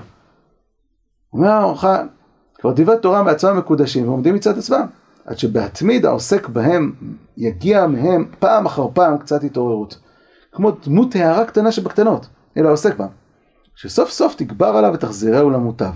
אומר 1.32 1.48
הרמח"ל, 1.48 2.06
כבר 2.54 2.72
דברי 2.76 2.96
תורה 3.02 3.22
בעצמם 3.22 3.58
מקודשים 3.58 4.08
ועומדים 4.08 4.34
מצד 4.34 4.58
עצמם, 4.58 4.86
עד 5.24 5.38
שבהתמיד 5.38 6.06
העוסק 6.06 6.48
בהם 6.48 6.92
יגיע 7.36 7.86
מהם 7.86 8.30
פעם 8.38 8.66
אחר 8.66 8.86
פעם 8.94 9.18
קצת 9.18 9.44
התעוררות. 9.44 9.98
כמו 10.52 10.70
דמות 10.70 11.14
הערה 11.14 11.44
קטנה 11.44 11.72
שבקטנות, 11.72 12.26
אלא 12.56 12.68
העוסק 12.68 12.96
בהם. 12.96 13.08
שסוף 13.74 14.10
סוף 14.10 14.34
תגבר 14.34 14.66
עליו 14.66 14.90
ותחזירהו 14.94 15.50
למוטב. 15.50 15.90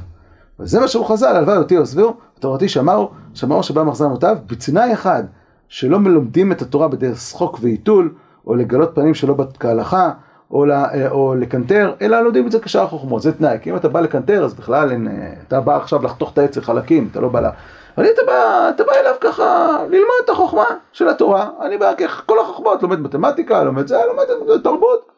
וזה 0.61 0.81
מה 0.81 0.89
שהוא 0.89 1.07
חז"ל, 1.07 1.37
הלוואי 1.37 1.57
אותי 1.57 1.77
עוזבו, 1.77 2.15
תורתי 2.41 2.69
שמרו, 2.69 3.11
שמרו 3.35 3.63
שבא 3.63 3.83
מחזר 3.83 4.09
מוטב, 4.09 4.37
בתנאי 4.47 4.93
אחד, 4.93 5.25
שלא 5.69 5.99
מלומדים 5.99 6.53
את 6.53 6.63
התורה 6.63 6.89
בדרך 6.89 7.21
שחוק 7.21 7.59
ועיתול, 7.63 8.15
או 8.47 8.55
לגלות 8.55 8.91
פנים 8.95 9.15
שלא 9.15 9.35
כהלכה, 9.61 10.11
או, 10.51 10.65
לה, 10.65 11.09
או 11.11 11.35
לקנטר, 11.35 11.95
אלא 12.03 12.21
לומדים 12.21 12.47
את 12.47 12.53
זה 12.53 12.61
כשאר 12.61 12.83
החוכמות, 12.83 13.23
זה 13.23 13.33
תנאי, 13.33 13.59
כי 13.63 13.71
אם 13.71 13.77
אתה 13.77 13.89
בא 13.89 14.01
לקנטר 14.01 14.45
אז 14.45 14.55
בכלל 14.55 14.91
אין, 14.91 15.09
אתה 15.49 15.61
בא 15.61 15.77
עכשיו 15.77 16.03
לחתוך 16.03 16.33
את 16.33 16.39
העץ 16.39 16.57
לחלקים, 16.57 17.09
אתה 17.11 17.21
לא 17.21 17.29
בא 17.29 17.41
לה... 17.41 17.51
אבל 17.99 18.07
אתה 18.07 18.23
בא, 18.27 18.71
אתה 18.75 18.85
בא 18.85 18.93
אליו 18.93 19.15
ככה 19.21 19.79
ללמוד 19.89 20.21
את 20.25 20.31
החוכמה 20.31 20.65
של 20.93 21.09
התורה, 21.09 21.51
אני 21.61 21.79
בא 21.79 21.93
כל 22.27 22.41
החוכמות, 22.41 22.83
לומד 22.83 23.01
מתמטיקה, 23.01 23.65
לומד 23.65 23.87
זה, 23.87 23.97
לומד 24.07 24.25
תרבות. 24.63 25.09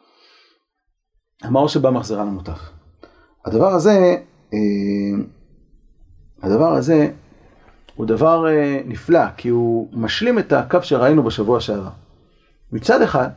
אמר 1.45 1.67
שבא 1.67 1.89
מחזרה 1.89 2.23
למוטף. 2.23 2.59
הדבר 3.45 3.67
הזה, 3.67 3.91
אה, 3.91 4.15
הדבר 6.43 6.73
הזה 6.73 7.09
הוא 7.95 8.05
דבר 8.05 8.47
אה, 8.47 8.81
נפלא, 8.85 9.25
כי 9.37 9.49
הוא 9.49 9.87
משלים 9.93 10.39
את 10.39 10.53
הקו 10.53 10.77
שראינו 10.81 11.23
בשבוע 11.23 11.59
שעבר. 11.59 11.89
מצד 12.71 13.01
אחד, 13.01 13.27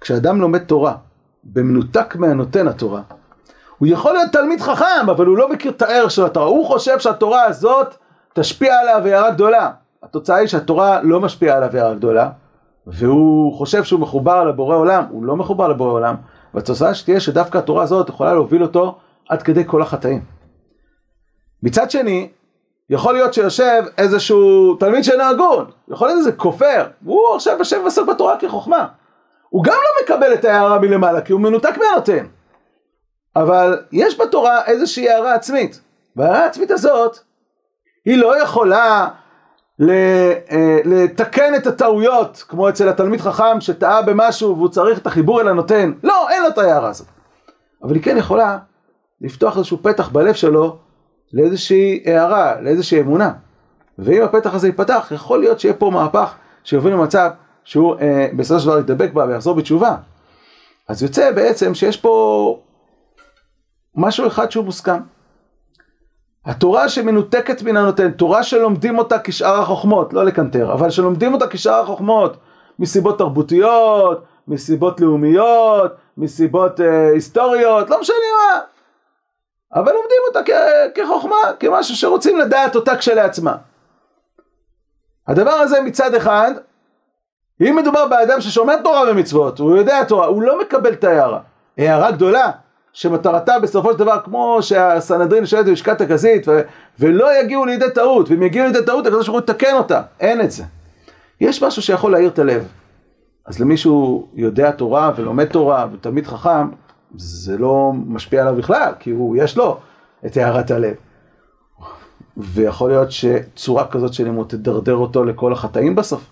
כשאדם 0.00 0.40
לומד 0.40 0.64
תורה, 0.64 0.94
במנותק 1.44 2.16
מהנותן 2.16 2.68
התורה, 2.68 3.02
הוא 3.78 3.88
יכול 3.88 4.12
להיות 4.12 4.32
תלמיד 4.32 4.60
חכם, 4.60 5.10
אבל 5.10 5.26
הוא 5.26 5.36
לא 5.36 5.52
מכיר 5.52 5.70
את 5.70 5.82
הערך 5.82 6.10
של 6.10 6.24
התורה. 6.24 6.46
הוא 6.46 6.66
חושב 6.66 6.98
שהתורה 6.98 7.44
הזאת 7.44 7.94
תשפיע 8.34 8.80
עליו 8.80 9.06
הערה 9.06 9.30
גדולה. 9.30 9.70
התוצאה 10.02 10.36
היא 10.36 10.48
שהתורה 10.48 11.02
לא 11.02 11.20
משפיעה 11.20 11.56
עליו 11.56 11.76
הערה 11.76 11.94
גדולה, 11.94 12.30
והוא 12.86 13.54
חושב 13.54 13.84
שהוא 13.84 14.00
מחובר 14.00 14.44
לבורא 14.44 14.76
עולם, 14.76 15.04
הוא 15.10 15.24
לא 15.24 15.36
מחובר 15.36 15.68
לבורא 15.68 15.92
עולם, 15.92 16.14
והתוצאה 16.54 16.94
שתהיה 16.94 17.20
שדווקא 17.20 17.58
התורה 17.58 17.82
הזאת 17.82 18.08
יכולה 18.08 18.32
להוביל 18.32 18.62
אותו 18.62 18.98
עד 19.32 19.42
כדי 19.42 19.62
כל 19.66 19.82
החטאים. 19.82 20.20
מצד 21.62 21.90
שני, 21.90 22.28
יכול 22.90 23.14
להיות 23.14 23.34
שיושב 23.34 23.82
איזשהו 23.98 24.74
תלמיד 24.74 25.02
שאינו 25.02 25.22
הגון, 25.22 25.70
יכול 25.88 26.08
להיות 26.08 26.18
איזה 26.18 26.32
כופר, 26.32 26.86
והוא 27.02 27.34
עכשיו 27.34 27.58
יושב 27.58 27.80
ועסק 27.84 28.02
בתורה 28.02 28.38
כחוכמה. 28.38 28.86
הוא 29.48 29.64
גם 29.64 29.72
לא 29.72 30.04
מקבל 30.04 30.34
את 30.34 30.44
ההערה 30.44 30.78
מלמעלה, 30.78 31.20
כי 31.20 31.32
הוא 31.32 31.40
מנותק 31.40 31.74
מהנותן. 31.78 32.26
אבל 33.36 33.82
יש 33.92 34.20
בתורה 34.20 34.64
איזושהי 34.66 35.10
הערה 35.10 35.34
עצמית, 35.34 35.80
וההערה 36.16 36.44
העצמית 36.44 36.70
הזאת, 36.70 37.18
היא 38.04 38.18
לא 38.18 38.42
יכולה 38.42 39.08
אה, 39.80 40.78
לתקן 40.84 41.54
את 41.54 41.66
הטעויות, 41.66 42.44
כמו 42.48 42.68
אצל 42.68 42.88
התלמיד 42.88 43.20
חכם 43.20 43.60
שטעה 43.60 44.02
במשהו 44.02 44.56
והוא 44.56 44.68
צריך 44.68 44.98
את 44.98 45.06
החיבור 45.06 45.40
אל 45.40 45.48
הנותן. 45.48 45.92
לא, 46.02 46.30
אין 46.30 46.42
לו 46.42 46.48
את 46.48 46.58
ההערה 46.58 46.88
הזאת. 46.88 47.06
אבל 47.82 47.94
היא 47.94 48.02
כן 48.02 48.16
יכולה 48.16 48.58
לפתוח 49.22 49.56
איזשהו 49.56 49.78
פתח 49.82 50.08
בלב 50.08 50.34
שלו 50.34 50.76
לאיזושהי 51.32 52.02
הערה, 52.06 52.60
לאיזושהי 52.60 53.00
אמונה. 53.00 53.32
ואם 53.98 54.22
הפתח 54.22 54.54
הזה 54.54 54.68
ייפתח, 54.68 55.12
יכול 55.14 55.40
להיות 55.40 55.60
שיהיה 55.60 55.74
פה 55.74 55.90
מהפך 55.90 56.34
שיוביל 56.64 56.92
למצב 56.92 57.30
שהוא 57.64 57.94
אה, 58.00 58.28
בסופו 58.36 58.60
של 58.60 58.66
דבר 58.66 58.78
ידבק 58.78 59.12
בה 59.12 59.24
ויחזור 59.24 59.54
בתשובה. 59.54 59.96
אז 60.88 61.02
יוצא 61.02 61.30
בעצם 61.30 61.74
שיש 61.74 61.96
פה 61.96 62.58
משהו 63.96 64.26
אחד 64.26 64.50
שהוא 64.50 64.64
מוסכם. 64.64 65.00
התורה 66.44 66.88
שמנותקת 66.88 67.62
מן 67.62 67.76
הנותן, 67.76 68.10
תורה 68.10 68.42
שלומדים 68.42 68.98
אותה 68.98 69.18
כשאר 69.18 69.60
החוכמות, 69.60 70.12
לא 70.12 70.24
לקנטר, 70.24 70.72
אבל 70.72 70.90
שלומדים 70.90 71.34
אותה 71.34 71.46
כשאר 71.46 71.80
החוכמות, 71.80 72.36
מסיבות 72.78 73.18
תרבותיות, 73.18 74.24
מסיבות 74.48 75.00
לאומיות, 75.00 75.92
מסיבות 76.16 76.80
אה, 76.80 77.10
היסטוריות, 77.12 77.90
לא 77.90 78.00
משנה 78.00 78.16
מה. 78.16 78.71
אבל 79.74 79.92
לומדים 79.92 80.18
אותה 80.28 80.40
כ- 80.44 80.98
כחוכמה, 81.00 81.36
כמשהו 81.60 81.96
שרוצים 81.96 82.38
לדעת 82.38 82.76
אותה 82.76 82.96
כשלעצמה. 82.96 83.56
הדבר 85.28 85.50
הזה 85.50 85.80
מצד 85.80 86.14
אחד, 86.14 86.52
אם 87.60 87.76
מדובר 87.76 88.08
באדם 88.08 88.40
ששומר 88.40 88.76
תורה 88.82 89.02
ומצוות, 89.10 89.58
הוא 89.58 89.76
יודע 89.76 90.04
תורה, 90.04 90.26
הוא 90.26 90.42
לא 90.42 90.60
מקבל 90.60 90.92
את 90.92 91.04
ההערה. 91.04 91.40
הערה 91.78 92.10
גדולה, 92.10 92.50
שמטרתה 92.92 93.58
בסופו 93.58 93.92
של 93.92 93.98
דבר, 93.98 94.20
כמו 94.24 94.58
שהסנהדרין 94.60 95.46
שואלת 95.46 95.66
בלשכת 95.66 96.00
הכזית, 96.00 96.48
ו- 96.48 96.60
ולא 96.98 97.40
יגיעו 97.40 97.64
לידי 97.64 97.90
טעות, 97.94 98.30
ואם 98.30 98.42
יגיעו 98.42 98.66
לידי 98.66 98.84
טעות, 98.86 99.06
הקדוש 99.06 99.26
ברוך 99.26 99.38
הוא 99.38 99.44
יתקן 99.44 99.74
אותה. 99.74 100.02
אין 100.20 100.40
את 100.40 100.50
זה. 100.50 100.64
יש 101.40 101.62
משהו 101.62 101.82
שיכול 101.82 102.12
להאיר 102.12 102.28
את 102.28 102.38
הלב. 102.38 102.68
אז 103.46 103.60
למישהו 103.60 104.28
יודע 104.34 104.70
תורה 104.70 105.12
ולומד 105.16 105.44
תורה 105.44 105.86
ותלמיד 105.92 106.26
חכם, 106.26 106.68
זה 107.16 107.58
לא 107.58 107.92
משפיע 107.94 108.42
עליו 108.42 108.56
בכלל, 108.56 108.92
כי 108.98 109.10
הוא, 109.10 109.36
יש 109.36 109.56
לו 109.56 109.78
את 110.26 110.36
הערת 110.36 110.70
הלב. 110.70 110.94
ויכול 112.36 112.90
להיות 112.90 113.12
שצורה 113.12 113.86
כזאת 113.86 114.14
של 114.14 114.24
לימוד 114.24 114.48
תדרדר 114.48 114.94
אותו 114.94 115.24
לכל 115.24 115.52
החטאים 115.52 115.94
בסוף. 115.94 116.30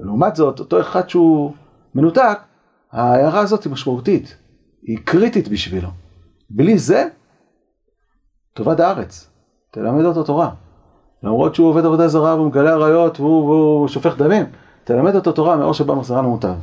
ולעומת 0.00 0.36
זאת, 0.36 0.60
אותו 0.60 0.80
אחד 0.80 1.08
שהוא 1.08 1.52
מנותק, 1.94 2.38
ההערה 2.92 3.40
הזאת 3.40 3.64
היא 3.64 3.72
משמעותית, 3.72 4.36
היא 4.82 4.98
קריטית 5.04 5.48
בשבילו. 5.48 5.88
בלי 6.50 6.78
זה, 6.78 7.08
טובת 8.54 8.80
הארץ, 8.80 9.30
תלמד 9.70 10.04
אותו 10.04 10.22
תורה. 10.22 10.50
למרות 11.22 11.54
שהוא 11.54 11.68
עובד 11.68 11.84
עבודה 11.84 12.08
זרה 12.08 12.34
והוא 12.34 12.46
מגלה 12.46 12.70
עריות 12.70 13.20
והוא, 13.20 13.44
והוא 13.44 13.88
שופך 13.88 14.18
דמים, 14.18 14.44
תלמד 14.84 15.14
אותו 15.14 15.32
תורה 15.32 15.56
מאור 15.56 15.74
שבא 15.74 15.94
מחזרה 15.94 16.22
למוטב. 16.22 16.54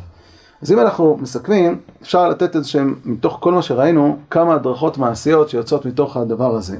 אז 0.63 0.71
אם 0.71 0.79
אנחנו 0.79 1.17
מסכמים, 1.21 1.79
אפשר 2.01 2.29
לתת 2.29 2.55
איזה 2.55 2.67
שהם, 2.67 2.95
מתוך 3.05 3.37
כל 3.39 3.53
מה 3.53 3.61
שראינו, 3.61 4.17
כמה 4.29 4.53
הדרכות 4.53 4.97
מעשיות 4.97 5.49
שיוצאות 5.49 5.85
מתוך 5.85 6.17
הדבר 6.17 6.55
הזה. 6.55 6.77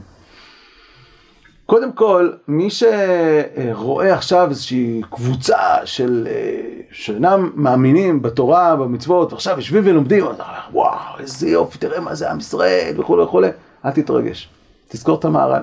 קודם 1.65 1.91
כל, 1.91 2.31
מי 2.47 2.67
שרואה 2.69 4.13
עכשיו 4.13 4.49
איזושהי 4.49 5.01
קבוצה 5.09 5.85
של, 5.85 6.27
שאינם 6.91 7.51
מאמינים 7.55 8.21
בתורה, 8.21 8.75
במצוות, 8.75 9.33
ועכשיו 9.33 9.57
יושבים 9.57 9.83
ולומדים, 9.85 10.25
וואו, 10.71 11.19
איזה 11.19 11.49
יופי, 11.49 11.77
תראה 11.77 11.99
מה 11.99 12.15
זה 12.15 12.31
עם 12.31 12.37
ישראל, 12.37 12.93
וכולי 12.97 13.23
וכולי, 13.23 13.49
אל 13.85 13.91
תתרגש, 13.91 14.49
תזכור 14.87 15.19
את 15.19 15.25
המהר"ל. 15.25 15.61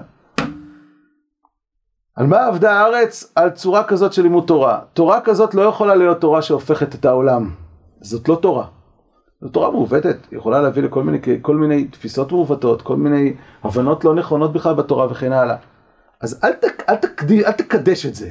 על 2.17 2.27
מה 2.27 2.47
עבדה 2.47 2.73
הארץ? 2.73 3.33
על 3.35 3.51
צורה 3.51 3.85
כזאת 3.85 4.13
של 4.13 4.23
לימוד 4.23 4.45
תורה. 4.47 4.79
תורה 4.93 5.21
כזאת 5.21 5.55
לא 5.55 5.63
יכולה 5.63 5.95
להיות 5.95 6.21
תורה 6.21 6.43
שהופכת 6.43 6.95
את 6.95 7.05
העולם. 7.05 7.51
זאת 8.01 8.29
לא 8.29 8.39
תורה. 8.43 8.67
זו 9.41 9.49
תורה 9.49 9.71
מעוותת, 9.71 10.17
היא 10.31 10.39
יכולה 10.39 10.61
להביא 10.61 10.83
לכל 10.83 11.03
מיני, 11.03 11.19
כל 11.43 11.57
מיני 11.57 11.85
תפיסות 11.85 12.33
מעוותות, 12.33 12.83
כל 12.83 12.97
מיני 12.97 13.35
הבנות 13.63 14.05
לא 14.05 14.15
נכונות 14.15 14.53
בכלל 14.53 14.75
בתורה 14.75 15.07
וכן 15.11 15.33
הלאה. 15.33 15.57
אז 16.21 16.41
אל, 16.45 16.53
תק, 16.53 16.83
אל, 16.89 16.97
תקד, 16.97 17.33
אל 17.33 17.53
תקדש 17.53 18.07
את 18.07 18.15
זה. 18.15 18.31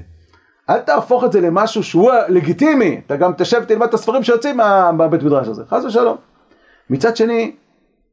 אל 0.70 0.80
תהפוך 0.80 1.24
את 1.24 1.32
זה 1.32 1.42
למשהו 1.42 1.84
שהוא 1.84 2.12
לגיטימי. 2.30 3.02
אתה 3.06 3.16
גם 3.16 3.34
תשב 3.38 3.64
תלמד 3.64 3.88
את 3.88 3.94
הספרים 3.94 4.24
שיוצאים 4.24 4.58
מהבית 4.58 5.24
מדרש 5.24 5.48
הזה. 5.48 5.64
חס 5.70 5.84
ושלום. 5.86 6.18
מצד 6.90 7.16
שני, 7.16 7.56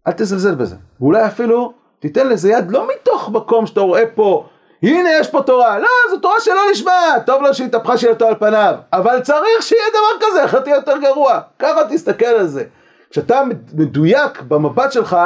אל 0.07 0.13
תזלזל 0.13 0.55
בזה. 0.55 0.77
ואולי 1.01 1.27
אפילו 1.27 1.73
תיתן 1.99 2.29
לזה 2.29 2.51
יד 2.51 2.71
לא 2.71 2.89
מתוך 2.95 3.31
מקום 3.31 3.67
שאתה 3.67 3.81
רואה 3.81 4.07
פה 4.15 4.47
הנה 4.87 5.11
יש 5.21 5.29
פה 5.29 5.43
תורה, 5.43 5.79
לא, 5.79 5.89
זו 6.11 6.19
תורה 6.19 6.41
שלא 6.41 6.61
נשמעת, 6.73 7.27
טוב 7.27 7.43
לו 7.43 7.55
שהתהפכה 7.55 7.97
שאלתו 7.99 8.27
על 8.27 8.35
פניו, 8.35 8.75
אבל 8.93 9.21
צריך 9.21 9.63
שיהיה 9.63 9.83
דבר 9.91 10.27
כזה, 10.27 10.45
אחרת 10.45 10.65
תהיה 10.65 10.77
יותר 10.77 10.97
גרוע, 10.99 11.41
ככה 11.59 11.81
תסתכל 11.89 12.27
על 12.27 12.47
זה. 12.47 12.65
כשאתה 13.11 13.43
מדויק 13.75 14.43
במבט 14.43 14.93
שלך, 14.93 15.17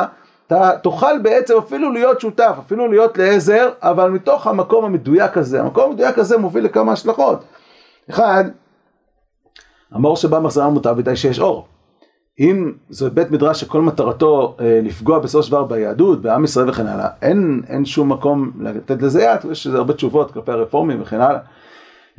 אתה 0.46 0.70
תוכל 0.82 1.18
בעצם 1.18 1.58
אפילו 1.58 1.92
להיות 1.92 2.20
שותף, 2.20 2.54
אפילו 2.66 2.88
להיות 2.88 3.18
לעזר, 3.18 3.70
אבל 3.82 4.10
מתוך 4.10 4.46
המקום 4.46 4.84
המדויק 4.84 5.36
הזה, 5.36 5.60
המקום 5.60 5.90
המדויק 5.90 6.18
הזה 6.18 6.38
מוביל 6.38 6.64
לכמה 6.64 6.92
השלכות. 6.92 7.44
אחד, 8.10 8.44
המאור 9.92 10.16
שבא 10.16 10.38
מחזרה 10.38 10.68
מוטב 10.68 10.92
מדי 10.98 11.16
שיש 11.16 11.40
אור. 11.40 11.66
אם 12.40 12.72
זה 12.88 13.10
בית 13.10 13.30
מדרש 13.30 13.60
שכל 13.60 13.80
מטרתו 13.80 14.56
אה, 14.60 14.80
לפגוע 14.82 15.18
בסופו 15.18 15.42
של 15.42 15.50
דבר 15.50 15.64
ביהדות, 15.64 16.22
בעם 16.22 16.44
ישראל 16.44 16.68
וכן 16.68 16.86
הלאה, 16.86 17.08
אין, 17.22 17.62
אין 17.68 17.84
שום 17.84 18.12
מקום 18.12 18.50
לתת 18.60 19.02
לזה 19.02 19.22
יד, 19.22 19.50
יש 19.50 19.66
הרבה 19.66 19.94
תשובות 19.94 20.30
כלפי 20.30 20.52
הרפורמים 20.52 21.02
וכן 21.02 21.20
הלאה. 21.20 21.40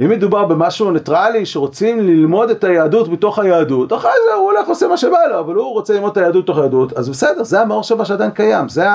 אם 0.02 0.10
מדובר 0.10 0.46
במשהו 0.46 0.92
ניטרלי 0.92 1.46
שרוצים 1.46 2.00
ללמוד 2.00 2.50
את 2.50 2.64
היהדות 2.64 3.10
מתוך 3.10 3.40
היהדות, 3.40 3.94
אחרי 3.94 4.12
זה 4.28 4.34
הוא 4.34 4.52
הולך 4.52 4.68
ועושה 4.68 4.88
מה 4.88 4.98
שבא 4.98 5.18
לו, 5.30 5.40
אבל 5.40 5.56
הוא 5.56 5.74
רוצה 5.74 5.94
ללמוד 5.94 6.12
את 6.12 6.18
היהדות 6.18 6.44
מתוך 6.44 6.58
היהדות, 6.58 6.94
אז 6.94 7.10
בסדר, 7.10 7.44
זה 7.44 7.62
המאור 7.62 7.84
שבה 7.84 8.06
שעדיין 8.06 8.32
קיים, 8.32 8.70
זה 8.70 8.86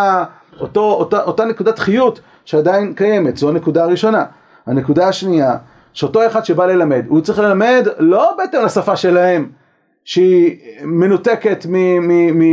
אותו, 0.60 0.92
אותה, 0.92 1.22
אותה 1.22 1.44
נקודת 1.44 1.78
חיות 1.78 2.20
שעדיין 2.44 2.94
קיימת, 2.94 3.36
זו 3.36 3.48
הנקודה 3.48 3.84
הראשונה. 3.84 4.24
הנקודה 4.66 5.08
השנייה, 5.08 5.56
שאותו 5.92 6.26
אחד 6.26 6.44
שבא 6.44 6.66
ללמד, 6.66 7.04
הוא 7.08 7.20
צריך 7.20 7.38
ללמד 7.38 7.88
לא 7.98 8.34
בהתאם 8.38 8.64
לשפה 8.64 8.96
שלהם, 8.96 9.48
שהיא 10.06 10.58
מנותקת 10.82 11.66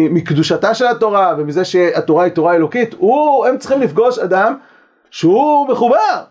מקדושתה 0.10 0.74
של 0.74 0.86
התורה 0.88 1.36
ומזה 1.38 1.66
שהתורה 1.66 2.24
היא 2.24 2.32
תורה 2.32 2.56
אלוקית, 2.56 2.94
הוא, 2.98 3.46
הם 3.46 3.58
צריכים 3.58 3.82
לפגוש 3.82 4.20
אדם 4.20 4.58
שהוא 5.12 5.68
מחובר, 5.68 6.24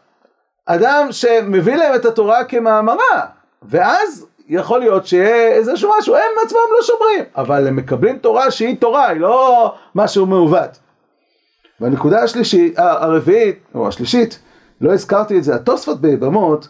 אדם 0.67 1.07
שמביא 1.11 1.77
להם 1.77 1.95
את 1.95 2.05
התורה 2.05 2.45
כמאמרה, 2.45 3.27
ואז 3.63 4.27
יכול 4.49 4.81
להיות 4.81 5.07
שיהיה 5.07 5.49
איזשהו 5.49 5.93
משהו, 5.99 6.15
הם 6.15 6.31
עצמם 6.47 6.59
לא 6.77 6.83
שומרים, 6.83 7.25
אבל 7.37 7.67
הם 7.67 7.77
מקבלים 7.77 8.19
תורה 8.19 8.51
שהיא 8.51 8.77
תורה, 8.77 9.09
היא 9.09 9.21
לא 9.21 9.75
משהו 9.95 10.27
מעוות. 10.27 10.79
והנקודה 11.81 12.23
השלישית, 12.23 12.79
הרביעית, 12.79 13.59
או 13.75 13.89
השלישית, 13.89 14.39
לא 14.81 14.93
הזכרתי 14.93 15.39
את 15.39 15.45
זה, 15.45 15.55
התוספות 15.55 16.01
ביבמות, 16.01 16.69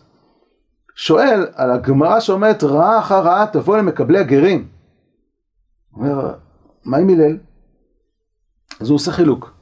שואל 0.94 1.46
על 1.54 1.70
הגמרא 1.70 2.20
שאומרת 2.20 2.64
רעה 2.64 2.98
אחר 2.98 3.20
רעה 3.20 3.46
תבוא 3.46 3.76
למקבלי 3.76 4.18
הגרים. 4.18 4.68
אומר, 5.96 6.34
מה 6.84 6.96
עם 6.96 7.08
הלל? 7.08 7.36
אז 8.80 8.88
הוא 8.88 8.96
עושה 8.96 9.12
חילוק. 9.12 9.52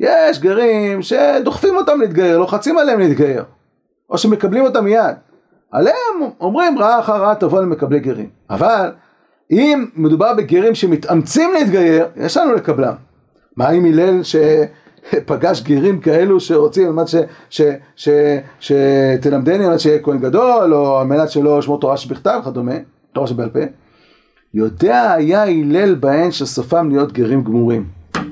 יש 0.00 0.40
גרים 0.40 1.02
שדוחפים 1.02 1.76
אותם 1.76 2.00
להתגייר, 2.00 2.38
לוחצים 2.38 2.78
עליהם 2.78 3.00
להתגייר, 3.00 3.44
או 4.10 4.18
שמקבלים 4.18 4.64
אותם 4.64 4.84
מיד. 4.84 5.16
עליהם 5.70 6.30
אומרים 6.40 6.78
רעה 6.78 7.00
אחר 7.00 7.16
רעה 7.16 7.34
תבוא 7.34 7.60
למקבלי 7.60 8.00
גרים. 8.00 8.30
אבל 8.50 8.92
אם 9.50 9.86
מדובר 9.94 10.34
בגרים 10.34 10.74
שמתאמצים 10.74 11.52
להתגייר, 11.52 12.06
יש 12.16 12.36
לנו 12.36 12.54
לקבלם. 12.54 12.94
מה 13.56 13.68
עם 13.68 13.84
הלל 13.84 14.22
ש... 14.22 14.36
פגש 15.26 15.62
גרים 15.62 16.00
כאלו 16.00 16.40
שרוצים 16.40 16.86
על 16.86 16.92
מנת 16.92 17.08
שתלמדני 18.60 19.64
על 19.64 19.70
מנת 19.70 19.80
שיהיה 19.80 20.02
כהן 20.02 20.18
גדול, 20.18 20.74
או 20.74 20.98
על 20.98 21.06
מנת 21.06 21.30
שלא 21.30 21.62
שמור 21.62 21.80
תורה 21.80 21.96
שבכתב 21.96 22.40
וכדומה, 22.42 22.74
תורה 23.12 23.26
שבעל 23.26 23.48
פה. 23.48 23.60
יודע 24.54 25.12
היה 25.12 25.42
הלל 25.42 25.94
בהן 25.94 26.30
שסופם 26.30 26.88
להיות 26.88 27.12
גרים 27.12 27.44
גמורים. 27.44 27.84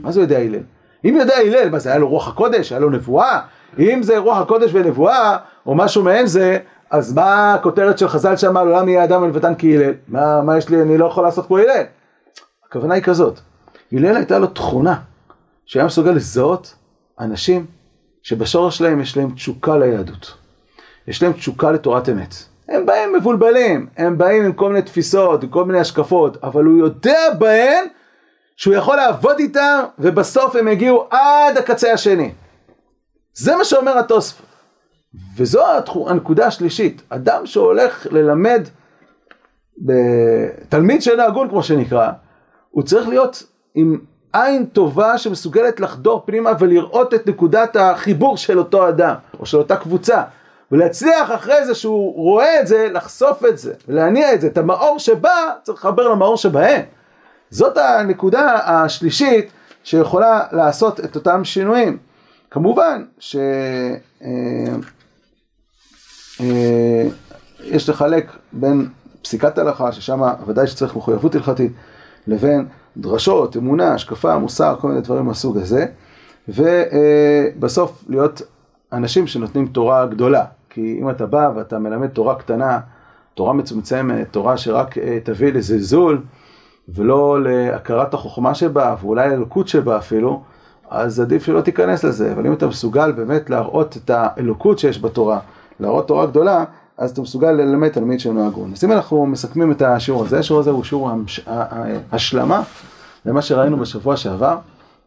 מה 0.02 0.12
זה 0.12 0.20
יודע 0.20 0.38
הלל? 0.38 0.62
אם 1.04 1.16
יודע 1.20 1.34
הלל, 1.36 1.70
מה 1.70 1.78
זה 1.78 1.90
היה 1.90 1.98
לו 1.98 2.08
רוח 2.08 2.28
הקודש, 2.28 2.72
היה 2.72 2.80
לו 2.80 2.90
נבואה? 2.90 3.40
אם 3.78 4.02
זה 4.02 4.18
רוח 4.18 4.38
הקודש 4.38 4.70
ונבואה, 4.74 5.36
או 5.66 5.74
משהו 5.74 6.02
מעין 6.02 6.26
זה, 6.26 6.58
אז 6.90 7.14
מה 7.14 7.54
הכותרת 7.54 7.98
של 7.98 8.08
חז"ל 8.08 8.36
שם, 8.36 8.54
לעולם 8.54 8.88
יהיה 8.88 9.04
אדם 9.04 9.22
ולבטן 9.22 9.52
כהלל? 9.58 9.92
מה, 10.08 10.42
מה 10.42 10.58
יש 10.58 10.68
לי, 10.68 10.82
אני 10.82 10.98
לא 10.98 11.06
יכול 11.06 11.24
לעשות 11.24 11.46
כמו 11.46 11.58
הלל? 11.58 11.82
הכוונה 12.68 12.94
היא 12.94 13.02
כזאת, 13.02 13.40
הלל 13.92 14.16
הייתה 14.16 14.38
לו 14.38 14.46
תכונה. 14.46 14.94
שהיה 15.66 15.86
מסוגל 15.86 16.10
לזהות 16.10 16.74
אנשים 17.20 17.66
שבשורש 18.22 18.78
שלהם 18.78 19.00
יש 19.00 19.16
להם 19.16 19.30
תשוקה 19.34 19.76
ליהדות. 19.76 20.34
יש 21.08 21.22
להם 21.22 21.32
תשוקה 21.32 21.72
לתורת 21.72 22.08
אמת. 22.08 22.34
הם 22.68 22.86
באים 22.86 23.12
מבולבלים, 23.12 23.86
הם 23.96 24.18
באים 24.18 24.44
עם 24.44 24.52
כל 24.52 24.68
מיני 24.68 24.82
תפיסות, 24.82 25.42
עם 25.42 25.48
כל 25.48 25.64
מיני 25.64 25.78
השקפות, 25.78 26.36
אבל 26.42 26.64
הוא 26.64 26.78
יודע 26.78 27.18
בהן 27.38 27.84
שהוא 28.56 28.74
יכול 28.74 28.96
לעבוד 28.96 29.38
איתם, 29.38 29.84
ובסוף 29.98 30.56
הם 30.56 30.68
יגיעו 30.68 31.06
עד 31.10 31.56
הקצה 31.58 31.92
השני. 31.92 32.32
זה 33.34 33.56
מה 33.56 33.64
שאומר 33.64 33.98
התוספות. 33.98 34.46
וזו 35.36 35.62
הנקודה 36.06 36.46
השלישית, 36.46 37.02
אדם 37.08 37.46
שהולך 37.46 38.06
ללמד, 38.10 38.68
תלמיד 40.68 41.02
שאינו 41.02 41.22
הגון 41.22 41.48
כמו 41.48 41.62
שנקרא, 41.62 42.10
הוא 42.70 42.82
צריך 42.82 43.08
להיות 43.08 43.42
עם 43.74 43.98
עין 44.34 44.66
טובה 44.66 45.18
שמסוגלת 45.18 45.80
לחדור 45.80 46.22
פנימה 46.26 46.50
ולראות 46.58 47.14
את 47.14 47.26
נקודת 47.26 47.76
החיבור 47.76 48.36
של 48.36 48.58
אותו 48.58 48.88
אדם, 48.88 49.14
או 49.40 49.46
של 49.46 49.58
אותה 49.58 49.76
קבוצה, 49.76 50.22
ולהצליח 50.72 51.32
אחרי 51.34 51.66
זה 51.66 51.74
שהוא 51.74 52.14
רואה 52.14 52.60
את 52.60 52.66
זה, 52.66 52.88
לחשוף 52.92 53.44
את 53.44 53.58
זה, 53.58 53.74
להניע 53.88 54.34
את 54.34 54.40
זה, 54.40 54.46
את 54.46 54.58
המאור 54.58 54.98
שבא, 54.98 55.50
צריך 55.62 55.78
לחבר 55.78 56.08
למאור 56.08 56.36
שבהם. 56.36 56.82
זאת 57.50 57.76
הנקודה 57.76 58.54
השלישית 58.64 59.50
שיכולה 59.84 60.42
לעשות 60.52 61.00
את 61.00 61.16
אותם 61.16 61.44
שינויים. 61.44 61.98
כמובן 62.50 63.04
שיש 63.18 63.46
אה, 66.40 66.46
אה, 67.70 67.78
לחלק 67.88 68.32
בין 68.52 68.88
פסיקת 69.22 69.58
הלכה, 69.58 69.92
ששם 69.92 70.22
ודאי 70.46 70.66
שצריך 70.66 70.96
מחויבות 70.96 71.34
הלכתית, 71.34 71.72
לבין 72.26 72.66
דרשות, 72.96 73.56
אמונה, 73.56 73.94
השקפה, 73.94 74.38
מוסר, 74.38 74.76
כל 74.80 74.88
מיני 74.88 75.00
דברים 75.00 75.24
מהסוג 75.24 75.58
הזה, 75.58 75.86
ובסוף 76.48 78.04
להיות 78.08 78.42
אנשים 78.92 79.26
שנותנים 79.26 79.66
תורה 79.66 80.06
גדולה. 80.06 80.44
כי 80.70 80.98
אם 81.00 81.10
אתה 81.10 81.26
בא 81.26 81.50
ואתה 81.56 81.78
מלמד 81.78 82.08
תורה 82.08 82.34
קטנה, 82.34 82.80
תורה 83.34 83.52
מצומצמת, 83.52 84.26
תורה 84.30 84.56
שרק 84.56 84.98
אה, 84.98 85.18
תביא 85.24 85.52
לזלזול, 85.52 86.22
ולא 86.88 87.42
להכרת 87.42 88.14
החוכמה 88.14 88.54
שבה, 88.54 88.96
ואולי 89.00 89.28
לאלוקות 89.28 89.68
שבה 89.68 89.98
אפילו, 89.98 90.42
אז 90.90 91.20
עדיף 91.20 91.44
שלא 91.44 91.60
תיכנס 91.60 92.04
לזה. 92.04 92.32
אבל 92.32 92.46
אם 92.46 92.52
אתה 92.52 92.66
מסוגל 92.66 93.12
באמת 93.12 93.50
להראות 93.50 93.96
את 93.96 94.10
האלוקות 94.10 94.78
שיש 94.78 95.02
בתורה, 95.02 95.38
להראות 95.80 96.08
תורה 96.08 96.26
גדולה, 96.26 96.64
אז 96.98 97.10
אתה 97.10 97.20
מסוגל 97.20 97.50
ללמד 97.50 97.88
תלמיד 97.88 98.20
שאינו 98.20 98.46
הגון. 98.46 98.72
אז 98.72 98.84
אם 98.84 98.92
אנחנו 98.92 99.26
מסכמים 99.26 99.72
את 99.72 99.82
השיעור 99.82 100.24
הזה, 100.24 100.38
השיעור 100.38 100.60
הזה 100.60 100.70
הוא 100.70 100.84
שיעור 100.84 101.10
השלמה 102.12 102.62
למה 103.26 103.42
שראינו 103.42 103.76
בשבוע 103.76 104.16
שעבר. 104.16 104.56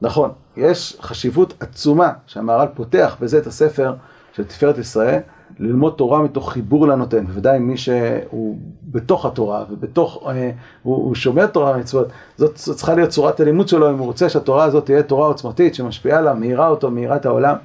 נכון, 0.01 0.31
יש 0.57 0.97
חשיבות 1.01 1.53
עצומה 1.59 2.11
שהמהר"ל 2.27 2.67
פותח 2.73 3.17
בזה 3.19 3.37
את 3.37 3.47
הספר 3.47 3.93
של 4.33 4.43
תפארת 4.43 4.77
ישראל, 4.77 5.19
ללמוד 5.59 5.93
תורה 5.97 6.21
מתוך 6.21 6.51
חיבור 6.51 6.87
לנותן, 6.87 7.25
בוודאי 7.25 7.59
מי 7.59 7.77
שהוא 7.77 8.57
בתוך 8.83 9.25
התורה 9.25 9.63
ובתוך, 9.69 10.23
אה, 10.27 10.51
הוא, 10.83 10.95
הוא 10.95 11.15
שומע 11.15 11.45
תורה 11.45 11.71
ומצוות, 11.75 12.07
זאת, 12.37 12.57
זאת 12.57 12.75
צריכה 12.75 12.93
להיות 12.93 13.09
צורת 13.09 13.39
הלימוד 13.39 13.67
שלו 13.67 13.89
אם 13.89 13.97
הוא 13.97 14.05
רוצה 14.05 14.29
שהתורה 14.29 14.63
הזאת 14.63 14.85
תהיה 14.85 15.03
תורה 15.03 15.27
עוצמתית 15.27 15.75
שמשפיעה 15.75 16.19
עליו, 16.19 16.35
מאירה 16.39 16.67
אותו, 16.67 16.91
מאירה 16.91 17.15
את 17.15 17.25
העולם. 17.25 17.55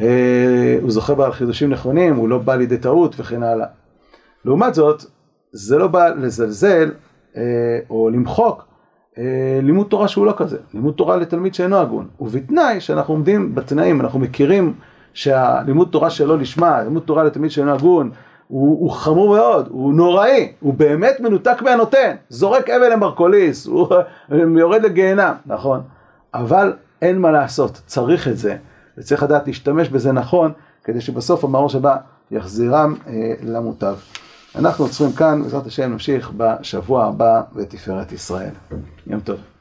אה, 0.00 0.78
הוא 0.82 0.90
זוכה 0.90 1.14
בה 1.14 1.32
חידושים 1.32 1.70
נכונים, 1.70 2.16
הוא 2.16 2.28
לא 2.28 2.38
בא 2.38 2.54
לידי 2.54 2.78
טעות 2.78 3.14
וכן 3.18 3.42
הלאה. 3.42 3.66
לעומת 4.44 4.74
זאת, 4.74 5.04
זה 5.52 5.78
לא 5.78 5.86
בא 5.86 6.08
לזלזל 6.08 6.90
אה, 7.36 7.42
או 7.90 8.10
למחוק 8.10 8.64
אה, 9.18 9.58
לימוד 9.62 9.86
תורה 9.86 10.08
שהוא 10.08 10.26
לא 10.26 10.34
כזה, 10.36 10.58
לימוד 10.74 10.94
תורה 10.94 11.16
לתלמיד 11.16 11.54
שאינו 11.54 11.76
הגון, 11.76 12.08
ובתנאי 12.20 12.80
שאנחנו 12.80 13.14
עומדים 13.14 13.54
בתנאים, 13.54 14.00
אנחנו 14.00 14.18
מכירים 14.18 14.74
שהלימוד 15.14 15.88
תורה 15.90 16.10
שלא 16.10 16.38
לשמה, 16.38 16.82
לימוד 16.82 17.02
תורה 17.02 17.24
לתלמיד 17.24 17.50
שאינו 17.50 17.72
הגון, 17.72 18.10
הוא, 18.48 18.80
הוא 18.80 18.90
חמור 18.90 19.36
מאוד, 19.36 19.68
הוא 19.70 19.94
נוראי, 19.94 20.52
הוא 20.60 20.74
באמת 20.74 21.20
מנותק 21.20 21.62
מהנותן, 21.62 22.14
זורק 22.28 22.70
אבן 22.70 22.90
למרקוליס, 22.92 23.66
הוא 23.66 23.88
יורד 24.58 24.82
לגיהנם, 24.82 25.34
נכון, 25.46 25.80
אבל 26.34 26.72
אין 27.02 27.18
מה 27.18 27.30
לעשות, 27.30 27.80
צריך 27.86 28.28
את 28.28 28.38
זה, 28.38 28.56
וצריך 28.98 29.22
לדעת 29.22 29.46
להשתמש 29.46 29.88
בזה 29.88 30.12
נכון, 30.12 30.52
כדי 30.84 31.00
שבסוף 31.00 31.44
המאור 31.44 31.68
שבא 31.68 31.96
יחזירם 32.30 32.94
אה, 33.06 33.34
למוטב. 33.42 33.96
אנחנו 34.54 34.84
עוצרים 34.84 35.12
כאן, 35.12 35.42
בעזרת 35.42 35.66
השם 35.66 35.92
נמשיך 35.92 36.32
בשבוע 36.36 37.04
הבא 37.04 37.42
בתפארת 37.52 38.12
ישראל. 38.12 38.52
יום 39.06 39.20
טוב. 39.20 39.53